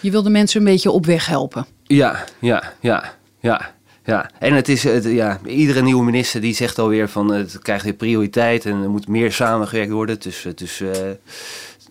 Je 0.00 0.10
wil 0.10 0.22
de 0.22 0.30
mensen 0.30 0.60
een 0.60 0.66
beetje 0.66 0.90
op 0.90 1.06
weg 1.06 1.26
helpen. 1.26 1.66
Ja, 1.82 2.24
ja, 2.38 2.72
ja, 2.80 3.14
ja. 3.40 3.74
Ja, 4.04 4.30
en 4.38 4.54
het 4.54 4.68
is, 4.68 4.84
het, 4.84 5.04
ja, 5.04 5.40
iedere 5.46 5.82
nieuwe 5.82 6.04
minister 6.04 6.40
die 6.40 6.54
zegt 6.54 6.78
alweer 6.78 7.08
van 7.08 7.32
eh, 7.32 7.38
het 7.38 7.58
krijgt 7.58 7.84
weer 7.84 7.94
prioriteit 7.94 8.66
en 8.66 8.82
er 8.82 8.90
moet 8.90 9.08
meer 9.08 9.32
samengewerkt 9.32 9.90
worden 9.92 10.18
tussen, 10.18 10.56
tussen, 10.56 10.92
eh, 11.08 11.10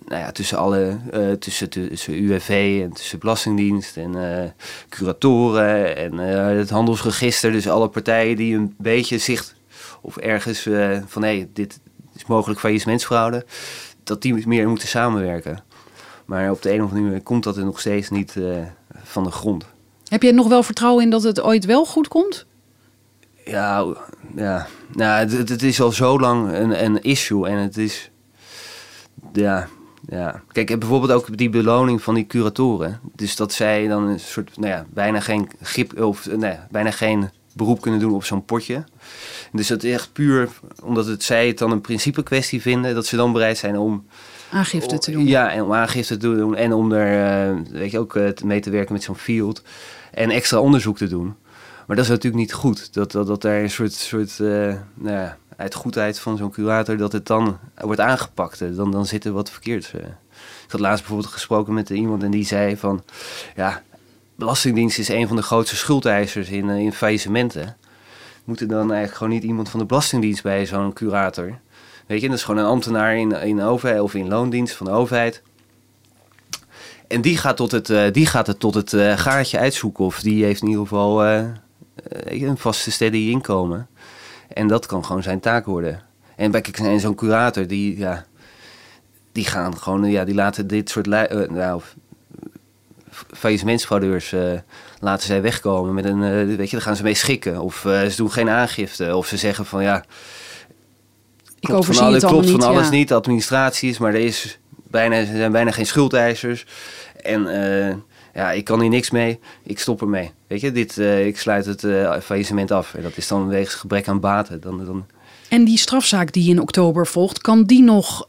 nou 0.06 0.22
ja, 0.22 0.32
tussen 0.32 0.58
alle, 0.58 0.98
eh, 1.12 1.32
tussen, 1.32 1.70
tussen 1.70 2.14
UWV 2.24 2.80
en 2.84 2.94
tussen 2.94 3.20
Belastingdienst 3.20 3.98
en 3.98 4.42
eh, 4.44 4.50
curatoren 4.90 5.96
en 5.98 6.20
eh, 6.20 6.58
het 6.58 6.70
handelsregister. 6.70 7.52
Dus 7.52 7.70
alle 7.70 7.88
partijen 7.90 8.36
die 8.36 8.56
een 8.56 8.76
beetje 8.78 9.18
zicht 9.18 9.56
of 10.02 10.18
ergens 10.18 10.68
van 11.06 11.24
hé, 11.24 11.48
dit 11.54 11.80
is 12.16 12.26
mogelijk 12.26 12.60
faillissementsfraude, 12.60 13.46
dat 14.04 14.22
die 14.22 14.48
meer 14.48 14.68
moeten 14.68 14.88
samenwerken. 14.88 15.64
Maar 16.26 16.52
op 16.52 16.62
de 16.62 16.74
een 16.74 16.82
of 16.84 16.90
andere 16.90 17.06
manier 17.06 17.24
komt 17.24 17.44
dat 17.44 17.58
er 17.58 17.66
nog 17.66 17.80
steeds 17.80 18.10
niet 18.10 18.34
van 19.04 19.24
de 19.24 19.32
grond. 19.32 19.66
Heb 20.08 20.22
je 20.24 20.32
nog 20.34 20.48
wel 20.48 20.64
vertrouwen 20.64 21.04
in 21.04 21.10
dat 21.10 21.24
het 21.24 21.42
ooit 21.42 21.66
wel 21.66 21.86
goed 21.86 22.08
komt? 22.08 22.46
Ja, 23.46 23.86
ja. 24.36 24.68
Nou, 24.96 25.20
het- 25.30 25.50
het 25.50 25.64
is 25.64 25.82
al 25.82 25.92
zo 25.92 26.20
lang 26.20 26.52
een, 26.54 26.84
een 26.84 27.02
issue 27.02 27.48
en 27.48 27.58
het 27.58 27.78
is. 27.78 28.12
Ja, 29.34 29.68
ja. 30.08 30.42
Kijk, 30.52 30.80
bijvoorbeeld 30.80 31.12
ook 31.12 31.38
die 31.38 31.50
beloning 31.50 32.02
van 32.02 32.14
die 32.14 32.28
curatoren. 32.28 33.00
Dus 33.16 33.36
dat 33.36 33.54
zij 33.54 33.88
dan 33.88 34.08
een 34.08 34.20
soort, 34.20 34.58
nou 34.58 34.72
ja, 34.72 34.86
bijna 34.90 35.20
geen 35.20 35.50
grip 35.62 36.02
of 36.02 36.28
nee, 36.36 36.58
bijna 36.72 36.92
geen 36.92 37.30
beroep 37.54 37.82
kunnen 37.82 38.00
doen 38.00 38.14
op 38.14 38.24
zo'n 38.24 38.46
potje. 38.46 38.84
Dus 39.52 39.68
dat 39.68 39.84
is 39.84 39.94
echt 39.94 40.14
puur 40.14 40.50
omdat 40.84 41.06
het, 41.06 41.24
zij 41.24 41.48
het 41.48 41.58
dan 41.58 41.72
een 41.72 41.82
principe 41.82 42.24
kwestie 42.24 42.62
vinden, 42.62 42.96
dat 42.96 43.06
ze 43.06 43.16
dan 43.16 43.32
bereid 43.32 43.58
zijn 43.58 43.78
om 43.78 44.06
Aangifte 44.52 44.98
te 44.98 45.12
doen. 45.12 45.28
Ja, 45.28 45.52
en 45.52 45.64
om 45.64 45.74
aangifte 45.74 46.18
te 46.18 46.28
doen 46.28 46.56
en 46.56 46.74
om 46.74 46.92
er 46.92 47.48
eh, 47.48 47.56
weet 47.72 47.92
je, 47.92 48.00
ook 48.00 48.16
eh, 48.16 48.30
mee 48.44 48.60
te 48.60 48.70
werken 48.70 48.94
met 48.94 49.04
zo'n 49.04 49.16
field. 49.16 49.62
En 50.12 50.30
extra 50.30 50.60
onderzoek 50.60 50.98
te 50.98 51.08
doen. 51.08 51.36
Maar 51.88 51.96
dat 51.96 52.06
is 52.06 52.12
natuurlijk 52.12 52.42
niet 52.42 52.54
goed. 52.54 52.94
Dat, 52.94 53.12
dat, 53.12 53.28
dat 53.28 53.42
daar 53.42 53.62
een 53.62 53.70
soort, 53.70 53.94
soort 53.94 54.40
eh, 54.40 54.48
nou 54.94 55.16
ja, 55.16 55.38
uit 55.56 55.74
goedheid 55.74 56.20
van 56.20 56.38
zo'n 56.38 56.52
curator, 56.52 56.98
dat 56.98 57.12
het 57.12 57.26
dan 57.26 57.58
wordt 57.76 58.00
aangepakt. 58.00 58.62
Eh, 58.62 58.76
Dan, 58.76 58.92
dan 58.92 59.06
zit 59.06 59.26
er 59.26 59.32
wat 59.32 59.50
verkeerd. 59.50 59.92
eh. 59.94 60.02
Ik 60.66 60.72
had 60.72 60.80
laatst 60.80 61.00
bijvoorbeeld 61.00 61.34
gesproken 61.34 61.74
met 61.74 61.90
iemand 61.90 62.24
en 62.24 62.32
die 62.32 62.46
zei 62.46 62.78
van... 62.78 63.04
Ja, 63.56 63.84
Belastingdienst 64.36 65.00
is 65.00 65.08
een 65.10 65.28
van 65.28 65.36
de 65.36 65.42
grootste 65.42 65.76
schuldeisers 65.76 66.50
in, 66.50 66.70
eh, 66.70 66.78
in 66.78 66.94
faillissementen. 66.94 67.78
Moet 68.44 68.62
er 68.62 68.68
dan 68.68 68.88
eigenlijk 68.88 69.14
gewoon 69.18 69.34
niet 69.34 69.44
iemand 69.44 69.70
van 69.70 69.80
de 69.80 69.86
Belastingdienst 69.86 70.44
bij 70.44 70.66
zo'n 70.66 70.94
curator 70.94 71.60
Weet 72.08 72.22
je, 72.22 72.28
dat 72.28 72.38
is 72.38 72.44
gewoon 72.44 72.64
een 72.64 72.70
ambtenaar 72.70 73.18
in, 73.18 73.32
in 73.32 73.62
overheid 73.62 74.02
of 74.02 74.14
in 74.14 74.28
loondienst 74.28 74.76
van 74.76 74.86
de 74.86 74.92
overheid. 74.92 75.42
En 77.08 77.22
die 77.22 77.38
gaat, 77.38 77.58
tot 77.58 77.72
het, 77.72 78.14
die 78.14 78.26
gaat 78.26 78.48
het 78.48 78.60
tot 78.60 78.74
het 78.74 78.90
gaatje 79.20 79.60
uitzoeken. 79.60 80.06
Of 80.06 80.22
die 80.22 80.44
heeft 80.44 80.62
in 80.62 80.68
ieder 80.68 80.88
geval 80.88 81.26
een 81.26 82.58
vaste 82.58 82.92
steady 82.92 83.18
inkomen. 83.18 83.88
En 84.56 84.68
dat 84.68 84.86
kan 84.86 85.06
gewoon 85.06 85.24
zijn 85.24 85.40
taak 85.40 85.66
worden. 85.66 86.02
En 86.36 86.52
bij 86.52 86.66
en 86.74 87.00
zo'n 87.00 87.16
curator, 87.16 87.68
die, 87.68 87.98
ja, 87.98 88.26
die 89.32 89.46
gaan 89.46 89.78
gewoon, 89.78 90.06
ja, 90.06 90.24
die 90.26 90.36
laten 90.36 90.68
dit 90.68 90.90
soort 90.90 91.08
eh, 91.08 91.50
nou, 91.50 91.82
faillissementsfraudeurs 93.34 94.34
eh 94.34 94.52
laten 95.00 95.26
zij 95.28 95.42
wegkomen 95.42 95.94
met 95.94 96.06
een, 96.06 96.24
eh, 96.24 96.56
weet 96.58 96.70
je, 96.70 96.76
daar 96.76 96.86
gaan 96.86 96.96
ze 96.96 97.04
mee 97.04 97.14
schikken. 97.14 97.62
Of 97.62 97.80
ze 97.84 98.14
doen 98.16 98.32
geen 98.32 98.50
aangifte. 98.50 99.16
Of 99.16 99.28
ze 99.28 99.38
zeggen 99.38 99.66
van 99.66 99.84
ja, 99.84 99.98
Ik 101.60 101.68
klopt 101.68 101.86
van, 101.86 102.06
alle- 102.06 102.20
klopt 102.20 102.46
niet. 102.46 102.52
van 102.52 102.62
alles 102.70 102.86
ja. 102.86 102.92
niet. 102.92 103.08
De 103.08 103.14
administratie 103.14 103.90
is, 103.90 103.98
maar 103.98 104.14
er, 104.14 104.20
is 104.20 104.60
bijna, 104.74 105.16
er 105.16 105.26
zijn 105.26 105.52
bijna 105.52 105.72
geen 105.72 105.86
schuldeisers. 105.86 106.66
En 107.26 107.48
eh, 107.48 107.96
ja, 108.34 108.52
ik 108.52 108.64
kan 108.64 108.82
hier 108.82 108.90
niks 108.90 109.12
mee. 109.12 109.40
Ik 109.64 109.80
stop 109.80 110.02
ermee. 110.02 110.32
Weet 110.48 110.62
je, 110.62 110.72
dit, 110.72 110.98
eh, 110.98 111.26
ik 111.26 111.38
sluit 111.38 111.66
het 111.66 111.84
eh, 111.84 112.20
faillissement 112.20 112.72
af. 112.72 112.94
En 112.94 113.04
dat 113.04 113.18
is 113.18 113.28
dan 113.28 113.48
wegens 113.48 113.76
gebrek 113.76 114.08
aan 114.08 114.20
baten. 114.20 114.62
Dan, 114.62 114.86
dan, 114.86 115.06
En 115.50 115.66
die 115.66 115.78
strafzaak 115.78 116.32
die 116.32 116.50
in 116.50 116.62
oktober 116.62 117.08
volgt, 117.08 117.42
kan 117.42 117.64
die 117.64 117.84
nog, 117.84 118.28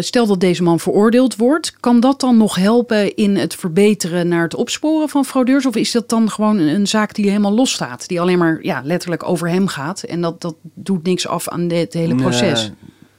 stel 0.00 0.26
dat 0.26 0.40
deze 0.40 0.62
man 0.62 0.80
veroordeeld 0.80 1.36
wordt, 1.36 1.80
kan 1.80 2.00
dat 2.00 2.20
dan 2.20 2.36
nog 2.36 2.54
helpen 2.54 3.14
in 3.14 3.36
het 3.36 3.54
verbeteren 3.54 4.28
naar 4.28 4.42
het 4.42 4.54
opsporen 4.54 5.08
van 5.08 5.24
fraudeurs? 5.24 5.66
Of 5.66 5.76
is 5.76 5.92
dat 5.92 6.08
dan 6.08 6.30
gewoon 6.30 6.58
een, 6.58 6.74
een 6.74 6.86
zaak 6.86 7.14
die 7.14 7.28
helemaal 7.28 7.54
los 7.54 7.72
staat, 7.72 8.08
die 8.08 8.20
alleen 8.20 8.38
maar 8.38 8.58
ja, 8.62 8.80
letterlijk 8.84 9.28
over 9.28 9.48
hem 9.48 9.66
gaat 9.66 10.02
en 10.02 10.20
dat, 10.20 10.40
dat 10.40 10.54
doet 10.62 11.04
niks 11.04 11.26
af 11.26 11.48
aan 11.48 11.68
dit 11.68 11.92
hele 11.92 12.14
proces? 12.14 12.72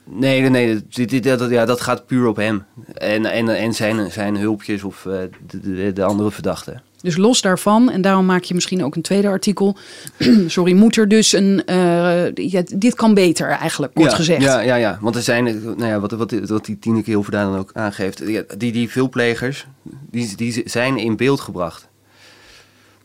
Nee, 0.09 0.41
nee, 0.41 0.49
nee. 0.49 0.81
Dit, 0.89 1.09
dit, 1.09 1.23
dat, 1.23 1.49
ja, 1.49 1.65
dat 1.65 1.81
gaat 1.81 2.05
puur 2.05 2.27
op 2.27 2.35
hem. 2.35 2.63
En, 2.93 3.25
en, 3.25 3.49
en 3.49 3.73
zijn, 3.73 4.11
zijn 4.11 4.37
hulpjes 4.37 4.83
of 4.83 5.05
eh, 5.05 5.13
de, 5.47 5.59
de, 5.59 5.93
de 5.93 6.03
andere 6.03 6.31
verdachten. 6.31 6.81
Dus 7.01 7.17
los 7.17 7.41
daarvan, 7.41 7.91
en 7.91 8.01
daarom 8.01 8.25
maak 8.25 8.43
je 8.43 8.53
misschien 8.53 8.83
ook 8.83 8.95
een 8.95 9.01
tweede 9.01 9.27
artikel. 9.27 9.77
Sorry, 10.47 10.73
moet 10.73 10.97
er 10.97 11.07
dus 11.07 11.33
een. 11.33 11.65
eh, 11.65 12.33
ja, 12.33 12.63
dit 12.75 12.95
kan 12.95 13.13
beter 13.13 13.49
eigenlijk, 13.49 13.93
kort 13.93 14.09
ja, 14.09 14.15
gezegd. 14.15 14.41
Ja, 14.41 14.59
ja, 14.59 14.75
ja. 14.75 14.97
Want 15.01 15.15
er 15.15 15.21
zijn, 15.21 15.47
eh, 15.47 15.53
nou 15.53 15.85
ja, 15.85 15.99
wat, 15.99 16.11
wat, 16.11 16.31
wat 16.31 16.65
die 16.65 16.79
Tineke 16.79 17.09
Hilverda 17.09 17.43
dan 17.43 17.57
ook 17.57 17.69
aangeeft. 17.73 18.25
Die, 18.59 18.71
die 18.71 18.89
veelplegers, 18.89 19.67
die, 20.09 20.35
die 20.35 20.61
zijn 20.65 20.97
in 20.97 21.15
beeld 21.15 21.39
gebracht. 21.39 21.87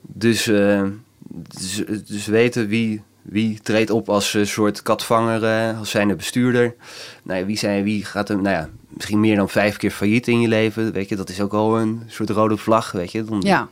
Dus, 0.00 0.46
eh, 0.46 0.82
dus, 1.28 1.82
dus 2.06 2.26
weten 2.26 2.68
wie, 2.68 3.02
wie 3.30 3.60
treedt 3.60 3.90
op 3.90 4.08
als 4.08 4.34
een 4.34 4.46
soort 4.46 4.82
katvanger, 4.82 5.44
eh, 5.44 5.78
als 5.78 5.90
zijn 5.90 6.16
bestuurder. 6.16 6.74
Nou 7.22 7.40
ja, 7.40 7.46
wie, 7.46 7.56
zijn, 7.58 7.84
wie 7.84 8.04
gaat 8.04 8.28
er, 8.28 8.36
nou 8.36 8.56
ja, 8.56 8.68
misschien 8.88 9.20
meer 9.20 9.36
dan 9.36 9.48
vijf 9.48 9.76
keer 9.76 9.90
failliet 9.90 10.28
in 10.28 10.40
je 10.40 10.48
leven. 10.48 10.92
Weet 10.92 11.08
je, 11.08 11.16
dat 11.16 11.28
is 11.28 11.40
ook 11.40 11.52
al 11.52 11.78
een 11.78 12.02
soort 12.06 12.30
rode 12.30 12.56
vlag, 12.56 12.92
weet 12.92 13.12
je. 13.12 13.24
Dan, 13.24 13.40
Ja. 13.40 13.68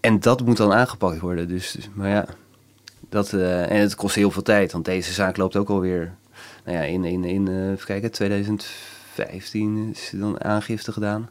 En 0.00 0.20
dat 0.20 0.44
moet 0.44 0.56
dan 0.56 0.72
aangepakt 0.72 1.20
worden. 1.20 1.48
Dus, 1.48 1.70
dus- 1.70 1.88
maar 1.92 2.08
ja, 2.08 2.26
dat, 3.08 3.32
eh, 3.32 3.70
en 3.70 3.80
het 3.80 3.94
kost 3.94 4.14
heel 4.14 4.30
veel 4.30 4.42
tijd. 4.42 4.72
Want 4.72 4.84
deze 4.84 5.12
zaak 5.12 5.36
loopt 5.36 5.56
ook 5.56 5.68
alweer. 5.68 6.14
Nou 6.64 6.76
ja, 6.76 6.82
in, 6.82 7.04
in, 7.04 7.24
in 7.24 7.48
eh, 7.48 7.70
even 7.70 7.86
kijken, 7.86 8.10
2015 8.10 9.90
is 9.92 10.10
dan 10.14 10.44
aangifte 10.44 10.92
gedaan. 10.92 11.30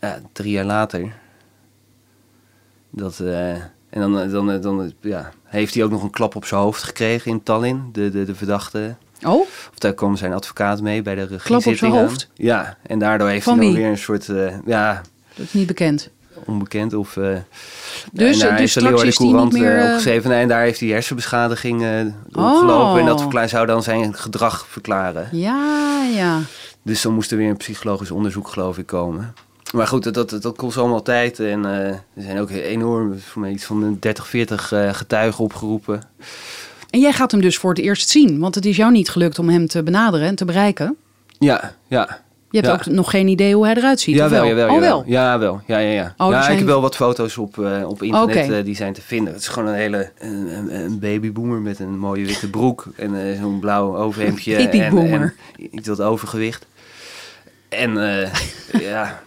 Ja, 0.00 0.20
drie 0.32 0.52
jaar 0.52 0.64
later. 0.64 1.12
Dat, 2.96 3.20
eh, 3.20 3.50
en 3.50 3.62
dan, 3.90 4.30
dan, 4.30 4.60
dan 4.60 4.92
ja, 5.00 5.30
heeft 5.44 5.74
hij 5.74 5.84
ook 5.84 5.90
nog 5.90 6.02
een 6.02 6.10
klap 6.10 6.34
op 6.36 6.44
zijn 6.44 6.60
hoofd 6.60 6.82
gekregen 6.82 7.30
in 7.30 7.42
Tallinn, 7.42 7.88
de, 7.92 8.10
de, 8.10 8.24
de 8.24 8.34
verdachte. 8.34 8.94
Oh, 9.26 9.40
Of 9.40 9.72
daar 9.78 9.94
kwam 9.94 10.16
zijn 10.16 10.32
advocaat 10.32 10.80
mee 10.80 11.02
bij 11.02 11.14
de 11.14 11.22
op 11.22 11.28
zijn 11.28 11.40
regiezitting 11.42 11.94
aan. 11.94 11.98
hoofd? 12.00 12.28
Ja, 12.34 12.76
en 12.86 12.98
daardoor 12.98 13.28
heeft 13.28 13.44
Van 13.44 13.56
hij 13.58 13.66
dan 13.66 13.74
weer 13.74 13.86
een 13.90 13.98
soort, 13.98 14.28
eh, 14.28 14.54
ja, 14.66 15.00
dat 15.34 15.46
is 15.46 15.52
niet 15.52 15.66
bekend. 15.66 16.10
onbekend 16.44 16.94
of... 16.94 17.16
eh, 17.16 17.22
Dus- 18.12 18.38
daar 18.38 18.56
dus 18.56 18.74
heeft 18.74 18.74
de 18.74 19.12
Courant 19.24 19.54
eh, 19.54 19.60
meer, 19.60 19.78
eh, 19.78 19.84
opgeschreven. 19.88 20.32
En 20.32 20.48
daar 20.48 20.62
heeft 20.62 20.80
hij 20.80 20.88
hersenbeschadiging 20.88 21.82
eh 21.82 22.00
Oh. 22.32 22.52
opgelopen. 22.52 23.00
En 23.00 23.06
dat 23.06 23.20
verklaar, 23.20 23.48
zou 23.48 23.66
dan 23.66 23.82
zijn 23.82 24.14
gedrag 24.14 24.66
verklaren. 24.68 25.28
Ja, 25.32 26.02
ja. 26.14 26.38
Dus 26.82 27.02
dan 27.02 27.14
moest 27.14 27.30
er 27.30 27.36
weer 27.36 27.50
een 27.50 27.56
psychologisch 27.56 28.10
onderzoek, 28.10 28.48
geloof 28.48 28.78
ik, 28.78 28.86
komen. 28.86 29.34
Maar 29.72 29.86
goed, 29.86 30.02
dat, 30.14 30.30
dat, 30.30 30.42
dat 30.42 30.56
kost 30.56 30.76
allemaal 30.78 31.02
tijd. 31.02 31.40
En 31.40 31.64
eh, 31.64 31.88
er 31.88 32.02
zijn 32.16 32.38
ook 32.40 32.50
enorm, 32.50 33.18
voor 33.20 33.42
mij 33.42 33.50
iets 33.50 33.64
van 33.64 33.96
30, 34.00 34.26
40 34.28 34.72
eh, 34.72 34.94
getuigen 34.94 35.44
opgeroepen. 35.44 36.02
En 36.90 37.00
jij 37.00 37.12
gaat 37.12 37.30
hem 37.30 37.40
dus 37.40 37.56
voor 37.58 37.70
het 37.70 37.78
eerst 37.78 38.08
zien, 38.08 38.38
want 38.38 38.54
het 38.54 38.64
is 38.66 38.76
jou 38.76 38.92
niet 38.92 39.08
gelukt 39.08 39.38
om 39.38 39.48
hem 39.48 39.66
te 39.66 39.82
benaderen 39.82 40.26
en 40.26 40.34
te 40.34 40.44
bereiken. 40.44 40.96
Ja, 41.38 41.74
ja. 41.86 42.24
Je 42.50 42.62
hebt 42.62 42.66
Ja. 42.66 42.72
ook 42.90 42.94
nog 42.96 43.10
geen 43.10 43.28
idee 43.28 43.54
hoe 43.54 43.64
hij 43.64 43.74
eruit 43.76 44.00
ziet. 44.00 44.14
of 44.14 44.20
Jawel, 44.20 44.40
wel? 44.40 44.48
jawel, 44.48 44.74
oh, 44.74 44.80
wel. 44.80 45.02
Ja, 45.06 45.38
wel. 45.38 45.60
Ja, 45.66 45.78
ja, 45.78 45.90
ja. 45.90 46.14
Oh, 46.16 46.30
ja, 46.30 46.40
zijn- 46.40 46.52
ik 46.52 46.58
heb 46.58 46.66
wel 46.68 46.80
wat 46.80 46.96
foto's 46.96 47.36
op, 47.36 47.58
eh, 47.58 47.88
op 47.88 48.02
internet 48.02 48.50
eh, 48.50 48.64
die 48.64 48.76
zijn 48.76 48.92
te 48.92 49.02
vinden. 49.02 49.32
Het 49.32 49.42
is 49.42 49.48
gewoon 49.48 49.68
een 49.68 49.74
hele 49.74 50.10
een, 50.18 50.98
babyboomer 50.98 51.60
met 51.60 51.78
een 51.78 51.98
mooie 51.98 52.26
witte 52.26 52.50
broek 52.50 52.86
en 52.96 53.36
zo'n 53.40 53.60
blauw 53.60 53.96
overhemdje. 53.96 54.56
en, 54.56 54.64
Babyboomer. 54.70 55.34
en 55.58 55.68
iets 55.76 55.88
wat 55.88 56.00
overgewicht. 56.00 56.66
En 57.68 57.94
ja, 58.80 59.22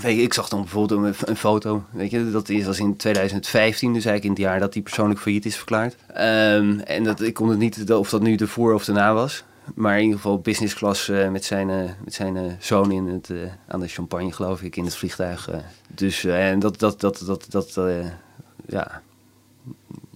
weet 0.00 0.16
je, 0.16 0.22
ik 0.22 0.34
zag 0.34 0.48
dan 0.48 0.60
bijvoorbeeld 0.60 1.04
een, 1.04 1.28
een 1.28 1.36
foto. 1.36 1.84
Weet 1.90 2.10
je, 2.10 2.30
dat 2.30 2.48
is 2.48 2.66
was 2.66 2.78
in 2.78 2.96
2015, 2.96 3.92
dus 3.92 4.04
eigenlijk 4.04 4.24
in 4.24 4.44
het 4.44 4.52
jaar 4.52 4.60
dat 4.60 4.74
hij 4.74 4.82
persoonlijk 4.82 5.20
failliet 5.20 5.46
is 5.46 5.56
verklaard. 5.56 5.96
Ehm, 6.06 6.78
en 6.78 7.04
dat, 7.04 7.20
ik 7.20 7.34
kon 7.34 7.48
het 7.48 7.58
niet 7.58 7.92
of 7.92 8.10
dat 8.10 8.22
nu 8.22 8.36
ervoor 8.36 8.74
of 8.74 8.84
daarna 8.84 9.14
was. 9.14 9.44
Maar 9.74 9.96
in 9.96 10.02
ieder 10.02 10.16
geval 10.16 10.38
business 10.38 10.74
class 10.74 11.08
eh, 11.08 11.28
met 11.28 11.44
zijn, 11.44 11.70
eh, 11.70 11.90
met 12.04 12.14
zijn 12.14 12.36
eh, 12.36 12.42
zoon 12.58 12.92
in 12.92 13.06
het, 13.06 13.30
aan 13.68 13.80
de 13.80 13.88
champagne, 13.88 14.32
geloof 14.32 14.62
ik, 14.62 14.76
in 14.76 14.84
het 14.84 14.96
vliegtuig. 14.96 15.50
Dus 15.94 16.24
en 16.24 16.58
dat, 16.58 16.78
dat, 16.78 17.00
dat, 17.00 17.22
dat, 17.26 17.46
dat 17.50 17.78
ja. 18.68 19.02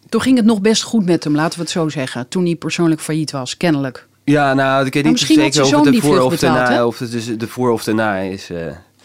Toen 0.08 0.20
ging 0.20 0.36
het 0.36 0.46
nog 0.46 0.60
best 0.60 0.82
goed 0.82 1.04
met 1.04 1.24
hem, 1.24 1.34
laten 1.34 1.58
we 1.58 1.64
het 1.64 1.72
zo 1.72 1.88
zeggen. 1.88 2.28
Toen 2.28 2.44
hij 2.44 2.54
persoonlijk 2.56 3.00
failliet 3.00 3.30
was, 3.30 3.56
kennelijk. 3.56 4.06
Ja, 4.24 4.54
nou, 4.54 4.86
ik 4.86 4.94
weet 4.94 5.04
niet 5.04 5.18
zeker 5.18 5.62
of 5.62 5.70
het 5.70 5.86
ervoor 5.86 6.00
vlucht 6.00 6.24
of 6.24 6.38
daarna, 6.38 6.86
of 6.86 6.98
het 6.98 7.10
dus 7.10 7.26
de 7.36 7.48
voor 7.48 7.70
of 7.70 7.84
daarna 7.84 8.16
is. 8.16 8.50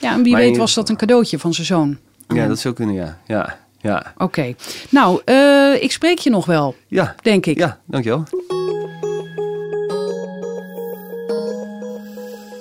Ja, 0.04 0.14
en 0.14 0.24
wie 0.24 0.32
Maar 0.32 0.42
weet 0.42 0.58
was 0.58 0.74
dat 0.74 0.90
een 0.90 0.96
cadeautje 0.98 1.40
van 1.40 1.54
zijn 1.54 1.68
zoon. 1.68 1.98
ja, 2.28 2.36
hem. 2.36 2.48
dat 2.48 2.60
zou 2.60 2.74
kunnen, 2.74 2.96
ja. 2.96 3.20
Ja, 3.28 3.60
ja. 3.82 4.14
Oké. 4.18 4.54
Nou, 4.90 5.22
eh, 5.26 5.82
ik 5.84 5.92
spreek 5.92 6.18
je 6.18 6.30
nog 6.30 6.46
wel, 6.46 6.76
Ja, 6.88 7.16
denk 7.22 7.46
ik. 7.46 7.58
ja 7.58 7.80
dankjewel. 7.86 8.24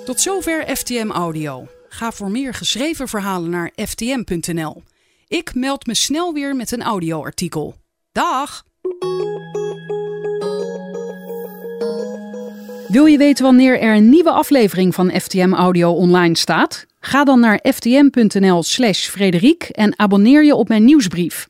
Tot 0.05 0.21
zover 0.21 0.63
FTM 0.75 1.09
Audio. 1.11 1.67
Ga 1.89 2.11
voor 2.11 2.31
meer 2.31 2.53
geschreven 2.53 3.07
verhalen 3.07 3.49
naar 3.49 3.71
ftm.nl. 3.75 4.83
Ik 5.27 5.55
meld 5.55 5.85
me 5.85 5.95
snel 5.95 6.33
weer 6.33 6.55
met 6.55 6.71
een 6.71 6.81
audioartikel. 6.83 7.75
Dag! 8.11 8.63
Wil 12.87 13.05
je 13.05 13.17
weten 13.17 13.43
wanneer 13.45 13.79
er 13.79 13.95
een 13.95 14.09
nieuwe 14.09 14.31
aflevering 14.31 14.95
van 14.95 15.11
FTM 15.11 15.53
Audio 15.53 15.91
online 15.91 16.37
staat? 16.37 16.85
Ga 17.05 17.23
dan 17.23 17.39
naar 17.39 17.59
ftm.nl/slash 17.63 19.07
Frederik 19.07 19.63
en 19.63 19.99
abonneer 19.99 20.43
je 20.45 20.55
op 20.55 20.67
mijn 20.67 20.85
nieuwsbrief. 20.85 21.47